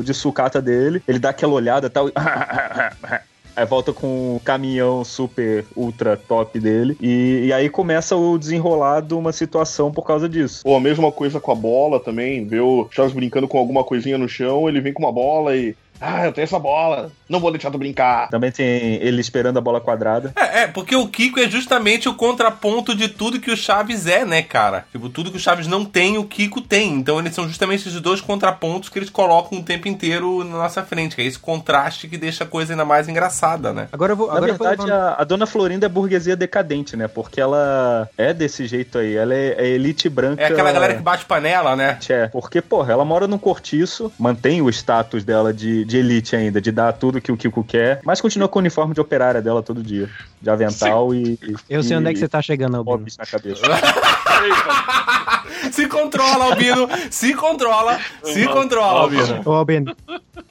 de 0.04 0.14
sucata 0.14 0.60
dele, 0.60 1.02
ele 1.06 1.18
dá 1.18 1.30
aquela 1.30 1.52
olhada 1.52 1.86
e 1.86 1.90
tal. 1.90 2.08
Aí 3.54 3.66
volta 3.66 3.92
com 3.92 4.36
o 4.36 4.40
caminhão 4.40 5.04
super 5.04 5.64
ultra 5.76 6.16
top 6.16 6.58
dele. 6.58 6.96
E, 7.00 7.46
e 7.46 7.52
aí 7.52 7.68
começa 7.68 8.16
o 8.16 8.38
desenrolar 8.38 9.00
de 9.00 9.14
uma 9.14 9.32
situação 9.32 9.92
por 9.92 10.06
causa 10.06 10.28
disso. 10.28 10.62
Ou 10.64 10.76
a 10.76 10.80
mesma 10.80 11.12
coisa 11.12 11.40
com 11.40 11.52
a 11.52 11.54
bola 11.54 12.00
também, 12.00 12.46
vê 12.46 12.60
o 12.60 12.88
Chaves 12.90 13.12
brincando 13.12 13.46
com 13.48 13.58
alguma 13.58 13.84
coisinha 13.84 14.16
no 14.16 14.28
chão, 14.28 14.68
ele 14.68 14.80
vem 14.80 14.92
com 14.92 15.02
uma 15.02 15.12
bola 15.12 15.56
e. 15.56 15.76
Ah, 16.00 16.26
eu 16.26 16.32
tenho 16.32 16.44
essa 16.44 16.58
bola, 16.58 17.12
não 17.32 17.40
vou 17.40 17.50
deixar 17.50 17.70
tu 17.70 17.78
brincar. 17.78 18.28
Também 18.28 18.52
tem 18.52 18.94
ele 19.02 19.20
esperando 19.20 19.56
a 19.56 19.60
bola 19.60 19.80
quadrada. 19.80 20.32
É, 20.36 20.62
é, 20.62 20.66
porque 20.66 20.94
o 20.94 21.08
Kiko 21.08 21.40
é 21.40 21.48
justamente 21.48 22.08
o 22.08 22.14
contraponto 22.14 22.94
de 22.94 23.08
tudo 23.08 23.40
que 23.40 23.50
o 23.50 23.56
Chaves 23.56 24.06
é, 24.06 24.24
né, 24.24 24.42
cara? 24.42 24.84
Tipo, 24.92 25.08
tudo 25.08 25.30
que 25.30 25.36
o 25.36 25.40
Chaves 25.40 25.66
não 25.66 25.84
tem, 25.84 26.18
o 26.18 26.24
Kiko 26.24 26.60
tem. 26.60 26.92
Então 26.94 27.18
eles 27.18 27.34
são 27.34 27.48
justamente 27.48 27.88
esses 27.88 28.00
dois 28.00 28.20
contrapontos 28.20 28.88
que 28.88 28.98
eles 28.98 29.10
colocam 29.10 29.58
o 29.58 29.62
tempo 29.62 29.88
inteiro 29.88 30.44
na 30.44 30.58
nossa 30.58 30.82
frente, 30.82 31.16
que 31.16 31.22
é 31.22 31.24
esse 31.24 31.38
contraste 31.38 32.06
que 32.08 32.16
deixa 32.18 32.44
a 32.44 32.46
coisa 32.46 32.72
ainda 32.72 32.84
mais 32.84 33.08
engraçada, 33.08 33.72
né? 33.72 33.88
Agora 33.92 34.12
eu 34.12 34.16
vou. 34.16 34.26
Na 34.28 34.34
Agora 34.36 34.52
eu 34.52 34.56
vou 34.56 34.66
verdade, 34.68 34.88
levantar- 34.88 35.14
a, 35.18 35.22
a 35.22 35.24
dona 35.24 35.46
Florinda 35.46 35.86
é 35.86 35.88
burguesia 35.88 36.36
decadente, 36.36 36.96
né? 36.96 37.08
Porque 37.08 37.40
ela 37.40 38.08
é 38.18 38.32
desse 38.34 38.66
jeito 38.66 38.98
aí. 38.98 39.16
Ela 39.16 39.34
é, 39.34 39.54
é 39.58 39.68
elite 39.68 40.08
branca. 40.08 40.42
É 40.42 40.46
aquela 40.46 40.70
galera 40.72 40.94
que 40.94 41.02
bate 41.02 41.24
panela, 41.24 41.74
né? 41.74 41.98
É, 42.10 42.26
porque, 42.26 42.60
porra, 42.60 42.92
ela 42.92 43.04
mora 43.06 43.26
num 43.26 43.38
cortiço, 43.38 44.12
mantém 44.18 44.60
o 44.60 44.68
status 44.68 45.24
dela 45.24 45.52
de, 45.54 45.84
de 45.86 45.96
elite 45.96 46.36
ainda, 46.36 46.60
de 46.60 46.70
dar 46.70 46.92
tudo 46.92 47.20
que 47.22 47.32
o 47.32 47.36
Kiko 47.36 47.64
quer, 47.64 48.00
mas 48.04 48.20
continua 48.20 48.48
com 48.48 48.58
o 48.58 48.60
uniforme 48.60 48.92
de 48.94 49.00
operária 49.00 49.40
dela 49.40 49.62
todo 49.62 49.82
dia. 49.82 50.08
De 50.40 50.50
avental 50.50 51.14
e. 51.14 51.38
Eu 51.70 51.82
sei 51.82 51.96
e- 51.96 52.00
onde 52.00 52.10
é 52.10 52.12
que 52.12 52.18
você 52.18 52.28
tá 52.28 52.42
chegando, 52.42 52.76
Albino. 52.76 53.06
Na 53.18 53.26
cabeça. 53.26 53.62
Se 55.70 55.86
controla, 55.86 56.46
Albino! 56.46 56.88
Se 57.10 57.32
controla! 57.34 57.98
Se 58.24 58.46
controla, 58.48 59.00
Albino! 59.02 59.40
Ô, 59.44 59.52
Albino, 59.52 59.94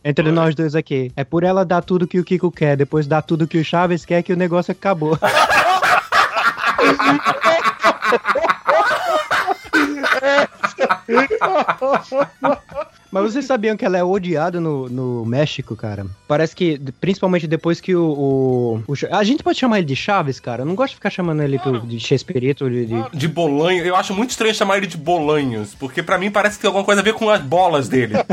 entre 0.03 0.31
nós 0.31 0.55
dois 0.55 0.75
aqui, 0.75 1.11
é 1.15 1.23
por 1.23 1.43
ela 1.43 1.65
dar 1.65 1.81
tudo 1.81 2.07
que 2.07 2.19
o 2.19 2.23
Kiko 2.23 2.49
quer, 2.49 2.77
depois 2.77 3.05
dar 3.05 3.21
tudo 3.21 3.47
que 3.47 3.57
o 3.57 3.65
Chaves 3.65 4.05
quer 4.05 4.23
que 4.23 4.31
o 4.31 4.37
negócio 4.37 4.71
acabou. 4.71 5.17
Mas 13.11 13.23
vocês 13.23 13.43
sabiam 13.45 13.75
que 13.75 13.83
ela 13.83 13.97
é 13.97 14.03
odiada 14.03 14.61
no, 14.61 14.87
no 14.87 15.25
México, 15.25 15.75
cara? 15.75 16.05
Parece 16.27 16.55
que, 16.55 16.79
principalmente 17.01 17.45
depois 17.45 17.81
que 17.81 17.93
o, 17.93 18.05
o, 18.05 18.83
o 18.87 18.93
A 19.11 19.23
gente 19.23 19.43
pode 19.43 19.59
chamar 19.59 19.79
ele 19.79 19.87
de 19.87 19.95
Chaves, 19.95 20.39
cara? 20.39 20.61
Eu 20.61 20.65
não 20.65 20.75
gosto 20.75 20.91
de 20.91 20.95
ficar 20.95 21.09
chamando 21.09 21.43
ele 21.43 21.59
pro- 21.59 21.81
de 21.81 21.99
Chespirito, 21.99 22.69
de, 22.69 22.85
de- 22.85 23.09
De 23.17 23.27
Bolanho, 23.27 23.83
eu 23.85 23.95
acho 23.95 24.13
muito 24.13 24.29
estranho 24.29 24.55
chamar 24.55 24.77
ele 24.77 24.87
de 24.87 24.95
Bolanhos, 24.97 25.75
porque 25.77 26.01
pra 26.01 26.17
mim 26.17 26.31
parece 26.31 26.55
que 26.55 26.61
tem 26.61 26.69
alguma 26.69 26.85
coisa 26.85 27.01
a 27.01 27.03
ver 27.03 27.13
com 27.13 27.29
as 27.29 27.41
bolas 27.41 27.89
dele. 27.89 28.13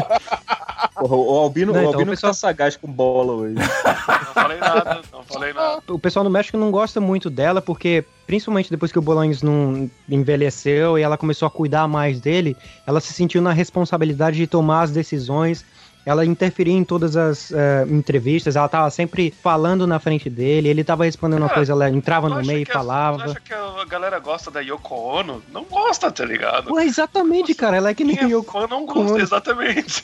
Porra, 0.98 1.16
o 1.16 1.38
Albino, 1.38 1.72
Não, 1.72 1.78
o 1.78 1.82
então, 1.82 1.92
Albino 1.94 2.12
o 2.12 2.14
pessoal- 2.14 2.32
tá 2.32 2.38
sagaz 2.38 2.76
com 2.76 2.88
bola 2.90 3.32
hoje. 3.32 3.54
Não 3.54 4.34
falei 4.34 4.58
nada, 4.58 5.00
não 5.12 5.22
falei 5.22 5.52
nada. 5.52 5.82
O 5.88 5.98
pessoal 5.98 6.24
no 6.24 6.30
México 6.30 6.56
não 6.58 6.70
gosta 6.70 7.00
muito 7.00 7.30
dela 7.30 7.60
porque, 7.62 8.04
principalmente 8.26 8.70
depois 8.70 8.90
que 8.90 8.98
o 8.98 9.02
Bolanhos 9.02 9.42
não 9.42 9.88
envelheceu 10.08 10.98
e 10.98 11.02
ela 11.02 11.16
começou 11.16 11.46
a 11.46 11.50
cuidar 11.50 11.86
mais 11.88 12.20
dele, 12.20 12.56
ela 12.86 13.00
se 13.00 13.12
sentiu 13.12 13.40
na 13.40 13.52
responsabilidade 13.52 14.36
de 14.36 14.46
tomar 14.46 14.82
as 14.82 14.90
decisões. 14.90 15.64
Ela 16.08 16.24
interferia 16.24 16.72
em 16.72 16.84
todas 16.84 17.16
as 17.18 17.52
eh, 17.52 17.86
entrevistas, 17.90 18.56
ela 18.56 18.66
tava 18.66 18.88
sempre 18.88 19.30
falando 19.42 19.86
na 19.86 19.98
frente 19.98 20.30
dele, 20.30 20.66
ele 20.68 20.82
tava 20.82 21.04
respondendo 21.04 21.40
uma 21.42 21.48
Cara, 21.48 21.58
coisa, 21.58 21.72
ela 21.72 21.90
entrava 21.90 22.30
no 22.30 22.42
meio 22.46 22.62
e 22.62 22.64
falava. 22.64 23.24
acha 23.24 23.40
que 23.40 23.52
a 23.52 23.84
galera 23.86 24.18
gosta 24.18 24.50
da 24.50 24.60
Yoko 24.60 24.94
Ono? 24.94 25.42
Não 25.52 25.64
gosta, 25.64 26.10
tá 26.10 26.24
ligado? 26.24 26.72
Ué, 26.72 26.86
exatamente, 26.86 27.54
cara, 27.54 27.76
ela 27.76 27.90
é 27.90 27.94
que 27.94 28.04
nem 28.04 28.18
é 28.18 28.24
eu. 28.24 28.42
fã 28.42 28.66
não 28.66 28.84
Ono. 28.84 28.86
gosta, 28.86 29.18
exatamente. 29.20 30.02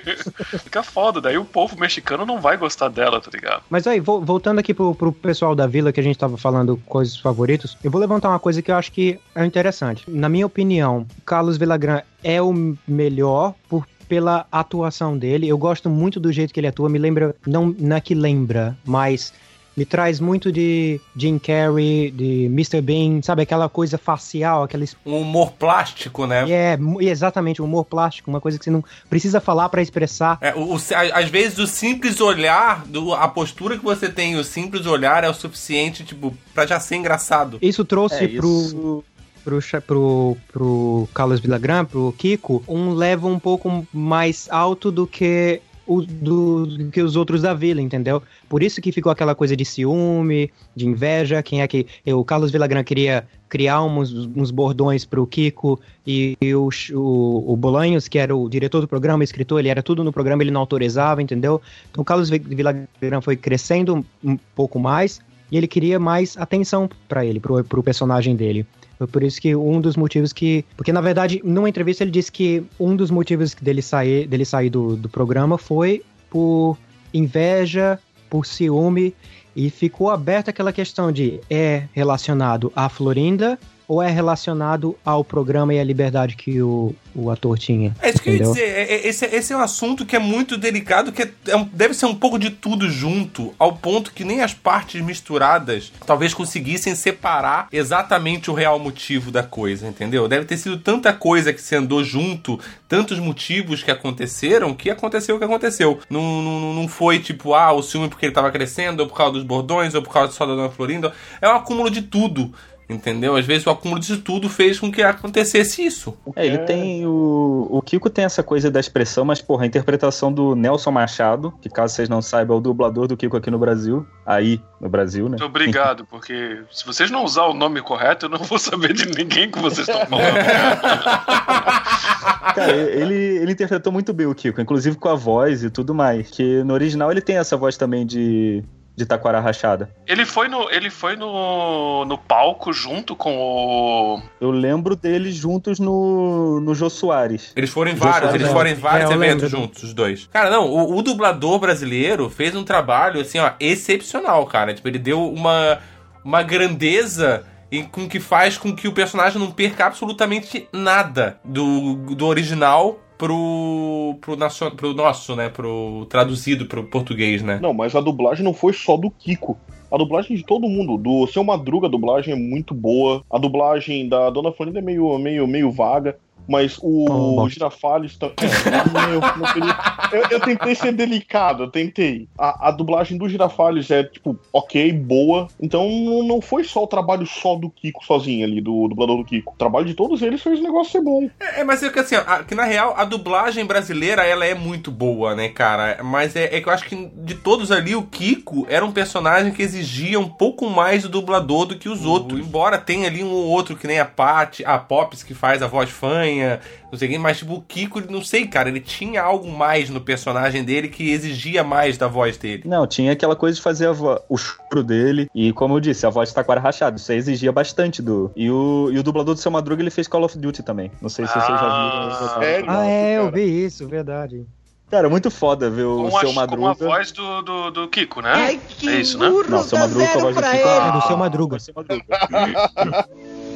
Fica 0.64 0.82
foda, 0.82 1.20
daí 1.20 1.36
o 1.36 1.44
povo 1.44 1.78
mexicano 1.78 2.24
não 2.24 2.40
vai 2.40 2.56
gostar 2.56 2.88
dela, 2.88 3.20
tá 3.20 3.30
ligado? 3.30 3.62
Mas 3.68 3.86
aí, 3.86 4.00
vo- 4.00 4.20
voltando 4.22 4.58
aqui 4.58 4.72
pro, 4.72 4.94
pro 4.94 5.12
pessoal 5.12 5.54
da 5.54 5.66
vila 5.66 5.92
que 5.92 6.00
a 6.00 6.02
gente 6.02 6.18
tava 6.18 6.38
falando 6.38 6.78
coisas 6.86 7.16
favoritos, 7.16 7.76
eu 7.84 7.90
vou 7.90 8.00
levantar 8.00 8.30
uma 8.30 8.38
coisa 8.38 8.62
que 8.62 8.70
eu 8.70 8.76
acho 8.76 8.90
que 8.90 9.18
é 9.34 9.44
interessante. 9.44 10.04
Na 10.08 10.28
minha 10.30 10.46
opinião, 10.46 11.06
Carlos 11.26 11.56
Villagrán 11.58 12.00
é 12.24 12.40
o 12.40 12.74
melhor 12.88 13.54
por 13.68 13.86
pela 14.12 14.44
atuação 14.52 15.16
dele. 15.16 15.48
Eu 15.48 15.56
gosto 15.56 15.88
muito 15.88 16.20
do 16.20 16.30
jeito 16.30 16.52
que 16.52 16.60
ele 16.60 16.66
atua, 16.66 16.86
me 16.86 16.98
lembra, 16.98 17.34
não, 17.46 17.74
não 17.78 17.96
é 17.96 18.00
que 18.00 18.14
lembra, 18.14 18.76
mas 18.84 19.32
me 19.74 19.86
traz 19.86 20.20
muito 20.20 20.52
de 20.52 21.00
Jim 21.16 21.38
Carrey, 21.38 22.10
de 22.10 22.44
Mr. 22.44 22.82
Bean, 22.82 23.22
sabe? 23.22 23.40
Aquela 23.40 23.70
coisa 23.70 23.96
facial, 23.96 24.64
aquela 24.64 24.84
Um 25.06 25.16
humor 25.16 25.52
plástico, 25.52 26.26
né? 26.26 26.44
é, 26.50 26.78
exatamente, 27.00 27.62
humor 27.62 27.86
plástico, 27.86 28.28
uma 28.28 28.38
coisa 28.38 28.58
que 28.58 28.64
você 28.66 28.70
não 28.70 28.84
precisa 29.08 29.40
falar 29.40 29.70
pra 29.70 29.80
expressar. 29.80 30.36
É, 30.42 30.54
o- 30.54 30.74
o- 30.74 30.80
às 31.14 31.30
vezes 31.30 31.56
o 31.58 31.66
simples 31.66 32.20
olhar, 32.20 32.84
do- 32.84 33.14
a 33.14 33.26
postura 33.28 33.78
que 33.78 33.82
você 33.84 34.10
tem, 34.10 34.36
o 34.36 34.44
simples 34.44 34.84
olhar 34.84 35.24
é 35.24 35.30
o 35.30 35.34
suficiente, 35.34 36.04
tipo, 36.04 36.36
pra 36.52 36.66
já 36.66 36.78
ser 36.78 36.96
engraçado. 36.96 37.58
Isso 37.62 37.82
trouxe 37.82 38.24
É, 38.24 38.28
pro, 38.28 38.46
isso- 38.46 39.04
pro, 39.42 39.58
pro, 39.86 40.36
pro 40.52 41.08
Carlos 41.12 41.40
Villagrán, 41.40 41.84
pro 41.84 42.14
Kiko, 42.16 42.62
um 42.68 42.94
level 42.94 43.28
um 43.28 43.38
pouco 43.38 43.86
mais 43.92 44.48
alto 44.50 44.90
do 44.90 45.06
que, 45.06 45.60
o, 45.86 46.02
do, 46.02 46.66
do 46.66 46.90
que 46.90 47.02
os 47.02 47.16
outros 47.16 47.42
da 47.42 47.52
vila, 47.54 47.80
entendeu? 47.80 48.22
Por 48.48 48.62
isso 48.62 48.80
que 48.80 48.92
ficou 48.92 49.10
aquela 49.10 49.34
coisa 49.34 49.56
de 49.56 49.64
ciúme, 49.64 50.50
de 50.74 50.86
inveja, 50.86 51.42
quem 51.42 51.62
é 51.62 51.68
que... 51.68 51.86
O 52.06 52.24
Carlos 52.24 52.50
Villagrán 52.50 52.84
queria 52.84 53.26
criar 53.48 53.82
uns, 53.82 54.12
uns 54.34 54.50
bordões 54.50 55.04
pro 55.04 55.26
Kiko 55.26 55.78
e, 56.06 56.36
e 56.40 56.54
o, 56.54 56.70
o, 56.94 57.52
o 57.52 57.56
Bolanhos, 57.56 58.08
que 58.08 58.18
era 58.18 58.34
o 58.34 58.48
diretor 58.48 58.80
do 58.80 58.88
programa, 58.88 59.22
escritor, 59.22 59.58
ele 59.58 59.68
era 59.68 59.82
tudo 59.82 60.02
no 60.02 60.10
programa, 60.10 60.42
ele 60.42 60.50
não 60.50 60.62
autorizava, 60.62 61.20
entendeu? 61.20 61.60
Então 61.90 62.00
o 62.00 62.04
Carlos 62.04 62.30
Vi- 62.30 62.38
Villagrán 62.38 63.20
foi 63.20 63.36
crescendo 63.36 64.02
um 64.24 64.38
pouco 64.54 64.78
mais 64.78 65.20
e 65.50 65.58
ele 65.58 65.68
queria 65.68 65.98
mais 65.98 66.34
atenção 66.38 66.88
pra 67.06 67.26
ele, 67.26 67.38
pro, 67.38 67.62
pro 67.62 67.82
personagem 67.82 68.34
dele. 68.34 68.64
Foi 69.02 69.06
por 69.08 69.24
isso 69.24 69.40
que 69.40 69.56
um 69.56 69.80
dos 69.80 69.96
motivos 69.96 70.32
que. 70.32 70.64
Porque, 70.76 70.92
na 70.92 71.00
verdade, 71.00 71.40
numa 71.42 71.68
entrevista 71.68 72.04
ele 72.04 72.12
disse 72.12 72.30
que 72.30 72.62
um 72.78 72.94
dos 72.94 73.10
motivos 73.10 73.52
dele 73.52 73.82
sair, 73.82 74.28
dele 74.28 74.44
sair 74.44 74.70
do, 74.70 74.94
do 74.94 75.08
programa 75.08 75.58
foi 75.58 76.04
por 76.30 76.78
inveja, 77.12 77.98
por 78.30 78.46
ciúme, 78.46 79.12
e 79.56 79.70
ficou 79.70 80.08
aberta 80.08 80.52
aquela 80.52 80.72
questão 80.72 81.10
de 81.10 81.40
é 81.50 81.88
relacionado 81.92 82.72
à 82.76 82.88
Florinda 82.88 83.58
ou 83.88 84.02
é 84.02 84.10
relacionado 84.10 84.96
ao 85.04 85.24
programa 85.24 85.74
e 85.74 85.80
à 85.80 85.84
liberdade 85.84 86.36
que 86.36 86.62
o, 86.62 86.94
o 87.14 87.30
ator 87.30 87.58
tinha. 87.58 87.94
É 88.00 88.10
isso 88.10 88.22
que 88.22 88.30
eu 88.30 88.34
ia 88.34 88.36
Entendeu? 88.42 88.54
dizer. 88.54 88.66
é- 88.68 88.92
é- 88.94 89.06
esse, 89.08 89.26
esse 89.26 89.52
é 89.52 89.56
um 89.56 89.60
assunto 89.60 90.06
que 90.06 90.16
é 90.16 90.18
muito 90.18 90.56
delicado, 90.56 91.12
que 91.12 91.22
é- 91.22 91.30
é 91.48 91.56
um- 91.56 91.68
deve 91.72 91.94
ser 91.94 92.06
um 92.06 92.14
pouco 92.14 92.38
de 92.38 92.50
tudo 92.50 92.88
junto, 92.90 93.52
ao 93.58 93.74
ponto 93.76 94.12
que 94.12 94.24
nem 94.24 94.40
as 94.42 94.54
partes 94.54 95.00
misturadas 95.02 95.92
talvez 96.06 96.32
conseguissem 96.34 96.94
separar 96.94 97.68
exatamente 97.72 98.50
o 98.50 98.54
real 98.54 98.78
motivo 98.78 99.30
da 99.30 99.42
coisa, 99.42 99.86
entendeu? 99.88 100.26
Deve 100.28 100.44
ter 100.46 100.56
sido 100.56 100.78
tanta 100.78 101.12
coisa 101.12 101.52
que 101.52 101.60
se 101.60 101.74
andou 101.76 102.02
junto, 102.02 102.58
tantos 102.88 103.18
motivos 103.18 103.82
que 103.82 103.90
aconteceram, 103.90 104.74
que 104.74 104.90
aconteceu 104.90 105.36
o 105.36 105.38
que 105.38 105.44
aconteceu. 105.44 105.98
Não, 106.08 106.42
não, 106.42 106.74
não 106.74 106.88
foi 106.88 107.18
tipo, 107.18 107.54
ah, 107.54 107.72
o 107.72 107.82
ciúme 107.82 108.08
porque 108.08 108.26
ele 108.26 108.32
tava 108.34 108.50
crescendo, 108.50 109.00
ou 109.00 109.08
por 109.08 109.16
causa 109.16 109.32
dos 109.34 109.42
bordões, 109.44 109.94
ou 109.94 110.02
por 110.02 110.12
causa 110.12 110.32
só 110.32 110.46
da 110.46 110.54
Dona 110.54 110.70
Florinda. 110.70 111.12
É 111.40 111.48
um 111.48 111.56
acúmulo 111.56 111.90
de 111.90 112.02
tudo. 112.02 112.52
Entendeu? 112.88 113.36
Às 113.36 113.46
vezes 113.46 113.66
o 113.66 113.70
acúmulo 113.70 114.00
disso 114.00 114.20
tudo 114.20 114.48
fez 114.48 114.78
com 114.78 114.92
que 114.92 115.02
acontecesse 115.02 115.84
isso. 115.84 116.16
É, 116.36 116.46
ele 116.46 116.58
tem 116.58 117.06
o. 117.06 117.66
O 117.70 117.80
Kiko 117.80 118.10
tem 118.10 118.24
essa 118.24 118.42
coisa 118.42 118.70
da 118.70 118.80
expressão, 118.80 119.24
mas, 119.24 119.40
porra, 119.40 119.64
a 119.64 119.66
interpretação 119.66 120.32
do 120.32 120.54
Nelson 120.54 120.90
Machado, 120.90 121.54
que 121.60 121.68
caso 121.68 121.94
vocês 121.94 122.08
não 122.08 122.20
saibam, 122.20 122.56
é 122.56 122.58
o 122.58 122.62
dublador 122.62 123.06
do 123.06 123.16
Kiko 123.16 123.36
aqui 123.36 123.50
no 123.50 123.58
Brasil. 123.58 124.06
Aí, 124.26 124.60
no 124.80 124.88
Brasil, 124.88 125.24
né? 125.24 125.30
Muito 125.30 125.44
obrigado, 125.44 126.04
porque 126.04 126.62
se 126.70 126.84
vocês 126.84 127.10
não 127.10 127.24
usar 127.24 127.44
o 127.44 127.54
nome 127.54 127.80
correto, 127.80 128.26
eu 128.26 128.30
não 128.30 128.38
vou 128.38 128.58
saber 128.58 128.92
de 128.92 129.06
ninguém 129.06 129.50
que 129.50 129.58
vocês 129.58 129.88
estão 129.88 130.06
falando. 130.06 130.34
Cara, 132.54 132.76
ele, 132.76 133.14
ele 133.14 133.52
interpretou 133.52 133.92
muito 133.92 134.12
bem 134.12 134.26
o 134.26 134.34
Kiko, 134.34 134.60
inclusive 134.60 134.96
com 134.96 135.08
a 135.08 135.14
voz 135.14 135.64
e 135.64 135.70
tudo 135.70 135.94
mais. 135.94 136.30
Que 136.30 136.62
no 136.62 136.74
original 136.74 137.10
ele 137.10 137.20
tem 137.20 137.36
essa 137.36 137.56
voz 137.56 137.76
também 137.76 138.04
de. 138.04 138.62
De 138.94 139.06
taquara 139.06 139.40
rachada. 139.40 139.90
Ele 140.06 140.26
foi 140.26 140.48
no, 140.48 140.70
ele 140.70 140.90
foi 140.90 141.16
no, 141.16 142.04
no 142.04 142.18
palco 142.18 142.72
junto 142.72 143.16
com 143.16 143.36
o. 143.36 144.22
Eu 144.40 144.50
lembro 144.50 144.94
deles 144.94 145.34
juntos 145.34 145.78
no, 145.78 146.60
no 146.60 146.74
Jô 146.74 146.90
Soares. 146.90 147.52
Eles 147.56 147.70
foram 147.70 147.90
em 147.90 147.94
vários, 147.94 148.18
Soares, 148.18 148.34
eles 148.34 148.52
foram 148.52 148.70
em 148.70 148.74
vários 148.74 149.10
É, 149.10 149.14
eventos 149.14 149.50
juntos, 149.50 149.82
os 149.82 149.94
dois. 149.94 150.28
Cara, 150.32 150.50
não, 150.50 150.66
o, 150.68 150.96
o 150.98 151.02
dublador 151.02 151.58
brasileiro 151.58 152.28
fez 152.28 152.54
um 152.54 152.64
trabalho, 152.64 153.20
assim, 153.20 153.38
ó, 153.38 153.52
excepcional, 153.58 154.44
cara. 154.46 154.74
Tipo, 154.74 154.88
ele 154.88 154.98
deu 154.98 155.26
uma, 155.26 155.78
uma 156.22 156.42
grandeza 156.42 157.44
e 157.70 157.82
com 157.84 158.06
que 158.06 158.20
faz 158.20 158.58
com 158.58 158.76
que 158.76 158.86
o 158.86 158.92
personagem 158.92 159.40
não 159.40 159.50
perca 159.50 159.86
absolutamente 159.86 160.68
nada 160.70 161.40
do, 161.42 161.94
do 162.14 162.26
original 162.26 162.98
pro, 163.22 164.18
pro, 164.20 164.36
pro 164.76 164.94
nosso, 164.94 165.36
né? 165.36 165.48
Pro 165.48 166.04
traduzido 166.06 166.66
pro 166.66 166.82
português, 166.82 167.40
né? 167.40 167.60
Não, 167.62 167.72
mas 167.72 167.94
a 167.94 168.00
dublagem 168.00 168.44
não 168.44 168.52
foi 168.52 168.72
só 168.72 168.96
do 168.96 169.10
Kiko. 169.12 169.56
A 169.92 169.96
dublagem 169.96 170.36
de 170.36 170.42
todo 170.44 170.68
mundo. 170.68 170.96
Do 170.96 171.28
Seu 171.28 171.44
Madruga, 171.44 171.86
a 171.86 171.90
dublagem 171.90 172.34
é 172.34 172.36
muito 172.36 172.74
boa. 172.74 173.22
A 173.30 173.38
dublagem 173.38 174.08
da 174.08 174.28
Dona 174.28 174.50
Florinda 174.50 174.80
é 174.80 174.82
meio, 174.82 175.16
meio, 175.18 175.46
meio 175.46 175.70
vaga. 175.70 176.18
Mas 176.48 176.78
o 176.82 177.04
Oh, 177.08 177.36
bom. 177.36 177.48
Girafales 177.48 178.16
também. 178.16 178.34
É, 178.40 179.14
eu, 179.14 179.20
não 179.20 179.52
queria- 179.52 179.76
eu- 180.12 180.26
eu 180.30 180.40
tentei 180.40 180.74
ser 180.74 180.92
delicado, 180.92 181.64
eu 181.64 181.70
tentei. 181.70 182.28
A, 182.38 182.68
a 182.68 182.70
dublagem 182.70 183.16
do 183.18 183.28
Girafales 183.28 183.90
é, 183.90 184.02
tipo, 184.04 184.38
ok, 184.52 184.92
boa. 184.92 185.48
Então 185.60 185.88
não- 186.26 186.40
foi 186.40 186.64
só 186.64 186.82
o 186.84 186.86
trabalho 186.86 187.26
só 187.26 187.54
do 187.54 187.70
Kiko 187.70 188.04
sozinho 188.04 188.44
ali, 188.44 188.60
do 188.60 188.88
dublador 188.88 189.16
do 189.18 189.24
Kiko. 189.24 189.52
O 189.54 189.56
trabalho 189.56 189.86
de 189.86 189.94
todos 189.94 190.20
eles 190.22 190.42
fez 190.42 190.58
o 190.58 190.62
negócio 190.62 190.92
ser 190.92 191.00
bom. 191.00 191.28
É, 191.40 191.60
é, 191.60 191.64
mas 191.64 191.82
é 191.82 191.90
que 191.90 191.98
assim, 191.98 192.16
ó, 192.16 192.22
a- 192.26 192.42
que 192.44 192.54
na 192.54 192.64
real 192.64 192.94
a 192.96 193.04
dublagem 193.04 193.64
brasileira 193.64 194.24
ela 194.24 194.44
é 194.44 194.54
muito 194.54 194.90
boa, 194.90 195.34
né, 195.34 195.48
cara? 195.48 196.00
Mas 196.02 196.34
é, 196.36 196.56
é 196.56 196.60
que 196.60 196.68
eu 196.68 196.72
acho 196.72 196.84
que 196.84 197.10
de 197.16 197.34
todos 197.36 197.70
ali, 197.72 197.94
o 197.94 198.02
Kiko 198.02 198.66
era 198.68 198.84
um 198.84 198.92
personagem 198.92 199.52
que 199.52 199.62
exigia 199.62 200.18
um 200.18 200.28
pouco 200.28 200.68
mais 200.68 201.02
do 201.04 201.08
dublador 201.08 201.66
do 201.66 201.76
que 201.78 201.88
os 201.88 202.04
outros. 202.04 202.40
Embora 202.40 202.78
tenha 202.78 203.06
ali 203.08 203.22
um 203.22 203.30
ou 203.32 203.46
outro, 203.46 203.76
que 203.76 203.86
nem 203.86 203.98
a 204.00 204.04
Pat, 204.04 204.60
a 204.64 204.78
Pops, 204.78 205.22
que 205.22 205.34
faz 205.34 205.62
a 205.62 205.66
voz 205.66 205.88
fanha, 206.34 206.60
não 206.90 206.98
sei 206.98 207.08
quem, 207.08 207.18
mas 207.18 207.38
tipo, 207.38 207.54
o 207.54 207.62
Kiko, 207.62 207.98
ele- 207.98 208.08
não 208.12 208.22
sei, 208.24 208.46
cara, 208.46 208.68
ele 208.68 208.80
tinha 208.80 209.22
algo 209.22 209.50
mais 209.50 209.88
no 209.90 210.00
personagem 210.00 210.64
dele 210.64 210.88
que 210.88 211.10
exigia 211.10 211.62
mais 211.64 211.96
da 211.98 212.08
voz 212.08 212.36
dele. 212.36 212.62
Não, 212.66 212.86
tinha 212.86 213.12
aquela 213.12 213.36
coisa 213.36 213.56
de 213.56 213.62
fazer 213.62 213.88
o 214.28 214.36
choro 214.36 214.82
dele. 214.82 215.28
E 215.34 215.52
como 215.52 215.74
eu 215.76 215.80
disse, 215.80 216.06
a 216.06 216.10
voz 216.10 216.28
de 216.30 216.34
taquara 216.34 216.60
rachada. 216.60 216.96
Isso 216.96 217.10
aí 217.12 217.18
exigia 217.18 217.52
bastante 217.52 218.00
do. 218.02 218.30
E 218.36 218.50
o, 218.50 218.88
e 218.92 218.98
o 218.98 219.02
dublador 219.02 219.34
do 219.34 219.40
seu 219.40 219.50
Madruga 219.50 219.82
ele 219.82 219.90
fez 219.90 220.08
Call 220.08 220.24
of 220.24 220.36
Duty 220.38 220.62
também. 220.62 220.90
Não 221.00 221.08
sei 221.08 221.26
se 221.26 221.32
vocês 221.32 221.46
já 221.46 221.56
viram. 221.56 222.40
sério? 222.40 222.64
Ah, 222.68 222.86
é, 222.86 223.18
eu 223.18 223.30
vi 223.30 223.64
isso, 223.64 223.86
verdade. 223.88 224.46
Cara, 224.90 225.08
muito 225.08 225.30
foda 225.30 225.70
ver 225.70 225.84
o 225.84 226.02
Com 226.10 226.16
a, 226.16 226.20
seu 226.20 226.32
com 226.34 226.38
a 226.38 226.42
Madruga. 226.42 226.74
voz 226.74 227.12
do, 227.12 227.40
do, 227.42 227.70
do 227.70 227.88
Kiko, 227.88 228.20
né? 228.20 228.30
Ai, 228.34 228.60
que 228.68 228.88
É 228.90 229.00
isso, 229.00 229.16
né? 229.18 229.26
burro, 229.30 229.48
Não, 229.50 229.62
seu 229.62 229.78
Madruga 229.78 230.06
com 230.08 230.18
a 230.18 230.20
voz 230.22 230.36
do 230.36 230.42
Kiko. 230.42 230.68
É 230.68 231.10
do 231.10 231.16
Madruga. 231.18 231.58
Seu 231.58 231.74
Madruga. 231.74 232.04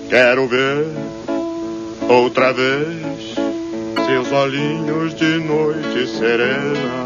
Quero 0.08 0.46
ver 0.48 0.86
outra 2.08 2.52
vez 2.52 3.34
seus 4.06 4.30
olhinhos 4.30 5.14
de 5.14 5.38
noite 5.40 6.06
serena. 6.06 7.04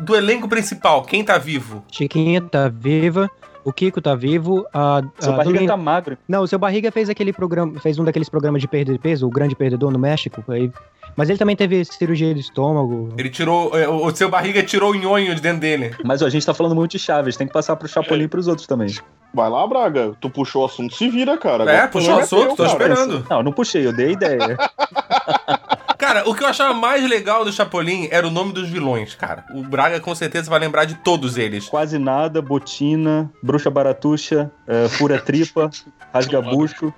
Do 0.00 0.16
elenco 0.16 0.48
principal, 0.48 1.02
quem 1.02 1.24
tá 1.24 1.38
vivo? 1.38 1.84
Chiquinha 1.90 2.40
tá 2.40 2.68
viva, 2.68 3.30
o 3.66 3.72
Kiko 3.72 4.00
tá 4.00 4.14
vivo, 4.14 4.64
a, 4.72 5.02
Seu 5.18 5.32
a 5.32 5.36
barriga 5.36 5.54
Domingo- 5.54 5.72
tá 5.72 5.76
magro. 5.76 6.16
Não, 6.28 6.42
o 6.42 6.46
seu 6.46 6.58
Barriga 6.58 6.90
fez 6.92 7.10
aquele 7.10 7.32
programa, 7.32 7.78
fez 7.80 7.98
um 7.98 8.04
daqueles 8.04 8.28
programas 8.28 8.62
de 8.62 8.68
perda 8.68 8.92
de 8.92 8.98
peso, 8.98 9.26
o 9.26 9.30
Grande 9.30 9.56
Perdedor 9.56 9.90
no 9.90 9.98
México. 9.98 10.44
Aí, 10.48 10.70
mas 11.16 11.28
ele 11.28 11.38
também 11.38 11.56
teve 11.56 11.84
cirurgia 11.84 12.32
do 12.32 12.38
estômago. 12.40 13.08
Ele 13.18 13.28
tirou. 13.28 13.76
é, 13.76 13.88
O 13.88 14.14
seu 14.14 14.28
barriga 14.28 14.62
tirou 14.62 14.92
o 14.92 14.94
nhonho 14.94 15.34
de 15.34 15.40
dentro 15.40 15.60
dele. 15.60 15.94
Mas 16.04 16.22
ó, 16.22 16.26
a 16.26 16.30
gente 16.30 16.46
tá 16.46 16.54
falando 16.54 16.74
muito 16.74 16.92
de 16.92 16.98
Chaves, 16.98 17.36
tem 17.36 17.46
que 17.46 17.52
passar 17.52 17.74
pro 17.76 17.88
Chapolin 17.88 18.24
e 18.24 18.28
pros 18.28 18.46
outros 18.46 18.66
também. 18.66 18.94
Vai 19.34 19.50
lá, 19.50 19.66
Braga. 19.66 20.12
Tu 20.20 20.30
puxou 20.30 20.62
o 20.62 20.64
assunto, 20.66 20.94
se 20.94 21.08
vira, 21.10 21.36
cara. 21.36 21.64
É, 21.64 21.76
Agora 21.76 21.88
puxou 21.88 22.14
o 22.14 22.18
problema 22.18 22.22
assunto, 22.24 22.46
teu, 22.46 22.56
tô 22.56 22.62
cara. 22.78 22.92
esperando. 22.94 23.26
Não, 23.28 23.42
não 23.42 23.52
puxei, 23.52 23.86
eu 23.86 23.92
dei 23.92 24.12
ideia. 24.12 24.56
Cara, 25.98 26.28
o 26.28 26.34
que 26.34 26.42
eu 26.42 26.46
achava 26.48 26.74
mais 26.74 27.08
legal 27.08 27.44
do 27.44 27.52
Chapolin 27.52 28.08
era 28.10 28.26
o 28.26 28.30
nome 28.30 28.52
dos 28.52 28.68
vilões, 28.68 29.14
cara. 29.14 29.44
O 29.54 29.62
Braga 29.62 29.98
com 30.00 30.14
certeza 30.14 30.50
vai 30.50 30.58
lembrar 30.58 30.84
de 30.84 30.94
todos 30.96 31.36
eles. 31.38 31.66
Quase 31.68 31.98
nada, 31.98 32.42
botina, 32.42 33.30
bruxa 33.42 33.70
baratuxa, 33.70 34.50
eh, 34.66 34.88
fura 34.88 35.18
tripa, 35.20 35.70
rasga 36.12 36.40
bucho, 36.42 36.92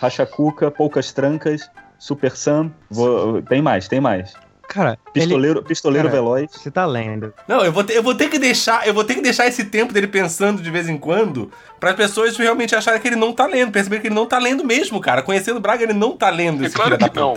racha 0.00 0.24
cuca, 0.26 0.70
poucas 0.70 1.12
trancas, 1.12 1.68
super 1.98 2.36
sam. 2.36 2.70
Vou- 2.90 3.42
tem 3.42 3.60
mais, 3.60 3.88
tem 3.88 4.00
mais. 4.00 4.32
Cara, 4.72 4.96
ele, 5.16 5.24
Pistoleiro, 5.24 5.62
pistoleiro 5.64 6.08
Cara, 6.08 6.20
veloz. 6.22 6.48
você 6.52 6.70
tá 6.70 6.86
lendo. 6.86 7.34
Não, 7.48 7.64
eu 7.64 7.72
vou, 7.72 7.82
ter, 7.82 7.96
eu 7.96 8.04
vou 8.04 8.14
ter 8.14 8.28
que 8.30 8.38
deixar, 8.38 8.86
eu 8.86 8.94
vou 8.94 9.02
ter 9.02 9.14
que 9.16 9.20
deixar 9.20 9.48
esse 9.48 9.64
tempo 9.64 9.92
dele 9.92 10.06
pensando 10.06 10.62
de 10.62 10.70
vez 10.70 10.88
em 10.88 10.96
quando, 10.96 11.50
para 11.80 11.90
as 11.90 11.96
pessoas 11.96 12.36
realmente 12.36 12.72
acharem 12.76 13.00
que 13.00 13.08
ele 13.08 13.16
não 13.16 13.32
tá 13.32 13.46
lendo, 13.46 13.72
perceber 13.72 13.98
que 13.98 14.06
ele 14.06 14.14
não 14.14 14.26
tá 14.26 14.38
lendo 14.38 14.64
mesmo, 14.64 15.00
cara. 15.00 15.22
Conhecendo 15.22 15.56
o 15.56 15.60
Braga, 15.60 15.82
ele 15.82 15.92
não 15.92 16.16
tá 16.16 16.30
lendo 16.30 16.62
É 16.62 16.66
esse 16.68 16.76
claro 16.76 16.90
filho 16.96 17.00
da 17.00 17.08
que 17.08 17.18
não. 17.18 17.34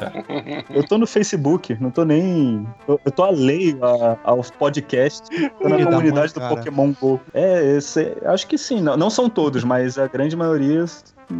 Eu 0.70 0.88
tô 0.88 1.00
no 1.00 1.08
Facebook, 1.08 1.76
não 1.82 1.90
tô 1.90 2.06
nem. 2.06 2.68
Eu, 2.88 3.02
eu 3.04 3.12
tô 3.12 3.24
alheio 3.24 3.84
a- 3.84 4.16
aos 4.24 4.52
podcasts. 4.52 5.28
Tô 5.60 5.68
na 5.70 5.84
comunidade 5.84 6.34
mãe, 6.38 6.50
do. 6.50 6.56
Pokémon 6.56 6.94
GO. 7.02 7.20
É, 7.34 7.78
esse, 7.78 8.16
acho 8.26 8.46
que 8.46 8.60
sim. 8.60 8.80
Não, 8.80 8.96
não 8.96 9.10
são 9.10 9.28
todos, 9.28 9.64
mas 9.64 9.98
a 9.98 10.06
grande 10.06 10.36
maioria 10.36 10.86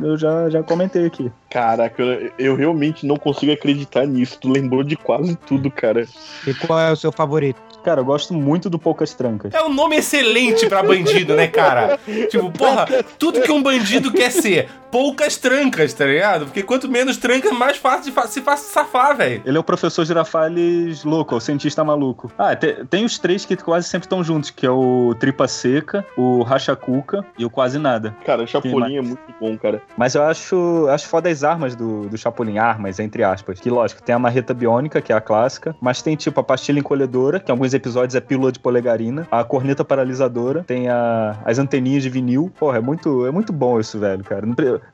eu 0.02 0.18
já, 0.18 0.50
já 0.50 0.64
comentei 0.64 1.06
aqui. 1.06 1.32
Caraca, 1.50 2.02
eu, 2.02 2.32
eu 2.38 2.56
realmente 2.56 3.06
não 3.06 3.18
consigo 3.18 3.52
acreditar 3.52 4.06
nisso. 4.06 4.38
Tu 4.40 4.50
lembrou 4.50 4.84
de 4.84 4.96
quase 4.96 5.36
tudo, 5.36 5.70
cara. 5.70 6.08
E 6.48 6.54
qual 6.54 6.80
é 6.80 6.92
o 6.92 6.96
seu 6.96 7.12
favorito? 7.12 7.73
Cara, 7.84 8.02
eu 8.02 8.06
gosto 8.06 8.34
muito 8.34 8.70
do 8.70 8.80
Poucas 8.80 9.14
Trancas. 9.14 9.54
É 9.54 9.62
um 9.64 9.74
nome 9.74 9.98
excelente 9.98 10.68
pra 10.68 10.82
bandido, 10.82 11.36
né, 11.36 11.48
cara? 11.48 12.00
Tipo, 12.30 12.50
porra, 12.52 12.88
tudo 13.20 13.42
que 13.42 13.52
um 13.52 13.62
bandido 13.62 14.12
quer 14.12 14.32
ser. 14.32 14.70
Poucas 14.92 15.38
trancas, 15.38 15.92
tá 15.92 16.06
ligado? 16.06 16.46
Porque 16.46 16.62
quanto 16.62 16.88
menos 16.88 17.18
trancas, 17.18 17.52
mais 17.52 17.78
fácil 17.78 18.06
de 18.06 18.12
fa- 18.12 18.28
se 18.28 18.42
faz 18.42 18.60
safar, 18.60 19.18
velho. 19.18 19.42
Ele 19.44 19.58
é 19.58 19.60
o 19.60 19.64
professor 19.64 20.06
Girafales 20.06 21.04
louco, 21.04 21.34
é 21.34 21.38
o 21.38 21.42
cientista 21.42 21.84
maluco. 21.84 22.32
Ah, 22.38 22.56
te- 22.56 22.86
tem 22.90 23.04
os 23.04 23.18
três 23.18 23.44
que 23.44 23.56
quase 23.58 23.88
sempre 23.88 24.06
estão 24.06 24.24
juntos, 24.24 24.50
que 24.52 24.66
é 24.66 24.70
o 24.70 25.16
Tripa 25.20 25.48
Seca, 25.48 26.06
o 26.16 26.44
Racha 26.44 26.76
Cuca 26.76 27.26
e 27.40 27.44
o 27.46 27.50
Quase 27.50 27.80
Nada. 27.80 28.16
Cara, 28.24 28.40
Quem 28.46 28.48
Chapolin 28.48 28.98
é 28.98 29.02
muito 29.02 29.20
bom, 29.42 29.58
cara. 29.58 29.82
Mas 29.98 30.14
eu 30.14 30.22
acho, 30.24 30.88
acho 30.90 31.08
foda 31.08 31.28
as 31.30 31.44
armas 31.44 31.76
do, 31.76 32.08
do 32.08 32.18
Chapolin, 32.18 32.60
armas, 32.60 33.00
entre 33.00 33.24
aspas. 33.24 33.60
Que, 33.60 33.70
lógico, 33.72 34.02
tem 34.04 34.14
a 34.14 34.20
marreta 34.20 34.54
biônica, 34.54 35.02
que 35.02 35.12
é 35.12 35.16
a 35.16 35.22
clássica, 35.22 35.76
mas 35.82 36.02
tem, 36.04 36.16
tipo, 36.16 36.40
a 36.40 36.44
pastilha 36.44 36.80
encolhedora, 36.80 37.40
que 37.40 37.52
em 37.52 37.73
episódios 37.74 38.16
é 38.16 38.22
pílula 38.22 38.52
de 38.52 38.60
polegarina, 38.60 39.28
a 39.32 39.44
corneta 39.44 39.84
paralisadora, 39.84 40.64
tem 40.64 40.90
a, 40.90 41.38
as 41.46 41.60
anteninhas 41.60 42.04
de 42.04 42.10
vinil. 42.10 42.52
Porra, 42.60 42.78
é 42.78 42.82
muito, 42.82 43.26
é 43.26 43.32
muito 43.32 43.52
bom 43.54 43.80
isso, 43.80 44.00
velho, 44.00 44.24
cara. 44.24 44.46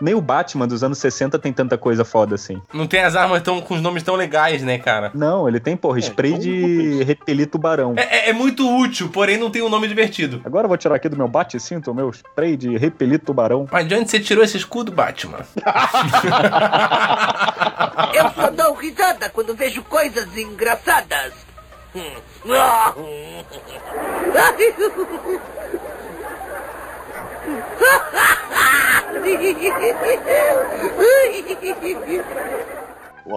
Nem 0.02 0.14
o 0.16 0.22
Batman 0.22 0.68
dos 0.68 0.84
anos 0.84 0.98
60 0.98 1.38
tem 1.40 1.52
tanta 1.54 1.78
coisa 1.78 2.04
foda 2.06 2.36
assim. 2.36 2.62
Não 2.74 2.88
tem 2.88 3.02
as 3.02 3.16
armas 3.16 3.42
tão, 3.42 3.62
com 3.62 3.74
os 3.76 3.82
nomes 3.82 4.04
tão 4.04 4.16
legais, 4.16 4.62
né, 4.64 4.78
cara? 4.78 5.12
Não, 5.14 5.48
ele 5.48 5.60
tem, 5.60 5.76
porra, 5.78 6.00
spray 6.00 6.32
então 6.32 6.42
de 6.42 7.04
repelir 7.04 7.48
tubarão. 7.48 7.94
É, 7.98 8.28
é- 8.28 8.30
é 8.30 8.34
muito 8.34 8.68
útil, 8.70 9.10
porém 9.10 9.38
não 9.38 9.50
tem 9.50 9.62
um 9.62 9.70
nome 9.70 9.88
divertido. 9.88 10.42
Agora 10.46 10.66
eu 10.66 10.70
vou 10.70 10.78
tirar 10.78 10.96
aqui 10.96 11.10
do 11.10 11.18
meu 11.18 11.28
bate-cinto 11.28 11.92
o 11.92 11.96
meu 11.96 12.10
spray 12.10 12.56
de 12.56 12.78
repelir 12.78 13.20
tubarão. 13.20 13.68
Mas 13.72 13.88
de 13.88 13.96
onde 13.96 14.10
você 14.10 14.20
tirou 14.20 14.44
esse 14.44 14.58
escudo, 14.58 14.92
Batman? 14.92 15.40
Eu 18.14 18.30
só 18.32 18.50
dou 18.52 18.74
risada 18.76 19.30
quando 19.30 19.56
vejo 19.56 19.82
coisas 19.84 20.36
engraçadas. 20.38 21.34
Hum. 21.94 22.22
Ah. 22.46 22.94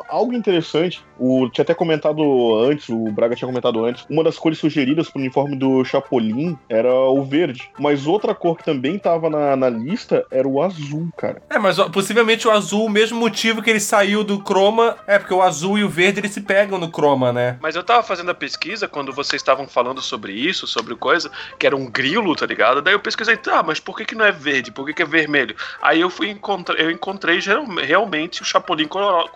Algo 0.09 0.33
interessante, 0.33 1.05
o 1.19 1.49
tinha 1.51 1.63
até 1.63 1.75
comentado 1.75 2.23
antes, 2.65 2.89
o 2.89 3.11
Braga 3.11 3.35
tinha 3.35 3.49
comentado 3.49 3.85
antes, 3.85 4.05
uma 4.09 4.25
das 4.25 4.39
cores 4.39 4.59
sugeridas 4.59 5.11
pro 5.11 5.21
uniforme 5.21 5.57
do 5.57 5.85
Chapolin 5.85 6.57
era 6.69 6.93
o 6.95 7.23
verde, 7.25 7.71
mas 7.79 8.07
outra 8.07 8.35
cor 8.35 8.57
que 8.57 8.65
também 8.65 8.99
tava 8.99 9.29
na, 9.29 9.57
na 9.57 9.69
lista 9.69 10.25
era 10.31 10.47
o 10.47 10.63
azul, 10.63 11.09
cara. 11.17 11.43
É, 11.51 11.59
mas 11.59 11.79
ó, 11.79 11.89
possivelmente 11.89 12.47
o 12.47 12.51
azul, 12.51 12.87
o 12.87 12.91
mesmo 12.91 13.19
motivo 13.19 13.63
que 13.63 13.71
ele 13.71 13.81
saiu 13.81 14.25
do 14.25 14.41
croma, 14.43 14.97
é 15.07 15.19
porque 15.19 15.35
o 15.35 15.43
azul 15.43 15.79
e 15.79 15.85
o 15.85 15.89
verde 15.89 16.21
eles 16.21 16.33
se 16.33 16.41
pegam 16.41 16.79
no 16.79 16.91
croma, 16.91 17.33
né? 17.33 17.59
Mas 17.61 17.77
eu 17.77 17.83
tava 17.83 18.03
fazendo 18.03 18.31
a 18.31 18.35
pesquisa 18.35 18.89
quando 18.89 19.13
vocês 19.13 19.41
estavam 19.41 19.67
falando 19.67 20.01
sobre 20.01 20.33
isso, 20.33 20.67
sobre 20.67 20.95
coisa, 20.95 21.31
que 21.59 21.67
era 21.67 21.77
um 21.77 21.91
grilo, 21.91 22.35
tá 22.35 22.47
ligado? 22.47 22.81
Daí 22.83 22.95
eu 22.95 23.01
pesquisei, 23.01 23.37
tá, 23.37 23.63
mas 23.63 23.81
por 23.81 23.97
que, 23.97 24.05
que 24.05 24.15
não 24.15 24.25
é 24.25 24.33
verde? 24.33 24.71
Por 24.73 24.87
que, 24.87 24.95
que 24.95 25.03
é 25.03 25.07
vermelho? 25.07 25.55
Aí 25.81 26.01
eu 26.01 26.11
fui 26.11 26.29
encontra 26.31 26.75
eu 26.81 26.91
encontrei 26.91 27.41
geral- 27.41 27.65
realmente 27.67 28.43
o 28.43 28.45
Chapolin 28.45 28.87
colora- 28.89 29.29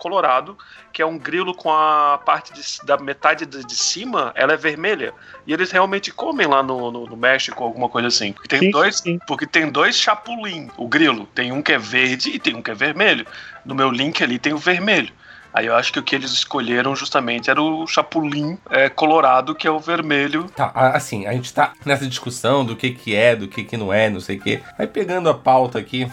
Que 0.93 1.01
é 1.01 1.05
um 1.05 1.17
grilo 1.17 1.53
com 1.55 1.71
a 1.73 2.17
parte 2.23 2.53
de- 2.53 2.85
da 2.85 2.97
metade 2.97 3.45
de, 3.45 3.65
de 3.65 3.75
cima, 3.75 4.31
ela 4.35 4.53
é 4.53 4.57
vermelha. 4.57 5.13
E 5.45 5.51
eles 5.53 5.71
realmente 5.71 6.11
comem 6.11 6.45
lá 6.47 6.61
no, 6.61 6.91
no, 6.91 7.05
no 7.07 7.17
México, 7.17 7.63
alguma 7.63 7.89
coisa 7.89 8.07
assim. 8.07 8.31
Porque 8.33 8.47
tem 8.47 8.59
Sim, 8.59 8.71
dois. 8.71 8.97
sim. 8.99 9.19
Porque 9.27 9.45
tem 9.47 9.69
dois 9.71 9.95
Chapolin, 9.97 10.69
o 10.77 10.87
grilo. 10.87 11.25
Tem 11.33 11.51
um 11.51 11.61
que 11.61 11.73
é 11.73 11.77
verde 11.77 12.29
e 12.29 12.39
tem 12.39 12.55
um 12.55 12.61
que 12.61 12.71
é 12.71 12.75
vermelho. 12.75 13.25
No 13.65 13.73
meu 13.75 13.89
link 13.89 14.23
ali 14.23 14.37
tem 14.39 14.53
o 14.53 14.57
vermelho. 14.57 15.11
Aí 15.53 15.65
eu 15.65 15.75
acho 15.75 15.91
que 15.91 15.97
o 15.97 16.03
que 16.03 16.13
eles 16.13 16.31
escolheram 16.31 16.95
justamente 16.95 17.49
era 17.49 17.59
o 17.59 17.87
Chapolin 17.87 18.59
é, 18.69 18.89
colorado, 18.89 19.55
que 19.55 19.65
é 19.67 19.71
o 19.71 19.79
vermelho. 19.79 20.43
Tá, 20.55 20.71
assim, 20.93 21.25
a 21.25 21.31
gente 21.33 21.51
tá 21.51 21.73
nessa 21.83 22.05
discussão 22.05 22.63
do 22.63 22.75
que 22.75 22.91
que 22.91 23.15
é, 23.15 23.35
do 23.35 23.47
que 23.47 23.63
que 23.63 23.75
não 23.75 23.91
é, 23.91 24.07
não 24.09 24.19
sei 24.19 24.37
o 24.37 24.41
que. 24.41 24.61
Aí 24.77 24.85
pegando 24.85 25.29
a 25.29 25.33
pauta 25.33 25.79
aqui, 25.79 26.07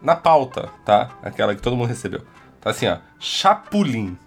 na 0.00 0.14
pauta, 0.16 0.70
tá? 0.86 1.10
Aquela 1.22 1.54
que 1.54 1.60
todo 1.60 1.76
mundo 1.76 1.88
recebeu. 1.88 2.22
Tá 2.60 2.70
assim, 2.70 2.88
ó, 2.88 2.98
Chapulin, 3.20 4.18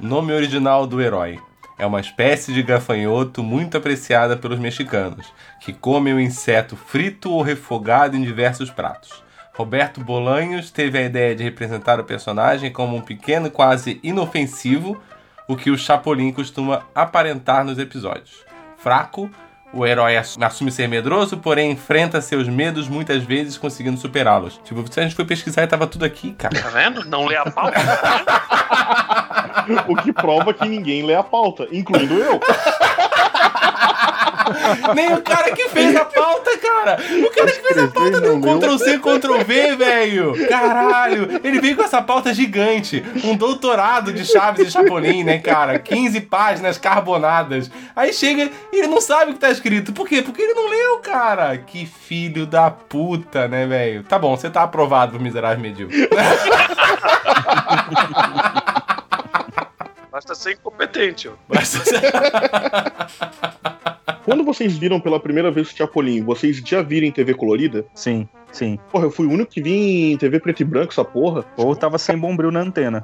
nome 0.00 0.32
original 0.32 0.86
do 0.86 1.00
herói. 1.00 1.40
É 1.76 1.84
uma 1.84 2.00
espécie 2.00 2.52
de 2.52 2.62
gafanhoto 2.62 3.42
muito 3.42 3.76
apreciada 3.76 4.36
pelos 4.36 4.60
mexicanos, 4.60 5.32
que 5.60 5.72
come 5.72 6.12
o 6.12 6.20
inseto 6.20 6.76
frito 6.76 7.32
ou 7.32 7.42
refogado 7.42 8.16
em 8.16 8.22
diversos 8.22 8.70
pratos. 8.70 9.24
Roberto 9.56 10.00
Bolanhos 10.00 10.70
teve 10.70 10.98
a 10.98 11.02
ideia 11.02 11.34
de 11.34 11.42
representar 11.42 11.98
o 11.98 12.04
personagem 12.04 12.72
como 12.72 12.96
um 12.96 13.00
pequeno, 13.00 13.50
quase 13.50 14.00
inofensivo, 14.02 15.00
o 15.48 15.56
que 15.56 15.70
o 15.70 15.78
Chapolin 15.78 16.32
costuma 16.32 16.84
aparentar 16.94 17.64
nos 17.64 17.78
episódios. 17.78 18.44
Fraco, 18.76 19.30
o 19.74 19.86
herói 19.86 20.16
assu- 20.16 20.42
assume 20.42 20.70
ser 20.70 20.88
medroso, 20.88 21.36
porém 21.36 21.72
enfrenta 21.72 22.20
seus 22.20 22.48
medos 22.48 22.88
muitas 22.88 23.22
vezes 23.22 23.58
conseguindo 23.58 23.98
superá-los. 23.98 24.60
Tipo, 24.64 24.84
se 24.92 25.00
a 25.00 25.02
gente 25.02 25.14
foi 25.14 25.24
pesquisar 25.24 25.62
e 25.62 25.66
tava 25.66 25.86
tudo 25.86 26.04
aqui, 26.04 26.32
cara. 26.32 26.60
Tá 26.60 26.68
vendo? 26.68 27.04
Não 27.04 27.26
lê 27.26 27.36
a 27.36 27.44
pauta. 27.50 27.78
O 29.88 29.96
que 29.96 30.12
prova 30.12 30.52
que 30.52 30.68
ninguém 30.68 31.06
lê 31.06 31.14
a 31.14 31.22
pauta, 31.22 31.66
incluindo 31.72 32.12
eu. 32.18 32.38
Nem 34.94 35.12
o 35.12 35.22
cara 35.22 35.52
que 35.52 35.68
fez 35.68 35.94
a 35.96 36.04
pauta, 36.04 36.56
cara! 36.58 36.98
O 37.26 37.30
cara 37.30 37.50
que 37.50 37.62
fez 37.62 37.78
a 37.78 37.88
pauta 37.88 38.20
deu 38.20 38.34
um 38.34 38.40
Ctrl-C, 38.40 38.98
Ctrl-V, 38.98 39.76
velho! 39.76 40.48
Caralho! 40.48 41.40
Ele 41.42 41.60
veio 41.60 41.76
com 41.76 41.82
essa 41.82 42.02
pauta 42.02 42.32
gigante. 42.32 43.04
Um 43.24 43.36
doutorado 43.36 44.12
de 44.12 44.24
Chaves 44.24 44.68
e 44.68 44.70
Chapolin, 44.70 45.24
né, 45.24 45.38
cara? 45.38 45.78
15 45.78 46.20
páginas 46.22 46.78
carbonadas. 46.78 47.70
Aí 47.94 48.12
chega 48.12 48.50
e 48.72 48.78
ele 48.78 48.88
não 48.88 49.00
sabe 49.00 49.30
o 49.30 49.34
que 49.34 49.40
tá 49.40 49.50
escrito. 49.50 49.92
Por 49.92 50.08
quê? 50.08 50.22
Porque 50.22 50.42
ele 50.42 50.54
não 50.54 50.68
leu, 50.68 50.98
cara! 50.98 51.56
Que 51.58 51.86
filho 51.86 52.46
da 52.46 52.70
puta, 52.70 53.48
né, 53.48 53.66
velho? 53.66 54.02
Tá 54.04 54.18
bom, 54.18 54.36
você 54.36 54.50
tá 54.50 54.62
aprovado 54.62 55.12
pro 55.12 55.20
miserável 55.20 55.60
medíocre. 55.60 56.08
Basta 60.14 60.34
ser 60.36 60.52
incompetente, 60.52 61.28
ó. 61.28 61.32
Quando 64.24 64.44
vocês 64.44 64.78
viram 64.78 65.00
pela 65.00 65.18
primeira 65.18 65.50
vez 65.50 65.72
o 65.72 65.76
Chapolin, 65.76 66.22
vocês 66.22 66.58
já 66.58 66.82
viram 66.82 67.08
em 67.08 67.10
TV 67.10 67.34
colorida? 67.34 67.84
Sim, 67.96 68.28
sim. 68.52 68.78
Porra, 68.92 69.06
eu 69.06 69.10
fui 69.10 69.26
o 69.26 69.30
único 69.30 69.50
que 69.50 69.60
vi 69.60 70.12
em 70.12 70.16
TV 70.16 70.38
preto 70.38 70.60
e 70.60 70.64
branco 70.64 70.92
essa 70.92 71.04
porra. 71.04 71.44
Ou 71.56 71.74
tava 71.74 71.98
sem 71.98 72.16
bombril 72.16 72.52
na 72.52 72.60
antena. 72.60 73.02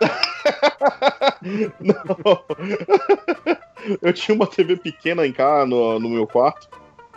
Não. 1.80 2.44
Eu 4.00 4.12
tinha 4.12 4.32
uma 4.32 4.46
TV 4.46 4.76
pequena 4.76 5.26
em 5.26 5.32
cá 5.32 5.66
no, 5.66 5.98
no 5.98 6.10
meu 6.10 6.28
quarto. 6.28 6.68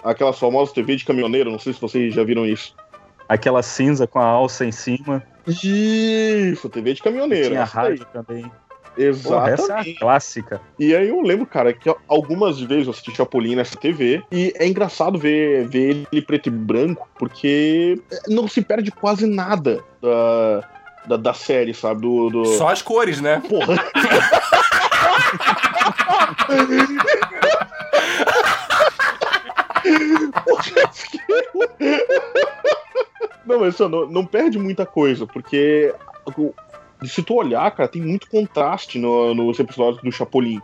Aquelas 0.04 0.39
famosas 0.39 0.74
TV 0.74 0.96
de 0.96 1.06
caminhoneiro, 1.06 1.52
não 1.52 1.60
sei 1.60 1.72
se 1.72 1.80
vocês 1.80 2.16
já 2.16 2.24
viram 2.24 2.48
isso. 2.48 2.76
Aquela 3.30 3.62
cinza 3.62 4.08
com 4.08 4.18
a 4.18 4.26
alça 4.26 4.66
em 4.66 4.72
cima. 4.72 5.22
Isso, 5.48 6.68
TV 6.68 6.96
de 6.96 7.04
caminhoneiro. 7.04 7.50
Tinha 7.50 7.66
daí. 7.66 7.72
rádio 7.72 8.08
Porra, 8.96 9.08
Exatamente. 9.08 9.62
essa 9.62 9.74
é 9.74 9.80
a 9.80 10.00
clássica. 10.00 10.62
E 10.80 10.96
aí 10.96 11.10
eu 11.10 11.22
lembro, 11.22 11.46
cara, 11.46 11.74
que 11.74 11.93
algumas 12.08 12.60
vezes 12.62 12.86
eu 12.86 12.91
assisti 12.91 13.16
Chapolin 13.16 13.56
nessa 13.56 13.78
TV 13.78 14.24
e 14.32 14.54
é 14.56 14.66
engraçado 14.66 15.20
ver, 15.20 15.68
ver 15.68 16.08
ele 16.12 16.22
preto 16.22 16.48
e 16.48 16.52
branco, 16.52 17.08
porque 17.20 18.00
não 18.28 18.48
se 18.48 18.62
perde 18.62 18.91
quase 18.91 19.28
nada 19.28 19.84
da, 20.02 20.64
da, 21.08 21.18
da 21.18 21.34
série, 21.34 21.74
sabe? 21.74 22.02
Do, 22.02 22.30
do... 22.30 22.46
Só 22.46 22.70
as 22.70 22.82
cores, 22.82 23.20
né? 23.20 23.41
Porra. 23.48 23.76
Não, 33.46 33.60
mas 33.60 33.76
só, 33.76 33.88
não, 33.88 34.08
não 34.08 34.26
perde 34.26 34.58
muita 34.58 34.86
coisa, 34.86 35.28
porque 35.28 35.93
o- 37.02 37.06
se 37.08 37.22
tu 37.24 37.36
olhar, 37.36 37.70
cara, 37.72 37.89
tem 37.89 38.02
muito 38.02 38.30
contraste 38.30 38.98
no- 39.00 39.34
nos 39.34 39.60
episódios 39.60 40.02
do 40.02 40.12
Chapolin. 40.12 40.62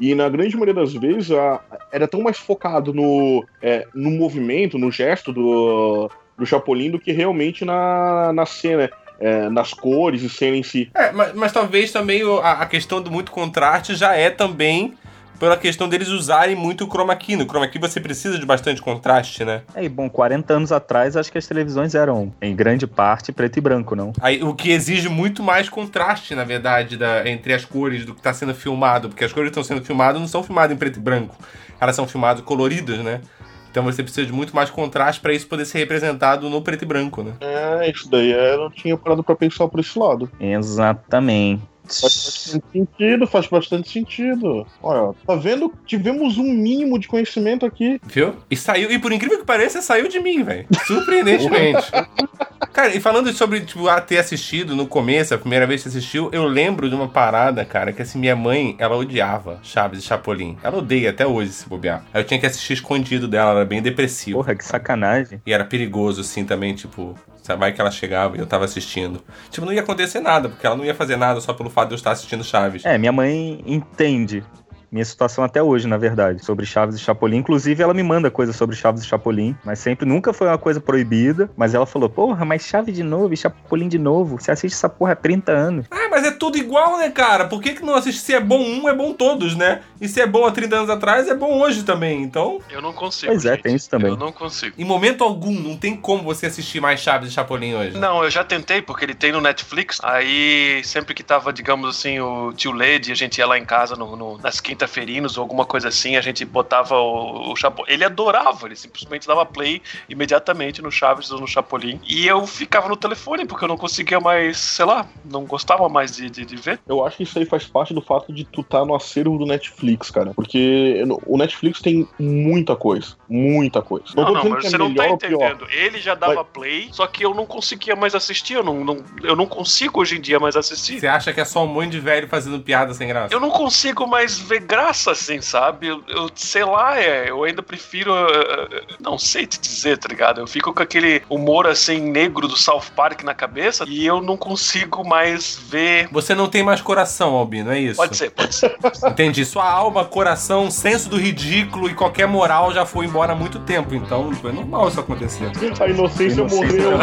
E 0.00 0.14
na 0.14 0.28
grande 0.28 0.54
maioria 0.56 0.74
das 0.74 0.92
vezes 0.94 1.30
a- 1.30 1.60
era 1.92 2.08
tão 2.08 2.20
mais 2.22 2.38
focado 2.38 2.92
no, 2.92 3.44
é, 3.60 3.86
no 3.94 4.10
movimento, 4.10 4.78
no 4.78 4.90
gesto 4.90 5.32
do, 5.32 6.10
do 6.36 6.44
Chapolin 6.46 6.90
do 6.90 6.98
que 6.98 7.12
realmente 7.12 7.64
na, 7.64 8.32
na 8.32 8.44
cena, 8.46 8.90
é, 9.20 9.48
nas 9.48 9.72
cores 9.72 10.22
e 10.22 10.28
cena 10.28 10.56
em 10.56 10.62
si. 10.62 10.90
É, 10.94 11.12
mas, 11.12 11.34
mas 11.34 11.52
talvez 11.52 11.92
também 11.92 12.22
a, 12.42 12.52
a 12.62 12.66
questão 12.66 13.00
do 13.00 13.10
muito 13.10 13.30
contraste 13.30 13.94
já 13.94 14.14
é 14.16 14.30
também 14.30 14.94
pela 15.42 15.56
questão 15.56 15.88
deles 15.88 16.06
usarem 16.06 16.54
muito 16.54 16.84
o 16.84 16.86
chroma 16.88 17.16
key. 17.16 17.34
No 17.34 17.44
chroma 17.44 17.66
key 17.66 17.76
você 17.76 17.98
precisa 18.00 18.38
de 18.38 18.46
bastante 18.46 18.80
contraste, 18.80 19.44
né? 19.44 19.62
É, 19.74 19.82
e 19.82 19.88
bom, 19.88 20.08
40 20.08 20.54
anos 20.54 20.70
atrás 20.70 21.16
acho 21.16 21.32
que 21.32 21.36
as 21.36 21.44
televisões 21.48 21.96
eram, 21.96 22.32
em 22.40 22.54
grande 22.54 22.86
parte, 22.86 23.32
preto 23.32 23.56
e 23.56 23.60
branco, 23.60 23.96
não? 23.96 24.12
Aí, 24.20 24.40
o 24.40 24.54
que 24.54 24.70
exige 24.70 25.08
muito 25.08 25.42
mais 25.42 25.68
contraste, 25.68 26.36
na 26.36 26.44
verdade, 26.44 26.96
da- 26.96 27.28
entre 27.28 27.52
as 27.52 27.64
cores 27.64 28.04
do 28.04 28.14
que 28.14 28.20
está 28.20 28.32
sendo 28.32 28.54
filmado. 28.54 29.08
Porque 29.08 29.24
as 29.24 29.32
cores 29.32 29.50
que 29.50 29.58
estão 29.58 29.64
sendo 29.76 29.84
filmadas 29.84 30.20
não 30.20 30.28
são 30.28 30.44
filmadas 30.44 30.76
em 30.76 30.78
preto 30.78 31.00
e 31.00 31.02
branco. 31.02 31.34
Elas 31.80 31.96
são 31.96 32.06
filmadas 32.06 32.44
coloridas, 32.44 32.98
né? 32.98 33.20
Então 33.68 33.82
você 33.82 34.00
precisa 34.04 34.24
de 34.24 34.32
muito 34.32 34.54
mais 34.54 34.70
contraste 34.70 35.20
para 35.20 35.32
isso 35.32 35.48
poder 35.48 35.64
ser 35.64 35.78
representado 35.78 36.48
no 36.48 36.62
preto 36.62 36.82
e 36.82 36.86
branco, 36.86 37.24
né? 37.24 37.32
É, 37.40 37.90
isso 37.90 38.08
daí 38.08 38.30
eu 38.30 38.58
não 38.58 38.70
tinha 38.70 38.96
parado 38.96 39.24
pra 39.24 39.34
pensar 39.34 39.66
por 39.66 39.80
esse 39.80 39.98
lado. 39.98 40.30
Exatamente. 40.38 41.71
Faz 41.84 42.24
bastante 42.24 42.64
sentido, 42.72 43.26
faz 43.26 43.46
bastante 43.46 43.90
sentido. 43.90 44.66
Olha, 44.82 45.14
tá 45.26 45.34
vendo? 45.34 45.72
Tivemos 45.84 46.38
um 46.38 46.44
mínimo 46.44 46.98
de 46.98 47.08
conhecimento 47.08 47.66
aqui. 47.66 48.00
Viu? 48.06 48.34
E 48.50 48.56
saiu, 48.56 48.90
e 48.90 48.98
por 48.98 49.12
incrível 49.12 49.38
que 49.38 49.44
pareça, 49.44 49.82
saiu 49.82 50.08
de 50.08 50.20
mim, 50.20 50.42
velho. 50.42 50.66
Surpreendentemente. 50.86 51.90
cara, 52.72 52.94
e 52.94 53.00
falando 53.00 53.32
sobre, 53.32 53.60
tipo, 53.60 53.88
ah, 53.88 54.00
ter 54.00 54.18
assistido 54.18 54.74
no 54.74 54.86
começo, 54.86 55.34
a 55.34 55.38
primeira 55.38 55.66
vez 55.66 55.82
que 55.82 55.88
assistiu, 55.88 56.30
eu 56.32 56.44
lembro 56.44 56.88
de 56.88 56.94
uma 56.94 57.08
parada, 57.08 57.64
cara, 57.64 57.92
que 57.92 58.02
assim, 58.02 58.18
minha 58.18 58.36
mãe, 58.36 58.76
ela 58.78 58.96
odiava 58.96 59.58
Chaves 59.62 59.98
e 59.98 60.02
Chapolin. 60.02 60.56
Ela 60.62 60.78
odeia 60.78 61.10
até 61.10 61.26
hoje 61.26 61.52
se 61.52 61.68
bobear. 61.68 62.04
Aí 62.14 62.22
eu 62.22 62.26
tinha 62.26 62.40
que 62.40 62.46
assistir 62.46 62.74
escondido 62.74 63.28
dela, 63.28 63.50
ela 63.50 63.60
era 63.60 63.68
bem 63.68 63.82
depressiva. 63.82 64.38
Porra, 64.38 64.54
que 64.54 64.64
sacanagem. 64.64 65.40
E 65.44 65.52
era 65.52 65.64
perigoso, 65.64 66.20
assim, 66.20 66.44
também, 66.44 66.74
tipo, 66.74 67.16
sabe, 67.42 67.60
vai 67.60 67.72
que 67.72 67.80
ela 67.80 67.90
chegava 67.90 68.36
e 68.36 68.40
eu 68.40 68.46
tava 68.46 68.64
assistindo. 68.64 69.22
Tipo, 69.50 69.66
não 69.66 69.72
ia 69.72 69.80
acontecer 69.80 70.20
nada, 70.20 70.48
porque 70.48 70.66
ela 70.66 70.76
não 70.76 70.84
ia 70.84 70.94
fazer 70.94 71.16
nada 71.16 71.40
só 71.40 71.52
pelo 71.52 71.68
fato 71.68 71.88
de 71.88 71.94
eu 71.94 71.96
estar 71.96 72.12
assistindo 72.12 72.44
Chaves. 72.44 72.84
É, 72.84 72.96
minha 72.96 73.12
mãe 73.12 73.62
entende 73.66 74.44
minha 74.92 75.04
situação 75.04 75.42
até 75.42 75.62
hoje, 75.62 75.88
na 75.88 75.96
verdade, 75.96 76.44
sobre 76.44 76.66
Chaves 76.66 76.94
e 76.96 76.98
Chapolin. 76.98 77.38
Inclusive, 77.38 77.82
ela 77.82 77.94
me 77.94 78.02
manda 78.02 78.30
coisas 78.30 78.54
sobre 78.54 78.76
Chaves 78.76 79.02
e 79.02 79.06
Chapolin, 79.06 79.56
mas 79.64 79.78
sempre 79.78 80.06
nunca 80.06 80.32
foi 80.32 80.46
uma 80.46 80.58
coisa 80.58 80.80
proibida. 80.80 81.50
Mas 81.56 81.74
ela 81.74 81.86
falou: 81.86 82.08
Porra, 82.10 82.44
mas 82.44 82.62
Chaves 82.66 82.94
de 82.94 83.02
novo 83.02 83.32
e 83.32 83.36
Chapolin 83.36 83.88
de 83.88 83.98
novo. 83.98 84.38
Você 84.38 84.50
assiste 84.50 84.74
essa 84.74 84.88
porra 84.88 85.12
há 85.12 85.16
30 85.16 85.50
anos. 85.50 85.86
Ah, 85.90 86.08
mas 86.10 86.24
é 86.26 86.30
tudo 86.30 86.58
igual, 86.58 86.98
né, 86.98 87.08
cara? 87.10 87.46
Por 87.46 87.62
que, 87.62 87.72
que 87.74 87.82
não 87.84 87.94
assiste? 87.94 88.20
Se 88.20 88.34
é 88.34 88.40
bom 88.40 88.60
um, 88.60 88.88
é 88.88 88.94
bom 88.94 89.14
todos, 89.14 89.56
né? 89.56 89.80
E 90.00 90.06
se 90.08 90.20
é 90.20 90.26
bom 90.26 90.44
há 90.44 90.50
30 90.52 90.76
anos 90.76 90.90
atrás, 90.90 91.26
é 91.28 91.34
bom 91.34 91.60
hoje 91.60 91.82
também. 91.84 92.22
Então, 92.22 92.60
Eu 92.70 92.82
não 92.82 92.92
consigo. 92.92 93.32
Pois 93.32 93.46
é, 93.46 93.52
gente. 93.54 93.62
tem 93.62 93.74
isso 93.74 93.88
também. 93.88 94.10
Eu 94.10 94.16
não 94.16 94.30
consigo. 94.30 94.74
em 94.78 94.84
momento 94.84 95.24
algum, 95.24 95.52
não 95.58 95.76
tem 95.76 95.96
como 95.96 96.22
você 96.22 96.46
assistir 96.46 96.80
mais 96.80 97.00
Chaves 97.00 97.30
e 97.30 97.32
Chapolin 97.32 97.74
hoje. 97.74 97.96
Não, 97.98 98.22
eu 98.22 98.30
já 98.30 98.44
tentei, 98.44 98.82
porque 98.82 99.04
ele 99.04 99.14
tem 99.14 99.32
no 99.32 99.40
Netflix. 99.40 99.98
Aí, 100.02 100.82
sempre 100.84 101.14
que 101.14 101.22
tava, 101.22 101.52
digamos 101.52 101.88
assim, 101.88 102.20
o 102.20 102.52
tio 102.52 102.72
Led, 102.72 103.10
a 103.10 103.14
gente 103.14 103.38
ia 103.38 103.46
lá 103.46 103.56
em 103.58 103.64
casa 103.64 103.96
no, 103.96 104.14
no- 104.16 104.38
nas 104.38 104.60
quinta-ferinos 104.82 105.36
ou 105.36 105.42
alguma 105.42 105.64
coisa 105.64 105.88
assim, 105.88 106.16
a 106.16 106.20
gente 106.20 106.44
botava 106.44 106.96
o, 106.96 107.52
o 107.52 107.56
Chapolin. 107.56 107.92
Ele 107.92 108.04
adorava, 108.04 108.66
ele 108.66 108.76
simplesmente 108.76 109.26
dava 109.26 109.44
play 109.46 109.80
imediatamente 110.08 110.82
no 110.82 110.90
Chaves 110.90 111.30
ou 111.30 111.40
no 111.40 111.46
Chapolin. 111.46 112.00
E 112.08 112.26
eu 112.26 112.46
ficava 112.46 112.88
no 112.88 112.96
telefone, 112.96 113.46
porque 113.46 113.64
eu 113.64 113.68
não 113.68 113.76
conseguia 113.76 114.18
mais, 114.20 114.56
sei 114.58 114.84
lá, 114.84 115.06
não 115.24 115.44
gostava 115.44 115.88
mais 115.88 116.16
de, 116.16 116.28
de, 116.28 116.44
de 116.44 116.56
ver. 116.56 116.80
Eu 116.86 117.04
acho 117.04 117.16
que 117.18 117.22
isso 117.22 117.38
aí 117.38 117.44
faz 117.44 117.64
parte 117.64 117.94
do 117.94 118.00
fato 118.02 118.32
de 118.32 118.44
tu 118.44 118.60
estar 118.62 118.84
no 118.84 118.94
acervo 118.94 119.38
do 119.38 119.46
Netflix, 119.46 120.10
cara. 120.10 120.32
Porque 120.34 121.02
o 121.26 121.36
Netflix 121.36 121.80
tem 121.80 122.08
muita 122.18 122.74
coisa. 122.76 123.16
Muita 123.28 123.80
coisa. 123.82 124.06
Não, 124.16 124.24
não, 124.24 124.34
dizendo 124.34 124.50
mas 124.54 124.64
é 124.64 124.68
você 124.70 124.78
não 124.78 124.94
tá 124.94 125.08
entendendo. 125.08 125.66
Ele 125.70 126.00
já 126.00 126.14
dava 126.14 126.44
play, 126.44 126.88
só 126.92 127.06
que 127.06 127.24
eu 127.24 127.34
não 127.34 127.46
conseguia 127.46 127.94
mais 127.96 128.14
assistir. 128.14 128.54
Eu 128.54 128.64
não, 128.64 128.84
não- 128.84 129.04
eu 129.22 129.36
não 129.36 129.46
consigo 129.46 130.00
hoje 130.00 130.18
em 130.18 130.20
dia 130.20 130.38
mais 130.38 130.56
assistir. 130.56 131.00
Você 131.00 131.06
acha 131.06 131.32
que 131.32 131.40
é 131.40 131.44
só 131.44 131.64
um 131.64 131.68
monte 131.68 131.90
de 131.92 132.00
velho 132.00 132.28
fazendo 132.28 132.60
piada 132.60 132.92
sem 132.94 133.08
graça? 133.08 133.32
Eu 133.34 133.40
não 133.40 133.50
consigo 133.50 134.06
mais 134.06 134.38
ver 134.38 134.60
graça 134.72 135.10
assim, 135.10 135.42
sabe? 135.42 135.88
Eu, 135.88 136.02
eu- 136.08 136.30
sei 136.34 136.64
lá, 136.64 136.98
é, 136.98 137.28
eu 137.28 137.44
ainda 137.44 137.62
prefiro. 137.62 138.10
eh, 138.14 138.68
eh, 138.72 138.80
não 139.00 139.18
sei 139.18 139.46
te 139.46 139.60
dizer, 139.60 139.98
tá 139.98 140.08
ligado? 140.08 140.40
Eu 140.40 140.46
fico 140.46 140.72
com 140.72 140.82
aquele 140.82 141.22
humor 141.28 141.66
assim 141.66 142.00
negro 142.00 142.48
do 142.48 142.56
South 142.56 142.84
Park 142.96 143.22
na 143.22 143.34
cabeça 143.34 143.84
e 143.86 144.06
eu 144.06 144.22
não 144.22 144.34
consigo 144.36 145.06
mais 145.06 145.58
ver. 145.68 146.08
Você 146.10 146.34
não 146.34 146.48
tem 146.48 146.62
mais 146.62 146.80
coração, 146.80 147.34
Albino, 147.34 147.70
é 147.70 147.78
isso? 147.78 147.96
Pode 147.98 148.16
ser, 148.16 148.30
pode 148.30 148.54
ser. 148.56 148.74
Entendi. 149.06 149.44
Sua 149.44 149.68
alma, 149.70 150.06
coração, 150.06 150.70
senso 150.70 151.10
do 151.10 151.18
ridículo 151.18 151.90
e 151.90 151.94
qualquer 151.94 152.26
moral 152.26 152.72
já 152.72 152.86
foi 152.86 153.04
embora 153.04 153.32
há 153.32 153.36
muito 153.36 153.58
tempo. 153.58 153.94
Então, 153.94 154.30
é 154.44 154.52
normal 154.52 154.88
isso 154.88 155.00
acontecer. 155.00 155.50
A 155.80 155.86
inocência, 155.88 156.40
Inocência 156.40 156.44
morreu. 156.46 156.98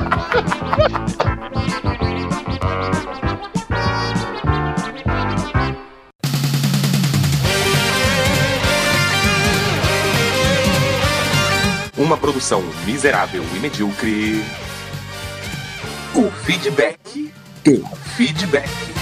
produção 12.36 12.62
miserável 12.84 13.42
e 13.54 13.58
medíocre. 13.60 14.44
O 16.14 16.30
feedback. 16.44 17.32
O 17.66 17.96
feedback. 18.14 18.95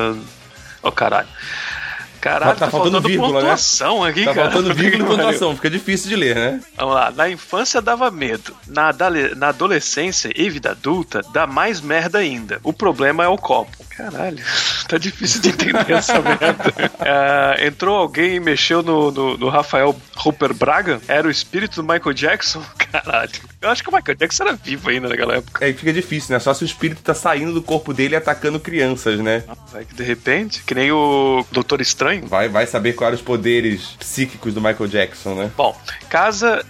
Ô 0.82 0.92
caralho. 0.92 1.30
Caralho, 2.24 2.58
tá, 2.58 2.70
faltando, 2.70 3.02
vírgula, 3.02 3.28
né? 3.34 3.40
pontuação 3.42 4.02
aqui, 4.02 4.24
Tá 4.24 4.34
cara. 4.34 4.50
faltando 4.50 4.74
vírgula 4.80 5.04
e 5.04 5.06
pontuação. 5.06 5.54
Fica 5.58 5.70
difícil 5.70 6.08
de 6.08 6.16
ler, 6.16 6.34
né? 6.36 6.62
Vamos 6.78 6.96
lá, 6.96 7.12
na 7.12 7.30
infância 7.30 7.82
dava 7.82 8.10
medo, 8.10 8.56
na, 8.66 8.96
na 9.36 9.50
adolescência 9.50 10.32
e 10.34 10.50
vida 10.50 10.72
adulta 10.72 11.22
dá 11.34 11.46
mais 11.46 11.82
merda 11.82 12.20
ainda. 12.20 12.62
O 12.64 12.72
problema 12.72 13.26
é 13.26 13.28
o 13.28 13.38
copo. 13.38 13.76
Caralho, 13.90 14.42
tá 14.88 14.98
difícil 14.98 15.42
de 15.42 15.50
entender 15.50 15.92
essa 15.92 16.20
merda. 16.24 16.74
Ah, 17.02 17.56
entrou 17.60 17.98
alguém 17.98 18.36
e 18.36 18.40
mexeu 18.40 18.82
no, 18.82 19.12
no, 19.12 19.38
no 19.38 19.50
Rafael 19.50 19.94
Rupert 20.16 20.54
Braga? 20.54 21.02
Era 21.10 21.28
o 21.28 21.32
espírito 21.32 21.82
do 21.82 21.84
Michael 21.84 22.14
Jackson? 22.14 22.64
Caralho. 22.90 23.32
Eu 23.64 23.70
acho 23.70 23.82
que 23.82 23.90
o 23.90 23.94
Michael 23.96 24.18
Jackson 24.18 24.44
era 24.44 24.54
vivo 24.54 24.90
ainda 24.90 25.08
naquela 25.08 25.36
época. 25.38 25.66
É, 25.66 25.72
fica 25.74 25.94
difícil, 25.94 26.34
né? 26.34 26.40
Só 26.40 26.54
se 26.54 26.64
o 26.64 26.66
espírito 26.66 27.02
tá 27.02 27.14
saindo 27.14 27.54
do 27.54 27.62
corpo 27.62 27.94
dele 27.94 28.14
e 28.14 28.18
atacando 28.18 28.60
crianças, 28.60 29.20
né? 29.20 29.44
Vai 29.72 29.86
que 29.86 29.94
de 29.96 30.04
repente, 30.04 30.62
que 30.64 30.76
nem 30.76 30.92
o 30.92 31.46
Doutor 31.52 31.80
Estranho. 31.82 32.28
Vai, 32.28 32.50
vai 32.50 32.68
saber 32.68 32.94
quais 32.94 33.08
eram 33.14 33.16
os 33.16 33.22
poderes 33.22 33.96
psíquicos 34.00 34.54
do 34.54 34.60
Michael 34.62 34.88
Jackson, 34.88 35.34
né? 35.36 35.52
Bom, 35.56 35.76
casa. 36.10 36.64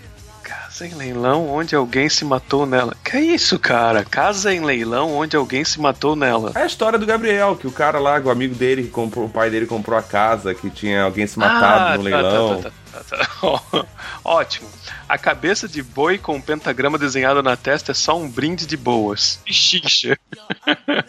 Casa 0.44 0.88
em 0.88 0.94
leilão 0.96 1.48
onde 1.50 1.76
alguém 1.76 2.10
se 2.10 2.26
matou 2.26 2.66
nela. 2.66 2.96
Que 3.04 3.18
isso, 3.20 3.58
cara? 3.60 4.04
Casa 4.04 4.54
em 4.54 4.60
leilão 4.60 5.14
onde 5.16 5.36
alguém 5.38 5.64
se 5.64 5.80
matou 5.80 6.16
nela. 6.16 6.52
É 6.56 6.64
a 6.64 6.66
história 6.66 6.98
do 7.00 7.06
Gabriel, 7.06 7.56
que 7.56 7.68
o 7.68 7.72
cara 7.72 8.00
lá, 8.00 8.20
o 8.20 8.30
amigo 8.30 8.54
dele, 8.56 8.84
que 8.84 8.90
comprou, 8.90 9.26
o 9.26 9.30
pai 9.30 9.50
dele 9.52 9.66
comprou 9.68 9.98
a 9.98 10.02
casa, 10.02 10.54
que 10.54 10.70
tinha 10.72 11.04
alguém 11.04 11.26
se 11.28 11.38
matado 11.40 11.64
Ah, 11.94 11.98
no 11.98 12.04
tá, 12.04 12.10
leilão. 12.10 12.56
tá, 12.58 12.64
tá, 12.64 12.70
tá, 12.70 12.76
Ótimo. 14.24 14.70
A 15.08 15.18
cabeça 15.18 15.68
de 15.68 15.82
boi 15.84 16.18
com 16.18 16.36
um 16.36 16.42
pentagrama 16.42 16.98
desenhado 16.98 17.44
na 17.44 17.56
testa 17.58 17.92
é 17.92 17.96
só 17.96 18.18
um 18.18 18.30
brinde 18.30 18.66
de 18.66 18.78
boas. 18.78 19.40
Xixa. 19.48 20.18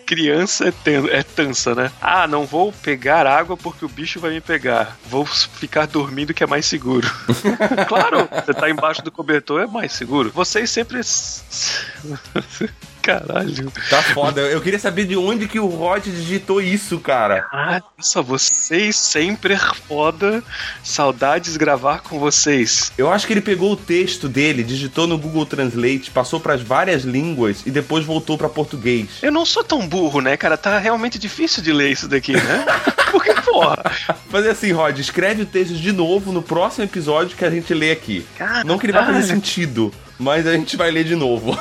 Criança 0.07 0.69
é, 0.69 0.71
ten- 0.73 1.09
é 1.11 1.23
tansa, 1.23 1.75
né? 1.75 1.91
Ah, 2.01 2.27
não 2.27 2.45
vou 2.47 2.73
pegar 2.73 3.27
água 3.27 3.57
porque 3.57 3.85
o 3.85 3.89
bicho 3.89 4.21
vai 4.21 4.31
me 4.31 4.41
pegar. 4.41 4.97
Vou 5.07 5.25
ficar 5.25 5.87
dormindo 5.87 6.35
que 6.35 6.43
é 6.45 6.47
mais 6.47 6.67
seguro. 6.67 7.09
claro, 7.89 8.29
você 8.45 8.53
tá 8.55 8.69
embaixo 8.69 9.03
do 9.03 9.13
cobertor 9.13 9.63
é 9.63 9.67
mais 9.67 9.93
seguro. 9.93 10.31
Vocês 10.33 10.71
sempre. 10.71 11.01
Caralho. 13.05 13.71
Tá 13.91 14.03
foda. 14.03 14.41
Eu 14.41 14.63
queria 14.63 14.79
saber 14.79 15.05
de 15.05 15.15
onde 15.15 15.47
que 15.47 15.61
o 15.61 15.67
Rod 15.67 16.05
digitou 16.07 16.63
isso, 16.63 16.99
cara. 16.99 17.47
Ah, 17.53 17.83
nossa, 17.99 18.23
vocês 18.23 18.97
sempre 18.97 19.53
é 19.53 19.59
foda. 19.59 20.43
Saudades 20.83 21.59
gravar 21.59 22.01
com 22.01 22.19
vocês. 22.19 22.93
Eu 22.97 23.13
acho 23.13 23.27
que 23.27 23.35
ele 23.35 23.43
pegou 23.43 23.73
o 23.73 23.77
texto 23.77 24.27
dele, 24.27 24.63
digitou 24.63 25.07
no 25.07 25.19
Google 25.19 25.45
Translate, 25.45 26.11
passou 26.11 26.41
pras 26.41 26.63
várias 26.63 27.03
línguas 27.03 27.63
e 27.67 27.71
depois 27.71 28.07
voltou 28.07 28.39
pra 28.39 28.49
português. 28.49 29.09
Eu 29.21 29.31
não 29.31 29.45
sou 29.45 29.63
tão 29.63 29.87
burro, 29.87 30.23
né, 30.23 30.39
cara? 30.39 30.57
Tá 30.57 30.79
realmente 30.79 31.19
difícil 31.19 31.63
de 31.63 31.75
ler 31.75 31.91
isso 31.91 32.09
daqui, 32.09 32.33
né? 32.33 32.65
Porque, 33.13 33.35
porra. 33.43 33.83
Fazer 34.31 34.49
assim, 34.49 34.73
Rod, 34.73 34.99
escreve 34.99 35.43
o 35.43 35.47
texto 35.47 35.75
de 35.75 35.93
novo 35.93 36.33
no 36.33 36.43
próximo 36.43 36.85
episódio 36.85 37.37
que 37.37 37.45
a 37.45 37.51
gente 37.51 37.75
lê 37.75 37.93
aqui. 37.93 38.27
Caralho. 38.39 38.67
Não 38.67 38.79
que 38.79 38.87
ele 38.87 38.95
vai 38.95 39.05
fazer 39.05 39.25
sentido, 39.25 39.93
mas 40.19 40.47
a 40.47 40.53
gente 40.53 40.77
vai 40.77 40.91
ler 40.91 41.05
de 41.05 41.15
novo. 41.17 41.57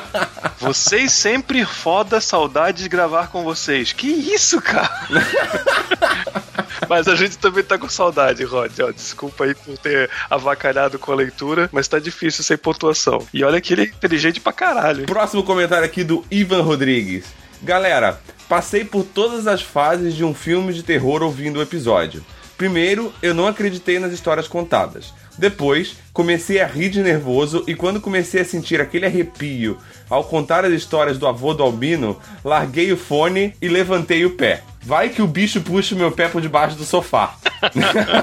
Vocês 0.58 1.12
sempre 1.12 1.64
foda 1.64 2.20
saudade 2.20 2.82
de 2.82 2.88
gravar 2.88 3.28
com 3.28 3.44
vocês. 3.44 3.92
Que 3.92 4.06
isso, 4.08 4.60
cara? 4.60 4.90
Mas 6.88 7.08
a 7.08 7.14
gente 7.14 7.38
também 7.38 7.64
tá 7.64 7.78
com 7.78 7.88
saudade, 7.88 8.44
Rod. 8.44 8.72
Ó, 8.80 8.90
desculpa 8.90 9.44
aí 9.44 9.54
por 9.54 9.76
ter 9.78 10.10
avacalhado 10.30 10.98
com 10.98 11.12
a 11.12 11.14
leitura, 11.14 11.68
mas 11.72 11.88
tá 11.88 11.98
difícil 11.98 12.44
sem 12.44 12.56
pontuação. 12.56 13.26
E 13.32 13.42
olha 13.44 13.60
que 13.60 13.72
ele 13.72 13.82
é 13.82 13.86
inteligente 13.86 14.40
pra 14.40 14.52
caralho. 14.52 15.00
hein? 15.00 15.06
Próximo 15.06 15.42
comentário 15.42 15.84
aqui 15.84 16.04
do 16.04 16.24
Ivan 16.30 16.62
Rodrigues. 16.62 17.24
Galera, 17.62 18.20
passei 18.48 18.84
por 18.84 19.04
todas 19.04 19.46
as 19.46 19.62
fases 19.62 20.14
de 20.14 20.22
um 20.24 20.34
filme 20.34 20.72
de 20.72 20.82
terror 20.82 21.22
ouvindo 21.22 21.58
o 21.58 21.62
episódio. 21.62 22.24
Primeiro, 22.56 23.12
eu 23.22 23.34
não 23.34 23.46
acreditei 23.46 23.98
nas 23.98 24.12
histórias 24.12 24.48
contadas. 24.48 25.12
Depois, 25.38 25.96
comecei 26.12 26.60
a 26.60 26.66
rir 26.66 26.88
de 26.88 27.02
nervoso 27.02 27.62
e 27.66 27.74
quando 27.74 28.00
comecei 28.00 28.40
a 28.40 28.44
sentir 28.44 28.80
aquele 28.80 29.04
arrepio 29.04 29.76
ao 30.08 30.24
contar 30.24 30.64
as 30.64 30.72
histórias 30.72 31.18
do 31.18 31.26
avô 31.26 31.52
do 31.52 31.62
Albino, 31.62 32.18
larguei 32.42 32.90
o 32.90 32.96
fone 32.96 33.54
e 33.60 33.68
levantei 33.68 34.24
o 34.24 34.30
pé. 34.30 34.62
Vai 34.86 35.08
que 35.08 35.20
o 35.20 35.26
bicho 35.26 35.60
puxa 35.62 35.96
o 35.96 35.98
meu 35.98 36.12
pé 36.12 36.28
por 36.28 36.40
debaixo 36.40 36.76
do 36.76 36.84
sofá. 36.84 37.34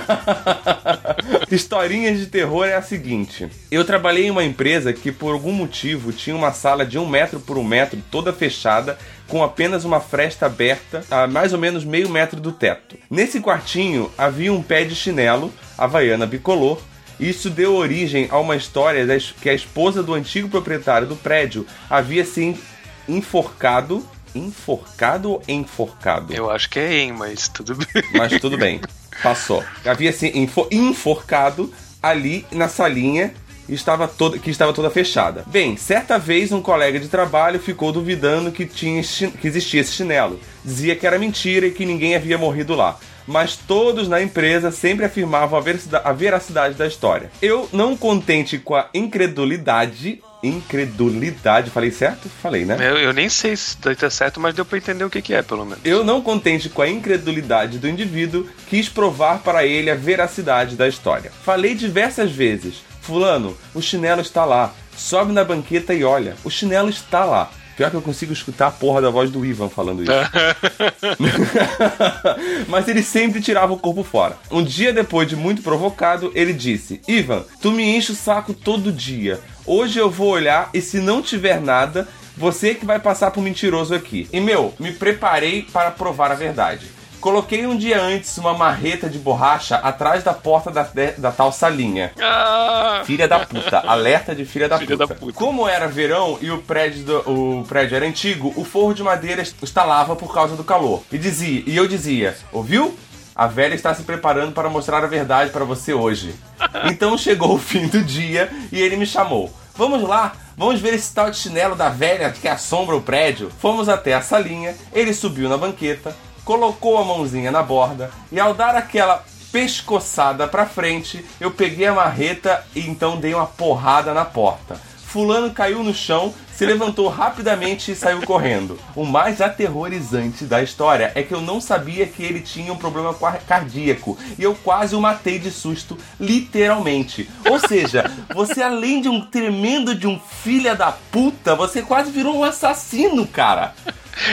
Historinhas 1.51 2.17
de 2.17 2.27
terror 2.27 2.65
é 2.65 2.73
a 2.73 2.81
seguinte: 2.81 3.49
eu 3.69 3.83
trabalhei 3.83 4.27
em 4.27 4.31
uma 4.31 4.45
empresa 4.45 4.93
que 4.93 5.11
por 5.11 5.33
algum 5.33 5.51
motivo 5.51 6.13
tinha 6.13 6.33
uma 6.33 6.53
sala 6.53 6.85
de 6.85 6.97
um 6.97 7.05
metro 7.05 7.41
por 7.41 7.57
um 7.57 7.65
metro, 7.65 8.01
toda 8.09 8.31
fechada, 8.31 8.97
com 9.27 9.43
apenas 9.43 9.83
uma 9.83 9.99
fresta 9.99 10.45
aberta 10.45 11.03
a 11.11 11.27
mais 11.27 11.51
ou 11.51 11.59
menos 11.59 11.83
meio 11.83 12.09
metro 12.09 12.39
do 12.39 12.53
teto. 12.53 12.95
Nesse 13.11 13.41
quartinho 13.41 14.09
havia 14.17 14.53
um 14.53 14.63
pé 14.63 14.85
de 14.85 14.95
chinelo, 14.95 15.51
havaiana 15.77 16.25
bicolor. 16.25 16.79
Isso 17.19 17.49
deu 17.49 17.75
origem 17.75 18.29
a 18.31 18.39
uma 18.39 18.55
história 18.55 19.05
que 19.41 19.49
a 19.49 19.53
esposa 19.53 20.01
do 20.01 20.13
antigo 20.13 20.47
proprietário 20.47 21.07
do 21.07 21.17
prédio 21.17 21.67
havia 21.89 22.23
se 22.23 22.57
enforcado. 23.05 24.01
Enforcado 24.35 25.31
ou 25.31 25.41
enforcado? 25.47 26.33
Eu 26.33 26.49
acho 26.49 26.69
que 26.69 26.79
é 26.79 26.99
em, 26.99 27.11
mas 27.11 27.47
tudo 27.47 27.75
bem. 27.75 28.03
Mas 28.13 28.39
tudo 28.39 28.57
bem, 28.57 28.81
passou. 29.21 29.63
Havia 29.85 30.11
se 30.11 30.27
enfo- 30.37 30.67
enforcado 30.71 31.71
ali 32.01 32.45
na 32.51 32.67
salinha 32.67 33.33
estava 33.69 34.07
toda, 34.09 34.37
que 34.37 34.49
estava 34.49 34.73
toda 34.73 34.89
fechada. 34.89 35.43
Bem, 35.47 35.77
certa 35.77 36.19
vez 36.19 36.51
um 36.51 36.61
colega 36.61 36.99
de 36.99 37.07
trabalho 37.07 37.59
ficou 37.59 37.91
duvidando 37.93 38.51
que, 38.51 38.65
tinha, 38.65 39.01
que 39.01 39.47
existia 39.47 39.79
esse 39.81 39.93
chinelo. 39.93 40.37
Dizia 40.65 40.95
que 40.97 41.07
era 41.07 41.17
mentira 41.17 41.65
e 41.67 41.71
que 41.71 41.85
ninguém 41.85 42.13
havia 42.15 42.37
morrido 42.37 42.75
lá. 42.75 42.99
Mas 43.25 43.55
todos 43.55 44.09
na 44.09 44.21
empresa 44.21 44.69
sempre 44.69 45.05
afirmavam 45.05 45.57
a 46.03 46.11
veracidade 46.11 46.75
da 46.75 46.85
história. 46.85 47.31
Eu, 47.41 47.69
não 47.71 47.95
contente 47.95 48.57
com 48.57 48.75
a 48.75 48.89
incredulidade. 48.93 50.21
Incredulidade, 50.43 51.69
falei 51.69 51.89
certo? 51.89 52.27
Falei, 52.41 52.65
né? 52.65 52.75
Eu, 52.79 52.97
eu 52.97 53.13
nem 53.13 53.29
sei 53.29 53.55
se 53.55 53.77
tá 53.77 54.09
certo, 54.09 54.41
mas 54.41 54.53
deu 54.53 54.65
pra 54.65 54.77
entender 54.77 55.05
o 55.05 55.09
que, 55.09 55.21
que 55.21 55.33
é, 55.33 55.41
pelo 55.41 55.63
menos. 55.63 55.79
Eu, 55.85 56.03
não 56.03 56.21
contente 56.21 56.67
com 56.67 56.81
a 56.81 56.89
incredulidade 56.89 57.79
do 57.79 57.87
indivíduo, 57.87 58.47
quis 58.67 58.89
provar 58.89 59.39
para 59.39 59.65
ele 59.65 59.89
a 59.89 59.95
veracidade 59.95 60.75
da 60.75 60.87
história. 60.87 61.31
Falei 61.43 61.73
diversas 61.73 62.31
vezes: 62.31 62.83
Fulano, 63.01 63.57
o 63.73 63.81
chinelo 63.81 64.21
está 64.21 64.43
lá. 64.43 64.73
Sobe 64.97 65.31
na 65.31 65.43
banqueta 65.43 65.93
e 65.93 66.03
olha, 66.03 66.35
o 66.43 66.49
chinelo 66.49 66.89
está 66.89 67.25
lá. 67.25 67.49
Pior 67.75 67.89
que 67.89 67.95
eu 67.95 68.01
consigo 68.01 68.33
escutar 68.33 68.67
a 68.67 68.71
porra 68.71 69.01
da 69.01 69.09
voz 69.09 69.31
do 69.31 69.45
Ivan 69.45 69.69
falando 69.69 70.03
isso. 70.03 70.11
Mas 72.67 72.87
ele 72.87 73.01
sempre 73.01 73.41
tirava 73.41 73.73
o 73.73 73.79
corpo 73.79 74.03
fora. 74.03 74.37
Um 74.51 74.63
dia 74.63 74.93
depois 74.93 75.27
de 75.27 75.35
muito 75.35 75.61
provocado, 75.61 76.31
ele 76.35 76.53
disse: 76.53 77.01
Ivan, 77.07 77.43
tu 77.61 77.71
me 77.71 77.83
enche 77.83 78.11
o 78.11 78.15
saco 78.15 78.53
todo 78.53 78.91
dia. 78.91 79.39
Hoje 79.65 79.99
eu 79.99 80.09
vou 80.09 80.29
olhar 80.29 80.69
e 80.73 80.81
se 80.81 80.99
não 80.99 81.21
tiver 81.21 81.59
nada, 81.59 82.07
você 82.35 82.75
que 82.75 82.85
vai 82.85 82.99
passar 82.99 83.31
por 83.31 83.41
mentiroso 83.41 83.93
aqui. 83.93 84.27
E 84.31 84.39
meu, 84.39 84.73
me 84.79 84.91
preparei 84.91 85.63
para 85.63 85.91
provar 85.91 86.31
a 86.31 86.35
verdade. 86.35 86.87
Coloquei 87.23 87.65
um 87.65 87.77
dia 87.77 88.01
antes 88.01 88.37
uma 88.37 88.53
marreta 88.53 89.09
de 89.09 89.17
borracha 89.17 89.77
atrás 89.77 90.25
da 90.25 90.33
porta 90.33 90.69
da, 90.69 90.85
da 91.17 91.31
tal 91.31 91.53
salinha. 91.53 92.11
Ah, 92.21 93.01
Filha 93.05 93.29
da 93.29 93.39
puta. 93.45 93.79
Alerta 93.79 94.35
de 94.35 94.43
filha 94.43 94.67
da, 94.67 94.77
Filha 94.77 94.97
puta. 94.97 95.07
da 95.07 95.15
puta. 95.15 95.31
Como 95.31 95.65
era 95.65 95.87
verão 95.87 96.37
e 96.41 96.51
o 96.51 96.57
prédio, 96.57 97.05
do- 97.05 97.59
o 97.61 97.63
prédio 97.63 97.95
era 97.95 98.05
antigo, 98.05 98.51
o 98.57 98.65
forro 98.65 98.93
de 98.93 99.01
madeira 99.01 99.41
estalava 99.61 100.17
por 100.17 100.33
causa 100.33 100.57
do 100.57 100.65
calor. 100.65 101.01
E 101.13 101.17
dizia, 101.17 101.63
e 101.65 101.77
eu 101.77 101.87
dizia, 101.87 102.35
ouviu? 102.51 102.93
A 103.33 103.47
velha 103.47 103.73
está 103.73 103.93
se 103.95 104.03
preparando 104.03 104.51
para 104.51 104.69
mostrar 104.69 105.01
a 105.01 105.07
verdade 105.07 105.49
para 105.51 105.63
você 105.63 105.93
hoje. 105.93 106.35
Então 106.91 107.17
chegou 107.17 107.53
o 107.53 107.57
fim 107.57 107.87
do 107.87 108.01
dia 108.03 108.49
e 108.69 108.81
ele 108.81 108.97
me 108.97 109.05
chamou. 109.05 109.49
Vamos 109.77 110.01
lá, 110.03 110.33
vamos 110.57 110.81
ver 110.81 110.93
esse 110.93 111.13
tal 111.13 111.31
de 111.31 111.37
chinelo 111.37 111.73
da 111.77 111.87
velha 111.87 112.31
que 112.31 112.49
assombra 112.49 112.97
o 112.97 113.01
prédio. 113.01 113.49
Fomos 113.59 113.87
até 113.87 114.13
a 114.13 114.21
salinha, 114.21 114.75
ele 114.91 115.13
subiu 115.13 115.47
na 115.47 115.55
banqueta, 115.57 116.13
colocou 116.43 116.97
a 116.97 117.03
mãozinha 117.03 117.51
na 117.51 117.63
borda 117.63 118.11
e 118.31 118.39
ao 118.39 118.53
dar 118.53 118.75
aquela 118.75 119.23
pescoçada 119.51 120.47
pra 120.47 120.65
frente, 120.65 121.23
eu 121.39 121.51
peguei 121.51 121.85
a 121.85 121.93
marreta 121.93 122.65
e 122.75 122.81
então 122.81 123.17
dei 123.17 123.33
uma 123.35 123.45
porrada 123.45 124.13
na 124.13 124.25
porta. 124.25 124.79
Fulano 125.13 125.51
caiu 125.51 125.83
no 125.83 125.93
chão, 125.93 126.33
se 126.55 126.65
levantou 126.65 127.07
rapidamente 127.07 127.91
e 127.91 127.95
saiu 127.95 128.23
correndo. 128.23 128.79
O 128.95 129.05
mais 129.05 129.41
aterrorizante 129.41 130.43
da 130.43 130.63
história 130.63 131.11
é 131.13 131.21
que 131.21 131.35
eu 131.35 131.39
não 131.39 131.61
sabia 131.61 132.07
que 132.07 132.23
ele 132.23 132.41
tinha 132.41 132.73
um 132.73 132.77
problema 132.77 133.15
cardíaco 133.47 134.17
e 134.39 134.41
eu 134.41 134.55
quase 134.55 134.95
o 134.95 135.01
matei 135.01 135.37
de 135.37 135.51
susto, 135.51 135.95
literalmente. 136.19 137.29
Ou 137.47 137.59
seja, 137.59 138.09
você 138.33 138.63
além 138.63 139.01
de 139.01 139.07
um 139.07 139.21
tremendo 139.21 139.93
de 139.93 140.07
um 140.07 140.19
filha 140.19 140.75
da 140.75 140.91
puta, 140.91 141.55
você 141.55 141.83
quase 141.83 142.09
virou 142.09 142.35
um 142.35 142.43
assassino, 142.43 143.27
cara. 143.27 143.75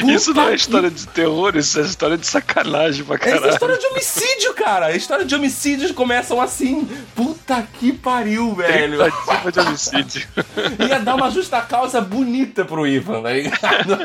Isso 0.06 0.32
não 0.34 0.42
Puta 0.42 0.52
é 0.52 0.54
história 0.54 0.90
de 0.90 1.06
terror, 1.08 1.56
isso 1.56 1.78
é 1.78 1.82
história 1.82 2.16
de 2.18 2.26
sacanagem 2.26 3.04
pra 3.04 3.16
essa 3.16 3.28
é 3.28 3.32
caralho. 3.32 3.52
história 3.52 3.78
de 3.78 3.86
homicídio, 3.86 4.54
cara. 4.54 4.86
A 4.86 4.96
história 4.96 5.24
de 5.24 5.34
homicídios 5.34 5.92
começam 5.92 6.40
assim. 6.40 6.88
Puta 7.14 7.66
que 7.78 7.92
pariu, 7.92 8.54
velho. 8.54 8.98
Tentativa 8.98 9.52
de 9.52 9.60
homicídio. 9.60 10.28
Ia 10.88 10.98
dar 11.00 11.14
uma 11.14 11.30
justa 11.30 11.60
causa 11.62 12.00
bonita 12.00 12.64
pro 12.64 12.86
Ivan, 12.86 13.22
tá 13.22 13.32
ligado? 13.32 13.98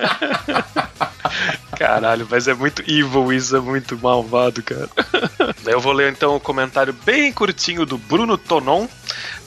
Caralho, 1.78 2.28
mas 2.30 2.48
é 2.48 2.54
muito 2.54 2.82
evil 2.90 3.34
isso, 3.34 3.56
é 3.56 3.60
muito 3.60 3.98
malvado, 3.98 4.64
cara. 4.64 4.90
Eu 5.66 5.82
vou 5.82 5.92
ler 5.92 6.12
então 6.12 6.36
o 6.36 6.40
comentário 6.40 6.94
bem 7.06 7.32
curtinho 7.34 7.86
do 7.86 7.98
Bruno 7.98 8.38
Tonon. 8.38 8.88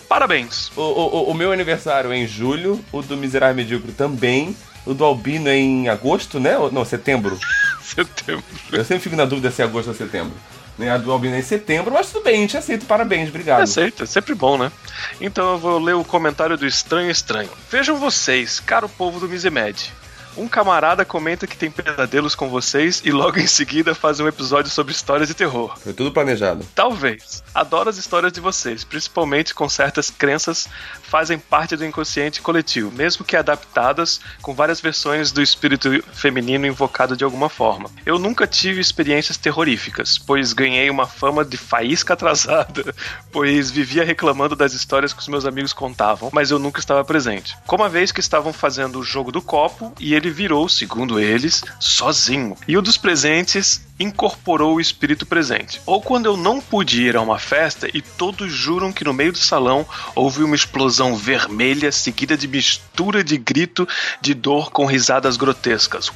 Parabéns. 0.08 0.70
O, 0.76 0.80
o, 0.80 1.30
o 1.30 1.34
meu 1.34 1.52
aniversário 1.52 2.10
é 2.12 2.16
em 2.16 2.26
julho, 2.26 2.82
o 2.90 3.02
do 3.02 3.16
Miserável 3.16 3.56
Medíocre 3.56 3.92
também. 3.92 4.56
O 4.88 4.94
do 4.94 5.04
Albino 5.04 5.50
é 5.50 5.56
em 5.56 5.88
agosto, 5.88 6.40
né? 6.40 6.52
Não, 6.72 6.82
setembro. 6.82 7.38
Setembro. 7.82 8.44
Eu 8.72 8.84
sempre 8.84 9.02
fico 9.02 9.16
na 9.16 9.24
dúvida 9.26 9.50
se 9.50 9.60
é 9.60 9.64
agosto 9.64 9.88
ou 9.88 9.94
setembro. 9.94 10.32
Né? 10.78 10.90
A 10.90 10.96
do 10.96 11.12
Albino 11.12 11.34
é 11.34 11.40
em 11.40 11.42
setembro, 11.42 11.92
mas 11.92 12.10
tudo 12.10 12.24
bem, 12.24 12.36
a 12.36 12.40
gente 12.40 12.56
aceita. 12.56 12.86
Parabéns, 12.86 13.28
obrigado. 13.28 13.62
Aceita, 13.62 14.04
é 14.04 14.06
sempre 14.06 14.34
bom, 14.34 14.56
né? 14.56 14.72
Então 15.20 15.52
eu 15.52 15.58
vou 15.58 15.78
ler 15.78 15.94
o 15.94 16.04
comentário 16.04 16.56
do 16.56 16.66
Estranho 16.66 17.10
Estranho. 17.10 17.50
Vejam 17.70 17.96
vocês, 17.96 18.60
caro 18.60 18.88
povo 18.88 19.20
do 19.20 19.28
Misemed. 19.28 19.92
Um 20.38 20.46
camarada 20.46 21.04
comenta 21.04 21.48
que 21.48 21.56
tem 21.56 21.68
pesadelos 21.68 22.36
com 22.36 22.48
vocês 22.48 23.02
e 23.04 23.10
logo 23.10 23.40
em 23.40 23.46
seguida 23.48 23.92
faz 23.92 24.20
um 24.20 24.28
episódio 24.28 24.70
sobre 24.70 24.92
histórias 24.92 25.26
de 25.26 25.34
terror. 25.34 25.76
Foi 25.76 25.92
tudo 25.92 26.12
planejado. 26.12 26.64
Talvez. 26.76 27.42
Adoro 27.52 27.90
as 27.90 27.96
histórias 27.96 28.32
de 28.32 28.40
vocês, 28.40 28.84
principalmente 28.84 29.52
com 29.52 29.68
certas 29.68 30.10
crenças 30.10 30.68
fazem 31.02 31.38
parte 31.38 31.74
do 31.74 31.84
inconsciente 31.84 32.40
coletivo, 32.40 32.92
mesmo 32.92 33.24
que 33.24 33.34
adaptadas 33.34 34.20
com 34.40 34.54
várias 34.54 34.80
versões 34.80 35.32
do 35.32 35.42
espírito 35.42 36.02
feminino 36.12 36.66
invocado 36.66 37.16
de 37.16 37.24
alguma 37.24 37.48
forma. 37.48 37.90
Eu 38.06 38.18
nunca 38.18 38.46
tive 38.46 38.80
experiências 38.80 39.36
terroríficas, 39.36 40.18
pois 40.18 40.52
ganhei 40.52 40.88
uma 40.88 41.06
fama 41.06 41.44
de 41.44 41.56
faísca 41.56 42.12
atrasada, 42.12 42.94
pois 43.32 43.70
vivia 43.70 44.04
reclamando 44.04 44.54
das 44.54 44.72
histórias 44.72 45.12
que 45.12 45.20
os 45.20 45.28
meus 45.28 45.46
amigos 45.46 45.72
contavam, 45.72 46.30
mas 46.32 46.50
eu 46.50 46.58
nunca 46.58 46.78
estava 46.78 47.04
presente. 47.04 47.56
Como 47.66 47.82
a 47.82 47.88
vez 47.88 48.12
que 48.12 48.20
estavam 48.20 48.52
fazendo 48.52 49.00
o 49.00 49.02
jogo 49.02 49.32
do 49.32 49.42
copo 49.42 49.92
e 49.98 50.14
ele 50.14 50.27
virou, 50.30 50.68
segundo 50.68 51.18
eles, 51.18 51.64
sozinho. 51.78 52.56
E 52.66 52.76
o 52.76 52.82
dos 52.82 52.96
presentes 52.96 53.86
incorporou 53.98 54.76
o 54.76 54.80
espírito 54.80 55.26
presente. 55.26 55.80
Ou 55.84 56.00
quando 56.00 56.26
eu 56.26 56.36
não 56.36 56.60
pude 56.60 57.02
ir 57.02 57.16
a 57.16 57.20
uma 57.20 57.38
festa 57.38 57.88
e 57.92 58.00
todos 58.00 58.52
juram 58.52 58.92
que 58.92 59.04
no 59.04 59.12
meio 59.12 59.32
do 59.32 59.38
salão 59.38 59.86
houve 60.14 60.42
uma 60.42 60.54
explosão 60.54 61.16
vermelha 61.16 61.90
seguida 61.90 62.36
de 62.36 62.46
mistura 62.46 63.24
de 63.24 63.36
grito 63.36 63.88
de 64.20 64.34
dor 64.34 64.70
com 64.70 64.86
risadas 64.86 65.36
grotescas. 65.36 66.10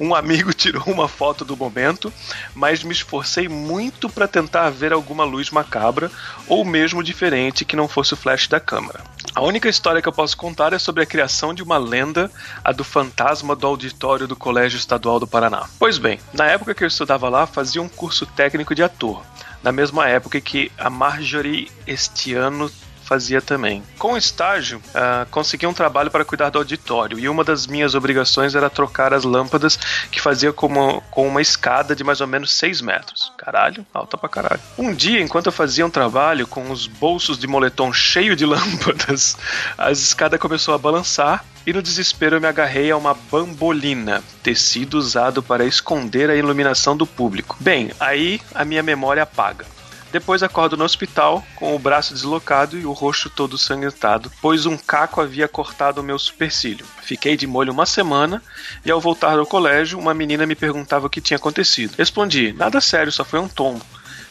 Um 0.00 0.14
amigo 0.14 0.52
tirou 0.54 0.84
uma 0.86 1.08
foto 1.08 1.44
do 1.44 1.56
momento, 1.56 2.12
mas 2.54 2.82
me 2.82 2.92
esforcei 2.92 3.48
muito 3.48 4.08
para 4.08 4.28
tentar 4.28 4.70
ver 4.70 4.92
alguma 4.92 5.24
luz 5.24 5.50
macabra 5.50 6.10
ou 6.46 6.64
mesmo 6.64 7.02
diferente 7.02 7.64
que 7.64 7.76
não 7.76 7.88
fosse 7.88 8.14
o 8.14 8.16
flash 8.16 8.48
da 8.48 8.60
câmera. 8.60 9.02
A 9.34 9.42
única 9.42 9.68
história 9.68 10.02
que 10.02 10.08
eu 10.08 10.12
posso 10.12 10.36
contar 10.36 10.72
é 10.72 10.78
sobre 10.78 11.02
a 11.02 11.06
criação 11.06 11.54
de 11.54 11.62
uma 11.62 11.78
lenda, 11.78 12.30
a 12.64 12.72
do 12.72 12.82
fantasma 12.82 13.54
do 13.54 13.66
auditório 13.66 14.26
do 14.26 14.34
Colégio 14.34 14.76
Estadual 14.76 15.20
do 15.20 15.26
Paraná. 15.26 15.68
Pois 15.78 15.98
bem, 15.98 16.18
na 16.32 16.46
época 16.46 16.74
que 16.74 16.82
eu 16.82 16.88
estudava 16.88 17.28
lá, 17.28 17.46
fazia 17.46 17.82
um 17.82 17.88
curso 17.88 18.26
técnico 18.26 18.74
de 18.74 18.82
ator, 18.82 19.22
na 19.62 19.70
mesma 19.70 20.08
época 20.08 20.40
que 20.40 20.72
a 20.78 20.90
Marjorie 20.90 21.70
este 21.86 22.34
ano 22.34 22.70
fazia 23.08 23.40
também. 23.40 23.82
Com 23.98 24.12
o 24.12 24.16
estágio, 24.18 24.82
ah, 24.94 25.26
consegui 25.30 25.66
um 25.66 25.72
trabalho 25.72 26.10
para 26.10 26.24
cuidar 26.24 26.50
do 26.50 26.58
auditório 26.58 27.18
e 27.18 27.26
uma 27.28 27.42
das 27.42 27.66
minhas 27.66 27.94
obrigações 27.94 28.54
era 28.54 28.68
trocar 28.68 29.14
as 29.14 29.24
lâmpadas 29.24 29.78
que 30.10 30.20
fazia 30.20 30.52
como, 30.52 31.02
com 31.10 31.26
uma 31.26 31.40
escada 31.40 31.96
de 31.96 32.04
mais 32.04 32.20
ou 32.20 32.26
menos 32.26 32.52
6 32.52 32.82
metros. 32.82 33.32
Caralho, 33.38 33.86
alta 33.94 34.18
pra 34.18 34.28
caralho. 34.28 34.60
Um 34.76 34.92
dia, 34.94 35.22
enquanto 35.22 35.46
eu 35.46 35.52
fazia 35.52 35.86
um 35.86 35.90
trabalho 35.90 36.46
com 36.46 36.70
os 36.70 36.86
bolsos 36.86 37.38
de 37.38 37.46
moletom 37.46 37.92
cheio 37.92 38.36
de 38.36 38.44
lâmpadas, 38.46 39.36
a 39.78 39.90
escada 39.90 40.38
começou 40.38 40.74
a 40.74 40.78
balançar 40.78 41.44
e 41.66 41.72
no 41.72 41.82
desespero 41.82 42.36
eu 42.36 42.40
me 42.40 42.46
agarrei 42.46 42.90
a 42.90 42.96
uma 42.96 43.14
bambolina, 43.14 44.22
tecido 44.42 44.98
usado 44.98 45.42
para 45.42 45.64
esconder 45.64 46.28
a 46.28 46.36
iluminação 46.36 46.94
do 46.94 47.06
público. 47.06 47.56
Bem, 47.58 47.90
aí 47.98 48.40
a 48.54 48.64
minha 48.64 48.82
memória 48.82 49.22
apaga. 49.22 49.77
Depois 50.10 50.42
acordo 50.42 50.76
no 50.76 50.84
hospital 50.84 51.44
com 51.56 51.74
o 51.74 51.78
braço 51.78 52.14
deslocado 52.14 52.78
e 52.78 52.86
o 52.86 52.92
rosto 52.92 53.28
todo 53.28 53.58
sanguentado, 53.58 54.30
pois 54.40 54.64
um 54.64 54.76
caco 54.76 55.20
havia 55.20 55.46
cortado 55.46 56.00
o 56.00 56.04
meu 56.04 56.18
supercílio. 56.18 56.86
Fiquei 57.02 57.36
de 57.36 57.46
molho 57.46 57.72
uma 57.72 57.84
semana 57.84 58.42
e 58.84 58.90
ao 58.90 59.00
voltar 59.00 59.36
do 59.36 59.46
colégio, 59.46 59.98
uma 59.98 60.14
menina 60.14 60.46
me 60.46 60.54
perguntava 60.54 61.06
o 61.06 61.10
que 61.10 61.20
tinha 61.20 61.36
acontecido. 61.36 61.94
Respondi: 61.96 62.52
nada 62.52 62.80
sério, 62.80 63.12
só 63.12 63.24
foi 63.24 63.38
um 63.38 63.48
tombo. 63.48 63.84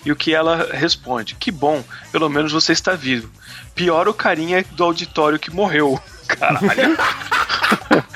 E 0.06 0.12
o 0.12 0.16
que 0.16 0.34
ela 0.34 0.70
responde: 0.72 1.36
Que 1.36 1.52
bom, 1.52 1.84
pelo 2.12 2.30
menos 2.30 2.52
você 2.52 2.72
está 2.72 2.94
vivo. 2.94 3.30
Pior 3.76 4.08
o 4.08 4.14
carinha 4.14 4.66
do 4.72 4.84
auditório 4.84 5.38
que 5.40 5.54
morreu. 5.54 6.00
Caralho. 6.28 6.98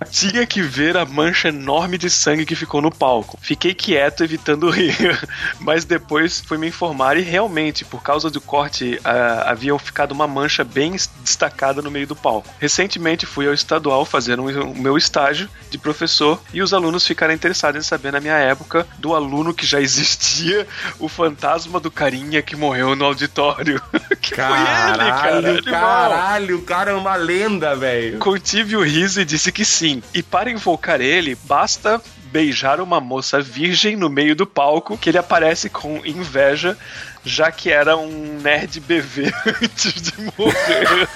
Tinha 0.10 0.46
que 0.46 0.60
ver 0.62 0.96
a 0.96 1.04
mancha 1.04 1.48
enorme 1.48 1.96
de 1.98 2.08
sangue 2.10 2.44
que 2.46 2.54
ficou 2.54 2.80
no 2.82 2.90
palco. 2.90 3.38
Fiquei 3.40 3.74
quieto, 3.74 4.22
evitando 4.24 4.68
rir, 4.70 5.18
mas 5.60 5.84
depois 5.84 6.40
fui 6.40 6.58
me 6.58 6.68
informar 6.68 7.16
e 7.16 7.22
realmente, 7.22 7.84
por 7.84 8.02
causa 8.02 8.30
do 8.30 8.40
corte, 8.40 8.98
havia 9.44 9.76
ficado 9.78 10.12
uma 10.12 10.26
mancha 10.26 10.62
bem 10.64 10.94
es- 10.94 11.10
destacada 11.22 11.80
no 11.82 11.90
meio 11.90 12.06
do 12.06 12.14
palco. 12.16 12.48
Recentemente 12.58 13.26
fui 13.26 13.46
ao 13.46 13.54
estadual 13.54 14.04
fazer 14.04 14.38
um- 14.40 14.46
o 14.70 14.74
meu 14.78 14.96
estágio 14.96 15.48
de 15.70 15.78
professor 15.78 16.40
e 16.52 16.62
os 16.62 16.72
alunos 16.74 17.06
ficaram 17.06 17.32
interessados 17.34 17.84
em 17.84 17.86
saber 17.88 18.12
na 18.12 18.20
minha 18.20 18.36
época 18.36 18.86
do 18.98 19.14
aluno 19.14 19.52
que 19.54 19.66
já 19.66 19.80
existia, 19.80 20.66
o 20.98 21.08
fantasma 21.08 21.80
do 21.80 21.90
carinha 21.90 22.42
que 22.42 22.54
morreu 22.56 22.94
no 22.96 23.04
auditório. 23.04 23.80
que 24.20 24.34
foi 24.34 24.44
ele, 24.44 24.56
cara? 24.60 24.96
Caralho, 24.96 25.48
Animal. 25.48 25.62
caralho, 25.80 26.56
o 26.58 26.62
cara 26.62 26.90
é 26.90 26.94
uma 26.94 27.16
lenda, 27.16 27.74
velho. 27.74 28.18
Contive 28.18 28.76
o 28.76 28.82
riso 28.82 29.20
e 29.20 29.24
disse 29.24 29.50
que 29.50 29.64
sim. 29.64 29.85
E 30.12 30.22
para 30.22 30.50
invocar 30.50 31.00
ele, 31.00 31.36
basta 31.44 32.00
beijar 32.32 32.80
uma 32.80 33.00
moça 33.00 33.40
virgem 33.40 33.96
no 33.96 34.10
meio 34.10 34.34
do 34.34 34.46
palco, 34.46 34.98
que 34.98 35.08
ele 35.08 35.18
aparece 35.18 35.70
com 35.70 36.04
inveja, 36.04 36.76
já 37.24 37.50
que 37.52 37.70
era 37.70 37.96
um 37.96 38.38
nerd 38.40 38.80
bebê 38.80 39.32
antes 39.62 40.02
de 40.02 40.12
morrer. 40.36 41.08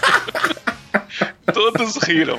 Todos 1.52 1.96
riram. 1.96 2.38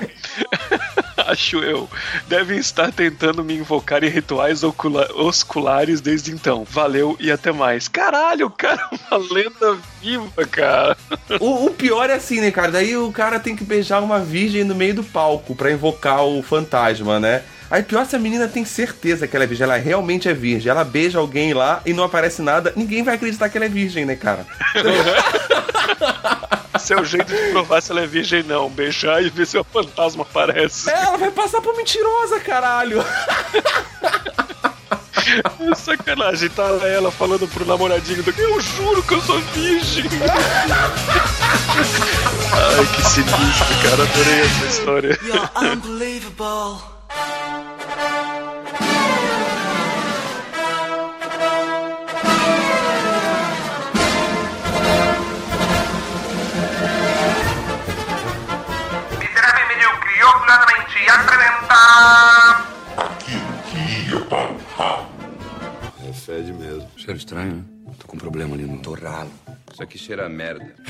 Acho 1.27 1.57
eu. 1.59 1.89
Devem 2.27 2.57
estar 2.57 2.91
tentando 2.91 3.43
me 3.43 3.55
invocar 3.55 4.03
em 4.03 4.09
rituais 4.09 4.61
osculares 4.63 6.01
desde 6.01 6.31
então. 6.31 6.65
Valeu 6.69 7.15
e 7.19 7.31
até 7.31 7.51
mais. 7.51 7.87
Caralho, 7.87 8.47
o 8.47 8.51
cara 8.51 8.89
é 8.91 9.15
uma 9.15 9.33
lenda 9.33 9.77
viva, 10.01 10.45
cara. 10.47 10.97
O, 11.39 11.65
o 11.65 11.71
pior 11.71 12.09
é 12.09 12.15
assim, 12.15 12.41
né, 12.41 12.51
cara? 12.51 12.71
Daí 12.71 12.95
o 12.95 13.11
cara 13.11 13.39
tem 13.39 13.55
que 13.55 13.63
beijar 13.63 14.01
uma 14.01 14.19
virgem 14.19 14.63
no 14.63 14.75
meio 14.75 14.95
do 14.95 15.03
palco 15.03 15.55
pra 15.55 15.71
invocar 15.71 16.23
o 16.23 16.41
fantasma, 16.41 17.19
né? 17.19 17.43
Aí 17.69 17.83
pior 17.83 18.05
se 18.05 18.15
a 18.17 18.19
menina 18.19 18.49
tem 18.49 18.65
certeza 18.65 19.25
que 19.25 19.33
ela 19.33 19.45
é 19.45 19.47
virgem, 19.47 19.63
ela 19.63 19.77
realmente 19.77 20.27
é 20.27 20.33
virgem. 20.33 20.69
Ela 20.69 20.83
beija 20.83 21.19
alguém 21.19 21.53
lá 21.53 21.81
e 21.85 21.93
não 21.93 22.03
aparece 22.03 22.41
nada, 22.41 22.73
ninguém 22.75 23.01
vai 23.01 23.15
acreditar 23.15 23.47
que 23.47 23.57
ela 23.57 23.65
é 23.65 23.69
virgem, 23.69 24.03
né, 24.05 24.15
cara? 24.17 24.45
Esse 26.73 26.93
é 26.93 26.99
o 26.99 27.05
jeito 27.05 27.33
de 27.33 27.51
provar 27.51 27.81
se 27.81 27.91
ela 27.91 28.01
é 28.01 28.07
virgem, 28.07 28.43
não. 28.43 28.69
Beijar 28.69 29.21
e 29.23 29.29
ver 29.29 29.45
se 29.45 29.57
o 29.57 29.63
fantasma 29.63 30.23
aparece. 30.23 30.89
É, 30.89 30.93
ela 30.93 31.17
vai 31.17 31.31
passar 31.31 31.61
por 31.61 31.75
mentirosa, 31.75 32.39
caralho! 32.39 33.03
Sacanagem, 35.75 36.49
tá 36.49 36.63
ela 36.87 37.11
falando 37.11 37.47
pro 37.47 37.65
namoradinho 37.65 38.23
do 38.23 38.33
eu 38.37 38.59
juro 38.59 39.01
que 39.03 39.13
eu 39.13 39.21
sou 39.21 39.39
virgem. 39.39 40.05
Ai, 42.53 42.85
que 42.95 43.01
sinistro, 43.03 43.75
cara. 43.81 44.03
Adorei 44.03 44.41
essa 44.41 44.65
história. 44.65 45.19
You're 45.23 45.49
unbelievable. 45.55 47.00
Apresenta... 61.81 62.71
É 66.07 66.13
fede 66.13 66.53
mesmo. 66.53 66.87
Cheiro 66.97 67.17
estranho, 67.17 67.55
né? 67.55 67.63
Tô 67.99 68.07
com 68.07 68.15
um 68.15 68.19
problema 68.19 68.55
ali 68.55 68.65
no 68.65 68.81
torralo. 68.81 69.31
Isso 69.71 69.83
aqui 69.83 69.97
cheira 69.97 70.25
a 70.25 70.29
merda. 70.29 70.73
O 70.77 70.83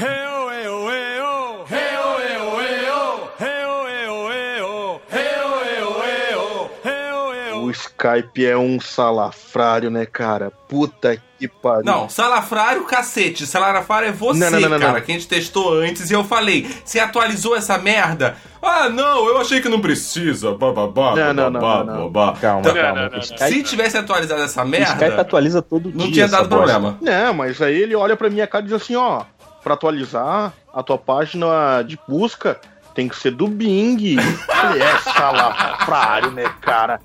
Skype 8.02 8.46
é 8.46 8.58
um 8.58 8.80
salafrário, 8.80 9.92
né, 9.92 10.08
cara? 10.08 10.52
Puta 10.68 11.22
que 11.38 11.48
pariu. 11.48 11.84
Não, 11.86 12.10
salafrário, 12.10 12.84
cacete. 12.86 13.46
Salafrário 13.46 14.08
é 14.10 14.12
você, 14.12 14.40
Não, 14.40 14.50
não, 14.52 14.60
não, 14.62 14.70
não, 14.70 14.80
cara, 14.80 14.94
não. 14.94 15.02
que 15.02 15.12
a 15.12 15.14
gente 15.14 15.28
testou 15.28 15.74
antes 15.80 16.10
e 16.10 16.14
eu 16.14 16.24
falei. 16.24 16.68
Você 16.84 17.00
atualizou 17.00 17.56
essa 17.56 17.78
merda? 17.78 18.36
Ah, 18.62 18.90
não, 18.90 19.28
eu 19.28 19.38
achei 19.40 19.62
que 19.62 19.70
não 19.70 19.80
precisa. 19.80 20.52
Bababá, 20.54 21.16
Não, 21.16 21.34
não, 21.34 21.50
não, 21.52 21.60
babá, 21.62 21.84
não, 21.84 22.00
não. 22.02 22.10
babá. 22.10 22.40
Calma, 22.40 22.62
Então, 22.62 22.74
calma. 22.74 23.12
Skype, 23.22 23.50
Se 23.54 23.64
tivesse 23.64 23.98
atualizado 23.98 24.42
essa 24.42 24.64
o 24.64 24.66
Skype 24.76 25.00
merda, 25.00 25.22
atualiza 25.22 25.62
todo 25.62 25.92
dia. 25.92 26.04
não 26.06 26.12
tinha 26.12 26.28
dado 26.28 26.50
bosta. 26.50 26.56
problema. 26.74 26.98
Não, 27.02 27.34
mas 27.36 27.62
aí 27.62 27.80
ele 27.80 27.96
olha 27.96 28.18
pra 28.18 28.30
minha 28.32 28.48
cara 28.48 28.64
e 28.64 28.68
diz 28.68 28.74
assim, 28.82 28.96
ó, 28.96 29.24
pra 29.64 29.76
atualizar 29.76 30.54
a 30.74 30.82
tua 30.82 30.98
página 30.98 31.84
de 31.84 32.00
busca 32.08 32.60
tem 32.94 33.08
que 33.08 33.16
ser 33.16 33.32
do 33.32 33.48
Bing. 33.48 34.18
Falei, 34.46 34.82
é 34.82 34.98
salafrário, 35.00 36.32
né, 36.32 36.44
cara? 36.62 37.00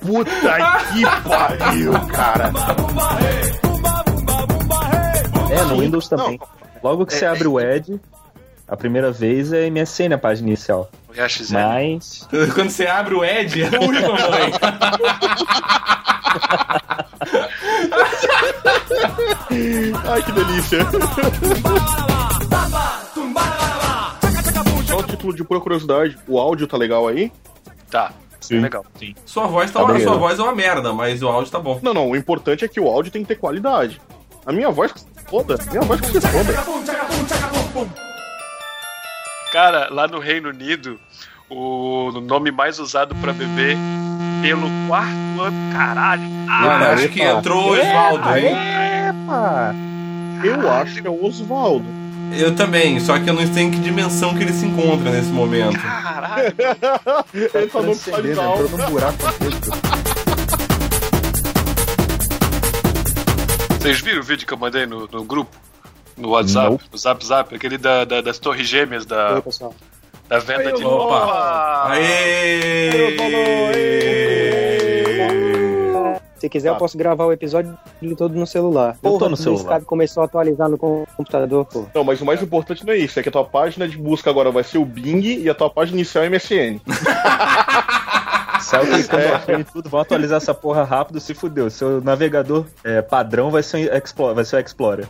Puta 0.00 0.80
que 0.92 1.02
pariu, 1.28 1.92
cara. 2.08 2.52
É, 5.50 5.64
no 5.64 5.80
Windows 5.80 6.08
também. 6.08 6.38
Logo 6.82 7.06
que 7.06 7.14
você 7.14 7.26
abre 7.26 7.48
o 7.48 7.58
Edge, 7.58 8.00
a 8.68 8.76
primeira 8.76 9.10
vez 9.10 9.52
é 9.52 9.68
MSN 9.70 10.12
a 10.14 10.18
página 10.18 10.48
inicial. 10.48 10.90
O 11.08 11.12
Mas. 11.52 12.28
Quando 12.54 12.70
você 12.70 12.86
abre 12.86 13.14
o 13.14 13.24
Ed, 13.24 13.62
é 13.62 13.68
ui, 13.78 14.00
mamãe. 14.00 14.52
Ai, 20.08 20.22
que 20.22 20.32
delícia. 20.32 20.78
Só 24.86 24.98
o 24.98 25.02
título 25.02 25.34
de 25.34 25.44
pura 25.44 25.60
curiosidade, 25.60 26.18
o 26.26 26.38
áudio 26.38 26.66
tá 26.66 26.76
legal 26.76 27.08
aí? 27.08 27.32
Tá, 27.90 28.12
Sim. 28.48 28.60
legal. 28.60 28.84
Sua 29.24 29.46
voz 29.46 29.70
tá, 29.70 29.80
Tá 29.80 29.84
uma, 29.86 30.00
sua 30.00 30.16
voz 30.16 30.38
é 30.38 30.42
uma 30.42 30.54
merda, 30.54 30.92
mas 30.92 31.22
o 31.22 31.28
áudio 31.28 31.50
tá 31.50 31.58
bom. 31.58 31.78
Não, 31.82 31.92
não, 31.94 32.10
o 32.10 32.16
importante 32.16 32.64
é 32.64 32.68
que 32.68 32.80
o 32.80 32.88
áudio 32.88 33.10
tem 33.12 33.22
que 33.22 33.28
ter 33.28 33.36
qualidade. 33.36 34.00
A 34.44 34.52
minha 34.52 34.70
voz 34.70 34.92
que 34.92 35.00
se 35.00 35.06
foda, 35.28 35.56
minha 35.70 35.82
voz 35.82 36.00
que 36.00 36.06
se 36.06 36.20
foda. 36.20 36.52
Cara, 39.52 39.88
lá 39.90 40.06
no 40.06 40.18
Reino 40.18 40.50
Unido, 40.50 40.98
o 41.50 42.10
nome 42.22 42.50
mais 42.50 42.78
usado 42.78 43.14
pra 43.16 43.32
beber 43.32 43.76
pelo 44.42 44.68
quarto 44.86 45.40
ano, 45.40 45.72
caralho. 45.72 46.22
Mano, 46.22 46.84
Ah, 46.84 46.92
acho 46.92 47.08
que 47.08 47.22
entrou 47.22 47.70
o 47.70 47.72
Osvaldo, 47.72 48.36
hein? 48.36 48.54
Epa! 49.08 49.74
Eu 50.44 50.70
acho 50.70 51.00
que 51.00 51.06
é 51.06 51.10
o 51.10 51.24
Osvaldo. 51.24 51.86
Eu 52.36 52.54
também, 52.54 53.00
só 53.00 53.18
que 53.18 53.28
eu 53.30 53.34
não 53.34 53.46
sei 53.52 53.64
em 53.64 53.70
que 53.70 53.78
dimensão 53.78 54.34
que 54.34 54.42
ele 54.42 54.52
se 54.52 54.66
encontra 54.66 55.10
nesse 55.10 55.28
momento. 55.30 55.78
caralho. 55.80 56.54
Ele 57.34 57.66
tá 57.66 57.80
no 57.80 57.94
Transcendendo, 57.96 58.40
entrou 58.40 58.68
num 58.78 58.90
buraco. 58.90 59.16
Vocês 63.80 64.00
viram 64.00 64.20
o 64.20 64.22
vídeo 64.22 64.46
que 64.46 64.52
eu 64.52 64.58
mandei 64.58 64.84
no, 64.86 65.08
no 65.10 65.24
grupo? 65.24 65.56
No 66.16 66.30
WhatsApp, 66.30 66.70
Não. 66.70 66.80
no 66.92 66.98
Zap 66.98 67.24
Zap, 67.24 67.54
aquele 67.54 67.78
da, 67.78 68.04
da- 68.04 68.20
das 68.22 68.38
torres 68.38 68.66
gêmeas 68.66 69.04
da, 69.06 69.34
Oi, 69.34 69.42
pessoal. 69.42 69.74
da 70.28 70.38
venda 70.38 70.72
de 70.72 70.82
Opa! 70.84 71.88
Aê! 71.90 72.90
Se 76.38 76.48
quiser, 76.48 76.68
eu 76.68 76.76
posso 76.76 76.96
gravar 76.98 77.24
o 77.24 77.32
episódio 77.32 77.76
todo 78.16 78.34
no 78.34 78.46
celular. 78.46 78.96
Eu 79.02 79.10
tô 79.12 79.18
Porra, 79.18 79.28
no 79.30 79.34
o 79.34 79.36
celular. 79.36 79.80
Começou 79.82 80.22
a 80.22 80.26
atualizar 80.26 80.68
no 80.68 80.78
computador, 80.78 81.64
pô. 81.64 81.86
Não, 81.94 82.04
mas 82.04 82.20
o 82.20 82.24
mais 82.24 82.42
importante 82.42 82.84
não 82.84 82.92
é 82.92 82.98
isso, 82.98 83.18
é 83.18 83.22
que 83.22 83.28
a 83.28 83.32
tua 83.32 83.44
página 83.44 83.88
de 83.88 83.96
busca 83.96 84.28
agora 84.28 84.50
vai 84.50 84.62
ser 84.62 84.78
o 84.78 84.84
Bing 84.84 85.22
e 85.22 85.48
a 85.48 85.54
tua 85.54 85.70
página 85.70 85.98
inicial 85.98 86.24
é 86.24 86.28
MSN. 86.28 86.80
Saiu 88.60 88.92
clicando 88.92 89.22
é. 89.22 89.60
e 89.60 89.64
tudo, 89.64 89.88
vão 89.88 90.00
atualizar 90.00 90.38
essa 90.38 90.52
porra 90.52 90.82
rápido, 90.82 91.20
se 91.20 91.34
fudeu. 91.34 91.70
Seu 91.70 92.00
navegador 92.00 92.66
é, 92.82 93.00
padrão 93.00 93.50
vai 93.50 93.62
ser, 93.62 93.92
o 93.92 93.96
Explorer, 93.96 94.34
vai 94.34 94.44
ser 94.44 94.56
o 94.56 94.60
Explorer. 94.60 95.06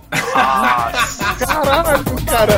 Caralho, 1.40 2.04
cara. 2.26 2.52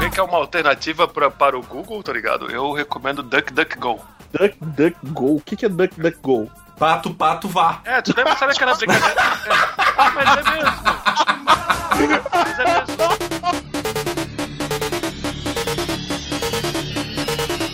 Vê 0.00 0.10
que 0.10 0.18
é 0.18 0.22
uma 0.22 0.38
alternativa 0.38 1.06
pra, 1.06 1.30
para 1.30 1.56
o 1.56 1.62
Google, 1.62 2.02
tá 2.02 2.12
ligado? 2.12 2.50
Eu 2.50 2.72
recomendo 2.72 3.22
DuckDuckGo. 3.22 4.00
DuckDuckGo. 4.38 5.36
O 5.36 5.40
que, 5.40 5.56
que 5.56 5.66
é 5.66 5.68
DuckDuckGo? 5.68 6.50
Pato, 6.78 7.14
pato, 7.14 7.48
vá. 7.48 7.80
É, 7.84 8.02
tu 8.02 8.12
lembra, 8.16 8.36
sabe 8.36 8.52
aquela 8.52 8.74
brincadeira? 8.74 9.14
É, 9.14 10.10
mas 10.10 10.36
é 10.36 10.42
mesmo. 10.50 10.70
Mas 12.32 12.58
é 12.58 12.64
mesmo. 12.64 12.94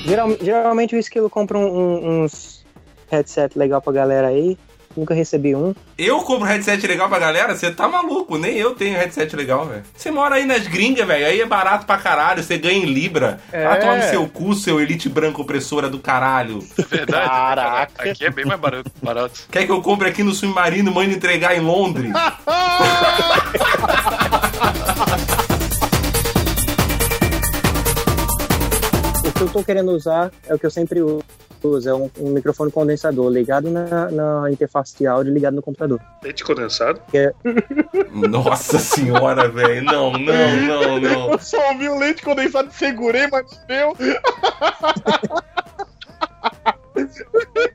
Geral- 0.06 0.36
geralmente 0.40 0.96
o 0.96 0.98
Esquilo 0.98 1.30
compra 1.30 1.56
um- 1.56 1.62
um- 1.78 2.24
uns 2.24 2.64
headset 3.10 3.56
legal 3.58 3.80
pra 3.80 3.92
galera 3.92 4.28
aí. 4.28 4.58
Nunca 4.96 5.14
recebi 5.14 5.54
um. 5.54 5.72
Eu 5.96 6.18
compro 6.20 6.46
headset 6.46 6.84
legal 6.86 7.08
pra 7.08 7.18
galera? 7.18 7.54
Você 7.54 7.70
tá 7.70 7.88
maluco? 7.88 8.36
Nem 8.36 8.56
eu 8.56 8.74
tenho 8.74 8.96
headset 8.96 9.34
legal, 9.36 9.66
velho. 9.66 9.84
Você 9.96 10.10
mora 10.10 10.34
aí 10.34 10.44
nas 10.44 10.66
gringas, 10.66 11.06
velho. 11.06 11.26
Aí 11.26 11.40
é 11.40 11.46
barato 11.46 11.86
pra 11.86 11.96
caralho. 11.96 12.42
Você 12.42 12.58
ganha 12.58 12.76
em 12.76 12.86
Libra. 12.86 13.38
É. 13.52 13.64
Vai 13.64 13.80
tomar 13.80 13.96
no 13.98 14.02
seu 14.02 14.28
cu, 14.28 14.52
seu 14.54 14.80
elite 14.80 15.08
branco 15.08 15.42
opressora 15.42 15.88
do 15.88 16.00
caralho. 16.00 16.58
Verdade. 16.88 17.28
Caraca. 17.28 18.10
Aqui 18.10 18.24
é 18.24 18.30
bem 18.30 18.44
mais 18.44 18.58
barato. 18.58 18.90
barato. 19.00 19.40
Quer 19.50 19.64
que 19.64 19.72
eu 19.72 19.80
compre 19.80 20.08
aqui 20.08 20.22
no 20.24 20.34
submarino 20.34 20.92
mande 20.92 21.14
entregar 21.14 21.56
em 21.56 21.60
Londres? 21.60 22.12
O 29.50 29.52
que 29.52 29.58
eu 29.58 29.62
tô 29.62 29.66
querendo 29.66 29.90
usar 29.90 30.30
é 30.46 30.54
o 30.54 30.58
que 30.58 30.64
eu 30.64 30.70
sempre 30.70 31.00
uso. 31.00 31.88
É 31.88 31.92
um, 31.92 32.08
um 32.20 32.30
microfone 32.30 32.70
condensador 32.70 33.28
ligado 33.28 33.68
na, 33.68 34.08
na 34.10 34.50
interface 34.50 34.96
de 34.96 35.06
áudio 35.08 35.34
ligado 35.34 35.54
no 35.54 35.62
computador. 35.62 36.00
Leite 36.22 36.44
condensado? 36.44 37.00
Nossa 38.30 38.78
senhora, 38.78 39.48
velho. 39.48 39.82
Não, 39.84 40.12
não, 40.12 40.56
não, 40.56 41.00
não. 41.02 41.32
Eu 41.32 41.38
só 41.38 41.72
ouvi 41.72 41.88
o 41.88 41.98
leite 41.98 42.22
condensado, 42.22 42.70
segurei, 42.72 43.26
mas 43.26 43.44
meu. 43.68 43.92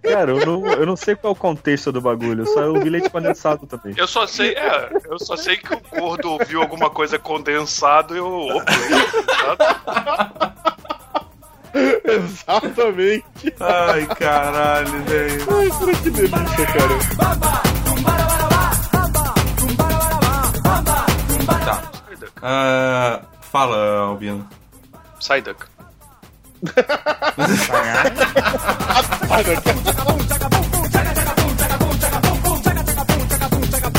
Cara, 0.01 0.31
eu 0.31 0.45
não, 0.45 0.65
eu 0.67 0.85
não 0.85 0.95
sei 0.95 1.15
qual 1.15 1.33
é 1.33 1.35
o 1.35 1.39
contexto 1.39 1.91
do 1.91 1.99
bagulho, 1.99 2.43
eu 2.43 2.47
só 2.47 2.69
ouvi 2.69 2.89
leite 2.89 3.09
condensado 3.09 3.67
também. 3.67 3.93
Eu 3.97 4.07
só 4.07 4.25
sei, 4.25 4.53
é, 4.53 4.89
eu 5.09 5.19
só 5.19 5.35
sei 5.35 5.57
que 5.57 5.73
o 5.73 5.81
gordo 5.99 6.31
ouviu 6.31 6.61
alguma 6.61 6.89
coisa 6.89 7.19
condensado 7.19 8.15
e 8.15 8.19
eu. 8.19 8.25
Opa, 8.27 8.65
condensado? 9.57 10.74
Exatamente. 12.05 13.53
Ai, 13.59 14.05
caralho, 14.07 15.03
velho. 15.03 15.45
Ai, 15.51 15.69
cara, 15.69 15.93
que 15.95 16.09
delícia, 16.09 16.65
cara. 16.67 16.95
Tá. 21.65 21.91
Ah, 22.41 23.21
fala, 23.41 23.99
Albino. 24.07 24.47
Psyduck. 25.19 25.65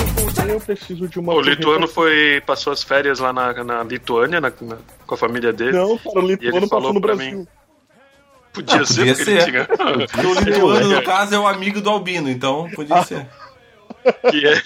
Eu 0.49 0.61
preciso 0.61 1.09
de 1.09 1.19
uma. 1.19 1.35
O 1.35 1.41
lituano 1.41 1.89
foi, 1.89 2.41
passou 2.47 2.73
as 2.73 2.83
férias 2.83 3.19
lá 3.19 3.33
na, 3.33 3.53
na 3.65 3.83
Lituânia 3.83 4.41
na- 4.41 4.53
na- 4.61 4.77
com 5.07 5.15
a 5.15 5.19
família 5.19 5.53
dele. 5.53 5.73
Não, 5.73 5.99
cara, 5.99 6.21
o 6.21 6.31
E 6.31 6.33
ele 6.33 6.37
lituano 6.37 6.69
falou 6.69 6.71
passou 6.83 6.93
no 6.95 7.01
pra 7.01 7.15
Brasil. 7.17 7.39
mim. 7.39 7.47
Podia 8.57 8.81
Ah, 8.81 8.87
ser, 8.87 8.97
podia 8.97 9.15
ser. 9.15 9.45
tinha. 9.45 9.65
Porque 9.69 10.27
o 10.27 10.35
lituano, 10.41 10.89
no 10.89 11.03
caso, 11.03 11.35
é 11.35 11.39
o 11.39 11.47
amigo 11.47 11.79
do 11.81 11.91
Albino, 11.91 12.29
então 12.31 12.69
podia 12.75 13.03
ser. 13.05 13.27
que, 14.31 14.47
é, 14.49 14.63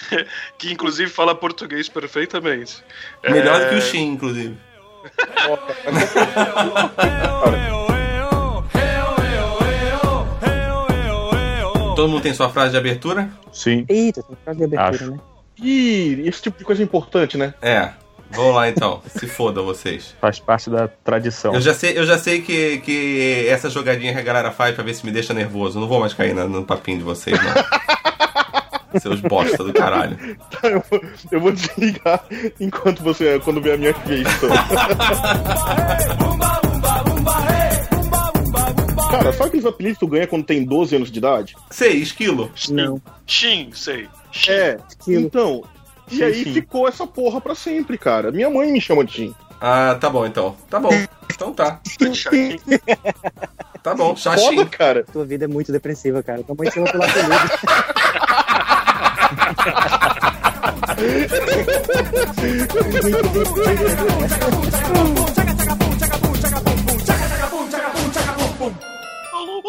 que 0.57 0.71
inclusive 0.71 1.11
fala 1.11 1.35
português 1.35 1.89
perfeitamente. 1.89 2.81
Melhor 3.23 3.59
É, 3.61 3.65
do 3.65 3.69
que 3.69 3.75
o 3.75 3.81
Shin, 3.81 4.13
inclusive. 4.13 4.57
Todo 11.95 12.07
mundo 12.07 12.21
tem 12.21 12.33
sua 12.33 12.49
frase 12.49 12.71
de 12.71 12.77
abertura? 12.77 13.29
Sim. 13.51 13.85
Eita, 13.87 14.23
tem 14.23 14.35
frase 14.43 14.57
de 14.59 14.65
abertura, 14.65 14.89
Acho. 14.89 15.11
né? 15.11 15.19
Ih, 15.61 16.23
esse 16.25 16.41
tipo 16.41 16.57
de 16.57 16.63
coisa 16.65 16.81
é 16.81 16.85
importante, 16.85 17.37
né? 17.37 17.53
É. 17.61 17.91
Vamos 18.31 18.55
lá 18.55 18.69
então. 18.69 19.01
Se 19.17 19.27
foda 19.27 19.61
vocês. 19.61 20.15
Faz 20.21 20.39
parte 20.39 20.69
da 20.69 20.87
tradição. 20.87 21.53
Eu 21.53 21.61
já 21.61 21.73
sei, 21.73 21.97
eu 21.97 22.05
já 22.05 22.17
sei 22.17 22.41
que, 22.41 22.79
que 22.79 23.45
essa 23.49 23.69
jogadinha 23.69 24.13
que 24.13 24.19
a 24.19 24.23
galera 24.23 24.51
faz 24.51 24.73
pra 24.75 24.83
ver 24.83 24.93
se 24.93 25.05
me 25.05 25.11
deixa 25.11 25.33
nervoso. 25.33 25.77
Eu 25.77 25.81
não 25.81 25.87
vou 25.87 25.99
mais 25.99 26.13
cair 26.13 26.33
na- 26.33 26.47
no 26.47 26.63
papinho 26.63 26.97
de 26.99 27.03
vocês, 27.03 27.37
não. 27.43 27.53
Seus 28.99 29.21
bosta 29.21 29.63
do 29.63 29.71
caralho. 29.71 30.17
Tá, 30.49 30.67
eu, 30.67 30.83
vou, 30.89 31.01
eu 31.31 31.39
vou 31.39 31.51
desligar 31.53 32.21
enquanto 32.59 33.01
você. 33.01 33.39
quando 33.39 33.61
vier 33.61 33.75
a 33.75 33.77
minha 33.77 33.93
vez. 33.93 34.27
Cara, 39.09 39.33
sabe 39.33 39.47
aqueles 39.49 39.65
apelidos 39.65 39.97
que 39.97 40.05
tu 40.05 40.09
ganha 40.09 40.27
quando 40.27 40.43
tem 40.45 40.63
12 40.63 40.95
anos 40.95 41.11
de 41.11 41.17
idade? 41.19 41.55
Sei, 41.69 41.93
esquilo. 41.97 42.51
Não. 42.69 43.01
Shin, 43.27 43.69
sei. 43.73 44.07
É, 44.47 44.77
então. 45.07 45.63
E 46.11 46.17
Sim, 46.17 46.23
aí 46.23 46.43
sim. 46.43 46.53
ficou 46.53 46.87
essa 46.87 47.07
porra 47.07 47.39
pra 47.39 47.55
sempre, 47.55 47.97
cara. 47.97 48.31
Minha 48.31 48.49
mãe 48.49 48.71
me 48.71 48.81
chama 48.81 49.03
de 49.05 49.13
Tim. 49.13 49.35
Ah, 49.59 49.95
tá 49.99 50.09
bom 50.09 50.25
então. 50.25 50.55
Tá 50.69 50.79
bom. 50.79 50.89
Então 51.33 51.53
tá. 51.53 51.79
Tá 53.83 53.95
bom, 53.95 54.15
Foda, 54.15 54.37
Xaxim. 54.37 54.63
cara. 54.67 55.03
Tua 55.11 55.25
vida 55.25 55.45
é 55.45 55.47
muito 55.47 55.71
depressiva, 55.71 56.21
cara. 56.21 56.43
Tua 56.43 56.55
mãe 56.55 56.69
chama 56.69 56.91
pelo 56.91 57.03
apelido. 57.03 57.49
Alô, 69.33 69.61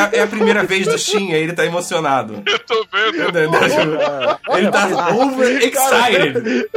a- 0.00 0.10
é 0.12 0.20
a 0.22 0.26
primeira 0.26 0.62
vez 0.64 0.86
do 0.86 0.98
Shin, 0.98 1.32
aí 1.32 1.42
ele 1.42 1.52
tá 1.52 1.64
emocionado. 1.66 2.42
Eu 2.46 2.58
tô 2.60 2.86
vendo. 2.92 3.20
Ele 4.56 4.70
tá 4.70 5.08
overexcited. 5.14 6.68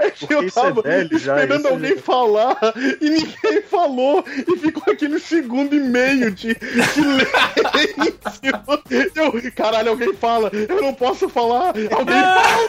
É 0.00 0.10
que 0.10 0.32
eu 0.32 0.42
é 0.42 0.50
tava 0.50 0.82
já, 1.12 1.36
esperando 1.42 1.58
isso 1.60 1.66
é 1.66 1.70
alguém 1.70 1.96
falar 1.98 2.56
e 3.00 3.10
ninguém 3.10 3.62
falou. 3.70 4.24
E 4.28 4.58
ficou 4.58 4.92
aquele 4.92 5.18
segundo 5.18 5.74
e 5.74 5.80
meio 5.80 6.30
de 6.30 6.56
silêncio. 6.92 8.16
Eu, 9.14 9.52
caralho, 9.54 9.90
alguém 9.90 10.12
fala. 10.14 10.50
Eu 10.52 10.82
não 10.82 10.94
posso 10.94 11.28
falar. 11.28 11.68
Alguém 11.92 12.22
fala. 12.22 12.66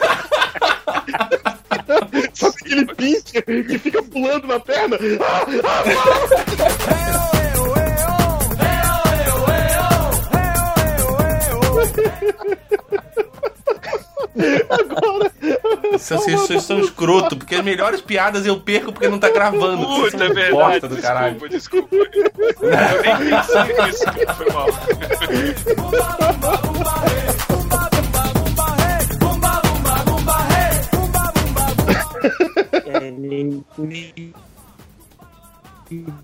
Sabe 2.34 2.54
aquele 2.64 2.86
pincher 2.94 3.42
que 3.66 3.78
fica 3.78 4.02
pulando 4.02 4.46
na 4.46 4.60
perna? 4.60 4.98
Agora. 14.68 15.32
Vocês, 15.92 16.40
vocês 16.40 16.62
são 16.62 16.78
escroto, 16.78 17.36
porque 17.36 17.56
as 17.56 17.64
melhores 17.64 18.00
piadas 18.00 18.46
eu 18.46 18.60
perco 18.60 18.92
porque 18.92 19.08
não 19.08 19.18
tá 19.18 19.30
gravando. 19.30 19.84
Puta, 19.86 20.24
é 20.24 20.28
verdade. 20.28 20.88
do 20.88 20.96
caralho. 20.98 21.48
Desculpa, 21.48 21.96
desculpa. 21.96 22.54
Eu 22.62 22.70
nem 23.00 23.30
pensei 23.30 23.64
nisso. 23.84 24.04
Foi 24.36 24.52
mal. 24.52 24.68
É, 32.86 33.10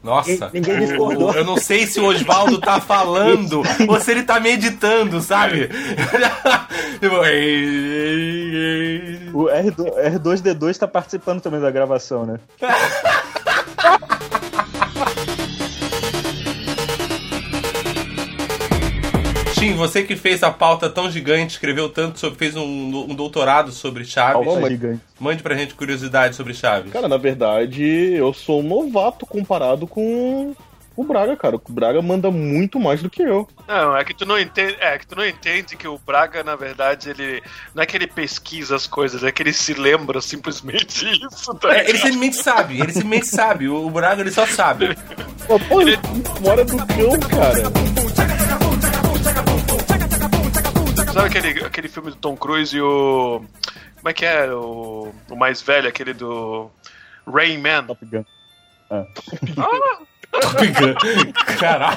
Nossa, 0.02 0.50
Ninguém 0.52 0.80
discordou. 0.80 1.32
eu 1.34 1.44
não 1.44 1.56
sei 1.56 1.86
se 1.86 1.98
o 2.00 2.06
Osvaldo 2.06 2.58
tá 2.60 2.80
falando 2.80 3.62
ou 3.88 4.00
se 4.00 4.10
ele 4.10 4.22
tá 4.22 4.38
meditando, 4.40 5.20
sabe? 5.20 5.68
Tipo. 7.00 7.16
O 9.36 9.44
R2, 9.46 10.18
R2D2 10.18 10.76
tá 10.78 10.86
participando 10.88 11.40
também 11.40 11.60
da 11.60 11.70
gravação, 11.70 12.24
né? 12.26 12.38
Tim, 19.64 19.72
você 19.72 20.02
que 20.02 20.14
fez 20.14 20.42
a 20.42 20.50
pauta 20.50 20.90
tão 20.90 21.10
gigante, 21.10 21.54
escreveu 21.54 21.88
tanto, 21.88 22.18
sobre, 22.18 22.38
fez 22.38 22.54
um, 22.54 22.62
um 23.10 23.14
doutorado 23.14 23.72
sobre 23.72 24.04
Chaves. 24.04 24.44
Pauta 24.44 24.68
gigante. 24.68 25.00
Mande 25.18 25.42
pra 25.42 25.54
gente 25.54 25.74
curiosidade 25.74 26.36
sobre 26.36 26.52
Chaves. 26.52 26.92
Cara, 26.92 27.08
na 27.08 27.16
verdade, 27.16 27.82
eu 27.82 28.34
sou 28.34 28.60
um 28.60 28.62
novato 28.62 29.24
comparado 29.24 29.86
com 29.86 30.54
o 30.94 31.02
Braga, 31.02 31.34
cara. 31.34 31.56
O 31.56 31.72
Braga 31.72 32.02
manda 32.02 32.30
muito 32.30 32.78
mais 32.78 33.02
do 33.02 33.08
que 33.08 33.22
eu. 33.22 33.48
Não, 33.66 33.96
é 33.96 34.04
que 34.04 34.12
tu 34.12 34.26
não 34.26 34.38
entende, 34.38 34.76
é 34.78 34.98
que 34.98 35.06
tu 35.06 35.16
não 35.16 35.26
entende 35.26 35.76
que 35.76 35.88
o 35.88 35.98
Braga, 35.98 36.44
na 36.44 36.56
verdade, 36.56 37.08
ele 37.08 37.42
não 37.74 37.82
é 37.82 37.86
que 37.86 37.96
ele 37.96 38.06
pesquisa 38.06 38.76
as 38.76 38.86
coisas, 38.86 39.24
é 39.24 39.32
que 39.32 39.42
ele 39.42 39.54
se 39.54 39.72
lembra 39.72 40.20
simplesmente 40.20 41.06
isso, 41.26 41.54
tá 41.54 41.74
É, 41.74 41.88
ele 41.88 41.96
simplesmente 41.96 42.36
sabe, 42.36 42.74
ele 42.74 42.92
simplesmente 42.92 43.28
sabe. 43.28 43.66
O 43.66 43.88
Braga 43.88 44.20
ele 44.20 44.30
só 44.30 44.46
sabe. 44.46 44.94
Pô, 45.46 45.58
pô, 45.58 45.80
fora 46.42 46.64
do 46.66 46.76
cão, 46.76 47.18
cara. 47.30 48.23
Sabe 51.14 51.28
aquele, 51.28 51.64
aquele 51.64 51.88
filme 51.88 52.10
do 52.10 52.16
Tom 52.16 52.36
Cruise 52.36 52.76
e 52.76 52.80
o 52.80 53.40
como 53.98 54.10
é 54.10 54.12
que 54.12 54.26
é 54.26 54.52
o, 54.52 55.14
o 55.30 55.36
mais 55.36 55.62
velho, 55.62 55.88
aquele 55.88 56.12
do 56.12 56.68
Rain 57.24 57.58
Man? 57.58 57.84
Top 57.86 58.04
Gun. 58.04 58.24
Ah. 58.90 59.06
Caralho. 61.60 61.96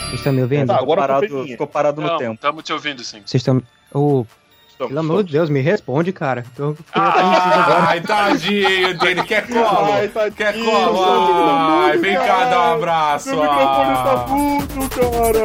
Vocês 0.00 0.14
estão 0.14 0.32
me 0.32 0.42
ouvindo? 0.42 0.66
Tá, 0.66 0.78
agora 0.80 1.20
ficou 1.20 1.28
parado, 1.30 1.46
ficou 1.46 1.66
parado 1.68 2.00
no 2.00 2.06
Não, 2.08 2.18
tempo. 2.18 2.34
estamos 2.34 2.64
te 2.64 2.72
ouvindo 2.72 3.04
sim. 3.04 3.22
Vocês 3.24 3.40
estão. 3.40 3.62
Ô, 3.92 4.26
Estamos, 4.74 4.88
pelo 4.88 5.00
amor 5.00 5.22
de 5.22 5.32
Deus, 5.32 5.48
me 5.48 5.60
responde, 5.60 6.12
cara. 6.12 6.44
Eu 6.58 6.74
fiquei 6.74 7.00
Ai, 7.00 8.00
tadinho 8.00 8.98
dele. 8.98 9.22
Quer 9.22 9.46
colo? 9.46 9.92
Ai, 9.92 10.08
tadinho, 10.08 10.32
Quer 10.34 10.64
colo? 10.64 11.04
Ai, 11.84 11.96
vem 11.98 12.14
cá 12.16 12.44
dar 12.50 12.70
um 12.70 12.74
abraço. 12.74 13.28
Meu 13.30 13.40
microfone 13.42 13.94
tá 13.94 14.12
Ah. 14.12 14.26
puto, 14.28 14.88
cara. 14.90 15.44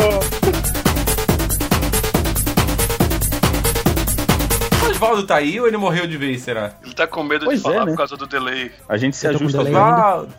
O 4.87 4.89
Osvaldo 4.91 5.23
tá 5.27 5.35
aí 5.35 5.59
ou 5.59 5.67
ele 5.67 5.77
morreu 5.77 6.07
de 6.07 6.17
vez, 6.17 6.41
será? 6.41 6.73
Ele 6.83 6.93
tá 6.95 7.05
com 7.05 7.21
medo 7.23 7.45
Pois 7.45 7.59
de 7.59 7.63
falar 7.63 7.75
é, 7.83 7.85
né? 7.85 7.91
por 7.91 7.97
causa 7.97 8.17
do 8.17 8.25
delay. 8.25 8.71
A 8.87 8.97
gente 8.97 9.15
se 9.15 9.27
ajusta. 9.27 9.59
delay. 9.63 9.73
Osvaldo. 9.73 10.33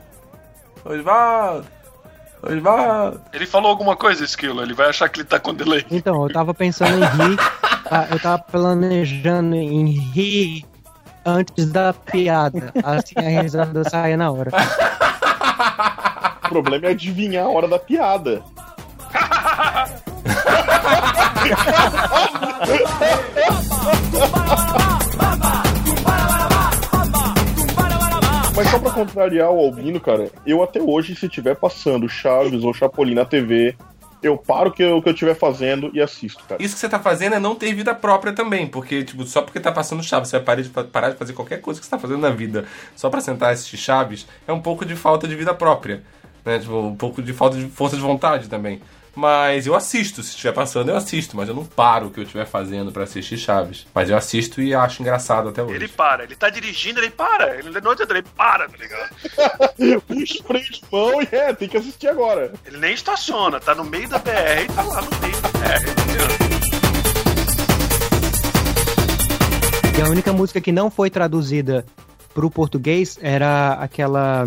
Osvaldo. 0.85 1.67
Osvaldo. 2.43 3.21
Ele 3.33 3.47
falou 3.47 3.71
alguma 3.71 3.97
coisa, 3.97 4.25
Esquilo, 4.25 4.63
ele 4.63 4.75
vai 4.75 4.89
achar 4.89 5.09
que 5.09 5.21
ele 5.21 5.29
tá 5.29 5.39
com 5.39 5.55
delay. 5.55 5.85
Então, 5.91 6.23
eu 6.23 6.33
tava 6.33 6.55
pensando 6.55 6.97
em 6.97 7.01
rir. 7.01 7.39
ah, 7.91 8.07
eu 8.11 8.21
tava 8.21 8.43
planejando 8.43 9.57
em 9.57 9.91
rir 9.91 10.65
antes 11.25 11.71
da 11.71 11.93
piada. 11.93 12.73
Assim 12.83 13.15
a 13.17 13.43
risada 13.43 13.89
saia 13.89 14.17
na 14.17 14.31
hora. 14.31 14.51
O 16.45 16.49
problema 16.49 16.87
é 16.87 16.91
adivinhar 16.91 17.47
a 17.47 17.49
hora 17.49 17.69
da 17.69 17.79
piada. 17.79 18.43
Mas 28.61 28.69
só 28.69 28.79
pra 28.79 28.91
contrariar 28.91 29.51
o 29.51 29.59
Albino, 29.59 29.99
cara, 29.99 30.31
eu 30.45 30.63
até 30.63 30.83
hoje, 30.83 31.15
se 31.15 31.27
tiver 31.31 31.57
passando 31.57 32.07
Chaves 32.11 32.63
ou 32.63 32.75
Chapolin 32.75 33.15
na 33.15 33.25
TV, 33.25 33.75
eu 34.23 34.37
paro 34.37 34.71
que 34.71 34.85
o 34.85 35.01
que 35.01 35.09
eu 35.09 35.15
estiver 35.15 35.35
fazendo 35.35 35.91
e 35.95 36.01
assisto, 36.03 36.45
cara. 36.45 36.63
Isso 36.63 36.75
que 36.75 36.81
você 36.81 36.87
tá 36.87 36.99
fazendo 36.99 37.37
é 37.37 37.39
não 37.39 37.55
ter 37.55 37.73
vida 37.73 37.95
própria 37.95 38.35
também, 38.35 38.67
porque, 38.67 39.03
tipo, 39.03 39.25
só 39.25 39.41
porque 39.41 39.59
tá 39.59 39.73
passando 39.73 40.03
Chaves, 40.03 40.29
você 40.29 40.37
vai 40.37 40.45
parar 40.45 40.61
de, 40.61 40.69
parar 40.69 41.09
de 41.09 41.17
fazer 41.17 41.33
qualquer 41.33 41.63
coisa 41.63 41.81
que 41.81 41.87
você 41.87 41.91
tá 41.91 41.99
fazendo 41.99 42.21
na 42.21 42.29
vida 42.29 42.67
só 42.95 43.09
pra 43.09 43.23
sentar 43.23 43.49
e 43.49 43.55
assistir 43.55 43.79
Chaves, 43.79 44.27
é 44.47 44.53
um 44.53 44.61
pouco 44.61 44.85
de 44.85 44.95
falta 44.95 45.27
de 45.27 45.35
vida 45.35 45.55
própria. 45.55 46.03
Né? 46.45 46.59
Tipo, 46.59 46.81
um 46.81 46.97
pouco 46.97 47.23
de 47.23 47.33
falta 47.33 47.57
de 47.57 47.67
força 47.67 47.97
de 47.97 48.03
vontade 48.03 48.47
também. 48.47 48.83
Mas 49.15 49.67
eu 49.67 49.75
assisto, 49.75 50.23
se 50.23 50.31
estiver 50.31 50.53
passando 50.53 50.91
eu 50.91 50.97
assisto, 50.97 51.37
mas 51.37 51.49
eu 51.49 51.55
não 51.55 51.65
paro 51.65 52.07
o 52.07 52.11
que 52.11 52.21
eu 52.21 52.25
estiver 52.25 52.47
fazendo 52.47 52.93
pra 52.93 53.05
assistir 53.05 53.37
Chaves. 53.37 53.87
Mas 53.95 54.09
eu 54.09 54.17
assisto 54.17 54.63
e 54.63 54.75
acho 54.75 55.03
engraçado 55.03 55.49
até 55.49 55.63
hoje. 55.63 55.75
Ele 55.75 55.89
para, 55.89 56.25
ele 56.25 56.37
tá 56.37 56.49
dirigindo, 56.49 57.01
ele 57.01 57.11
para. 57.11 57.57
Ele 57.57 57.71
não 57.81 57.91
adianta, 57.91 58.13
ele 58.13 58.23
para, 58.37 58.69
tá 58.69 58.77
ligado? 58.77 59.11
Puxa 60.07 60.41
o 60.41 60.45
freio 60.45 60.71
de 60.71 60.83
mão 60.91 61.23
e 61.23 61.29
é, 61.33 61.53
tem 61.53 61.69
que 61.69 61.77
assistir 61.77 62.09
agora. 62.09 62.53
Ele 62.65 62.79
nem 62.79 62.95
estaciona, 62.95 63.61
tá 63.61 63.75
no 63.75 63.85
meio 63.85 64.09
da 64.09 64.19
BR 64.19 64.65
e 64.65 64.73
tá 64.73 64.83
lá 64.83 65.03
no 65.03 65.21
meio 65.21 65.41
da 65.41 65.49
BR. 65.49 65.91
entendeu? 65.91 66.61
E 69.99 70.03
a 70.03 70.09
única 70.09 70.33
música 70.33 70.61
que 70.63 70.73
não 70.73 70.91
foi 70.91 71.11
traduzida 71.11 71.85
pro 72.33 72.51
português 72.51 73.19
era 73.21 73.73
aquela. 73.75 74.47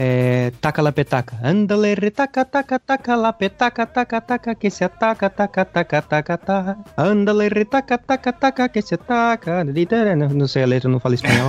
É, 0.00 0.52
taca 0.60 0.80
la 0.80 0.92
petaca. 0.92 1.36
Andale 1.42 1.96
retaca, 1.96 2.44
taca, 2.44 2.78
taca 2.78 3.16
la 3.16 3.32
petaca, 3.32 3.84
taca, 3.84 4.20
taca, 4.20 4.54
que 4.54 4.70
se 4.70 4.84
ataca, 4.84 5.28
taca, 5.28 5.64
taca, 5.64 6.00
taca, 6.02 6.38
taca. 6.38 6.76
Andale 6.96 7.48
retaca, 7.48 7.98
taca, 7.98 8.32
taca, 8.32 8.68
que 8.68 8.80
se 8.80 8.94
ataca. 8.94 9.64
Não, 9.64 10.28
não 10.28 10.46
sei 10.46 10.62
a 10.62 10.66
letra, 10.66 10.88
não 10.88 11.00
falo 11.00 11.14
espanhol. 11.16 11.48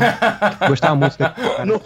Gostava 0.67 0.95
muito 0.95 1.15
da 1.19 1.35
Não, 1.65 1.79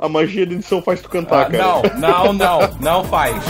A 0.00 0.08
magia 0.08 0.44
da 0.46 0.52
edição 0.52 0.82
faz 0.82 1.00
tu 1.00 1.08
cantar, 1.08 1.46
Ah, 1.46 1.50
cara. 1.50 1.62
não, 1.98 1.98
não, 1.98 2.32
não, 2.34 2.60
não 2.78 3.04
faz. 3.04 3.34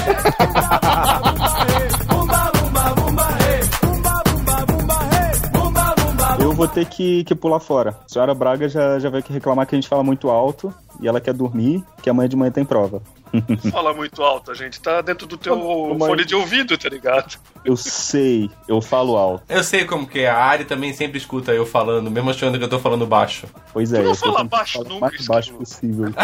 Eu 6.52 6.56
vou 6.56 6.68
ter 6.68 6.84
que, 6.84 7.24
que 7.24 7.34
pular 7.34 7.58
fora. 7.60 7.96
A 8.04 8.08
senhora 8.12 8.34
Braga 8.34 8.68
já, 8.68 8.98
já 8.98 9.08
veio 9.08 9.20
aqui 9.20 9.32
reclamar 9.32 9.66
que 9.66 9.74
a 9.74 9.78
gente 9.78 9.88
fala 9.88 10.02
muito 10.04 10.28
alto 10.28 10.72
e 11.00 11.08
ela 11.08 11.18
quer 11.18 11.32
dormir, 11.32 11.82
que 12.02 12.10
amanhã 12.10 12.28
de 12.28 12.36
manhã 12.36 12.50
tem 12.50 12.62
prova. 12.62 13.00
Fala 13.72 13.94
muito 13.94 14.22
alto, 14.22 14.50
a 14.50 14.54
gente 14.54 14.78
tá 14.78 15.00
dentro 15.00 15.26
do 15.26 15.38
teu 15.38 15.56
mas- 15.98 16.06
fone 16.10 16.22
de 16.26 16.34
ouvido, 16.34 16.76
tá 16.76 16.90
ligado? 16.90 17.38
Eu 17.64 17.74
sei, 17.78 18.50
eu 18.68 18.82
falo 18.82 19.16
alto. 19.16 19.42
Eu 19.48 19.64
sei 19.64 19.86
como 19.86 20.06
que 20.06 20.20
é. 20.20 20.28
A 20.28 20.44
Ari 20.44 20.66
também 20.66 20.92
sempre 20.92 21.16
escuta 21.16 21.52
eu 21.52 21.64
falando, 21.64 22.10
mesmo 22.10 22.28
achando 22.28 22.58
que 22.58 22.64
eu 22.64 22.68
tô 22.68 22.78
falando 22.78 23.06
baixo. 23.06 23.46
Pois 23.72 23.90
é, 23.90 24.00
Tu 24.00 24.02
não 24.04 24.10
eu 24.10 24.16
tô 24.18 24.32
fala 24.34 24.44
baixo 24.44 24.78
nunca, 24.84 25.00
mais 25.00 25.14
isso 25.14 25.28
baixo 25.28 25.52
que- 25.52 25.58
possível. 25.58 26.12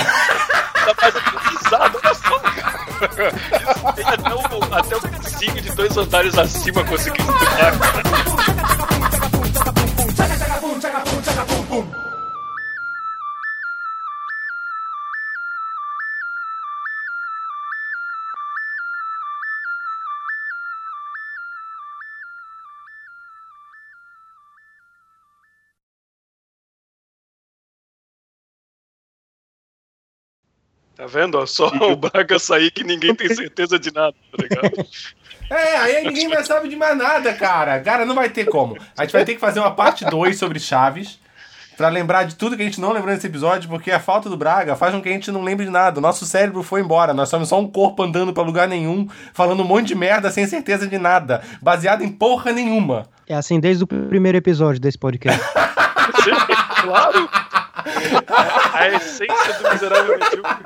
Tá 0.88 0.94
fazendo 0.94 1.38
risada, 1.38 1.98
olha 2.02 2.14
só, 2.14 2.38
cara. 2.38 3.32
Isso 3.32 3.92
tem 3.94 4.06
até 4.06 4.34
o, 4.34 4.74
até 4.74 4.96
o 4.96 5.00
vizinho 5.00 5.60
de 5.62 5.72
dois 5.74 5.96
andares 5.96 6.36
acima 6.38 6.84
conseguiu 6.84 7.24
Tá 30.96 31.06
vendo? 31.06 31.38
ó? 31.38 31.46
Só 31.46 31.68
o 31.68 31.96
Braga 31.96 32.38
sair 32.38 32.70
que 32.70 32.82
ninguém 32.82 33.14
tem 33.14 33.28
certeza 33.28 33.78
de 33.78 33.92
nada, 33.92 34.14
tá 34.32 34.42
ligado? 34.42 34.88
É, 35.50 35.76
aí 35.78 36.04
ninguém 36.04 36.28
mais 36.28 36.46
sabe 36.46 36.68
de 36.68 36.76
mais 36.76 36.94
nada, 36.94 37.32
cara. 37.32 37.80
Cara, 37.80 38.04
não 38.04 38.14
vai 38.14 38.28
ter 38.28 38.44
como. 38.44 38.76
A 38.94 39.04
gente 39.04 39.12
vai 39.14 39.24
ter 39.24 39.32
que 39.32 39.40
fazer 39.40 39.60
uma 39.60 39.74
parte 39.74 40.04
2 40.04 40.38
sobre 40.38 40.60
Chaves. 40.60 41.18
Pra 41.78 41.88
lembrar 41.88 42.24
de 42.24 42.34
tudo 42.34 42.56
que 42.56 42.62
a 42.62 42.64
gente 42.64 42.80
não 42.80 42.90
lembrou 42.90 43.14
nesse 43.14 43.28
episódio, 43.28 43.68
porque 43.68 43.92
a 43.92 44.00
falta 44.00 44.28
do 44.28 44.36
Braga 44.36 44.74
faz 44.74 44.92
com 44.92 45.00
que 45.00 45.08
a 45.08 45.12
gente 45.12 45.30
não 45.30 45.44
lembre 45.44 45.64
de 45.64 45.70
nada. 45.70 46.00
O 46.00 46.02
nosso 46.02 46.26
cérebro 46.26 46.60
foi 46.64 46.80
embora. 46.80 47.14
Nós 47.14 47.28
somos 47.28 47.48
só 47.48 47.60
um 47.60 47.68
corpo 47.68 48.02
andando 48.02 48.32
pra 48.32 48.42
lugar 48.42 48.66
nenhum, 48.66 49.06
falando 49.32 49.62
um 49.62 49.64
monte 49.64 49.86
de 49.86 49.94
merda 49.94 50.28
sem 50.28 50.44
certeza 50.44 50.88
de 50.88 50.98
nada. 50.98 51.40
Baseado 51.62 52.02
em 52.02 52.08
porra 52.08 52.50
nenhuma. 52.50 53.06
É 53.28 53.36
assim 53.36 53.60
desde 53.60 53.84
o 53.84 53.86
primeiro 53.86 54.36
episódio 54.36 54.80
desse 54.80 54.98
podcast. 54.98 55.40
Claro. 56.82 57.28
A 58.72 58.88
essência 58.88 59.52
do 59.62 59.70
miserável 59.70 60.18
medíocre. 60.18 60.64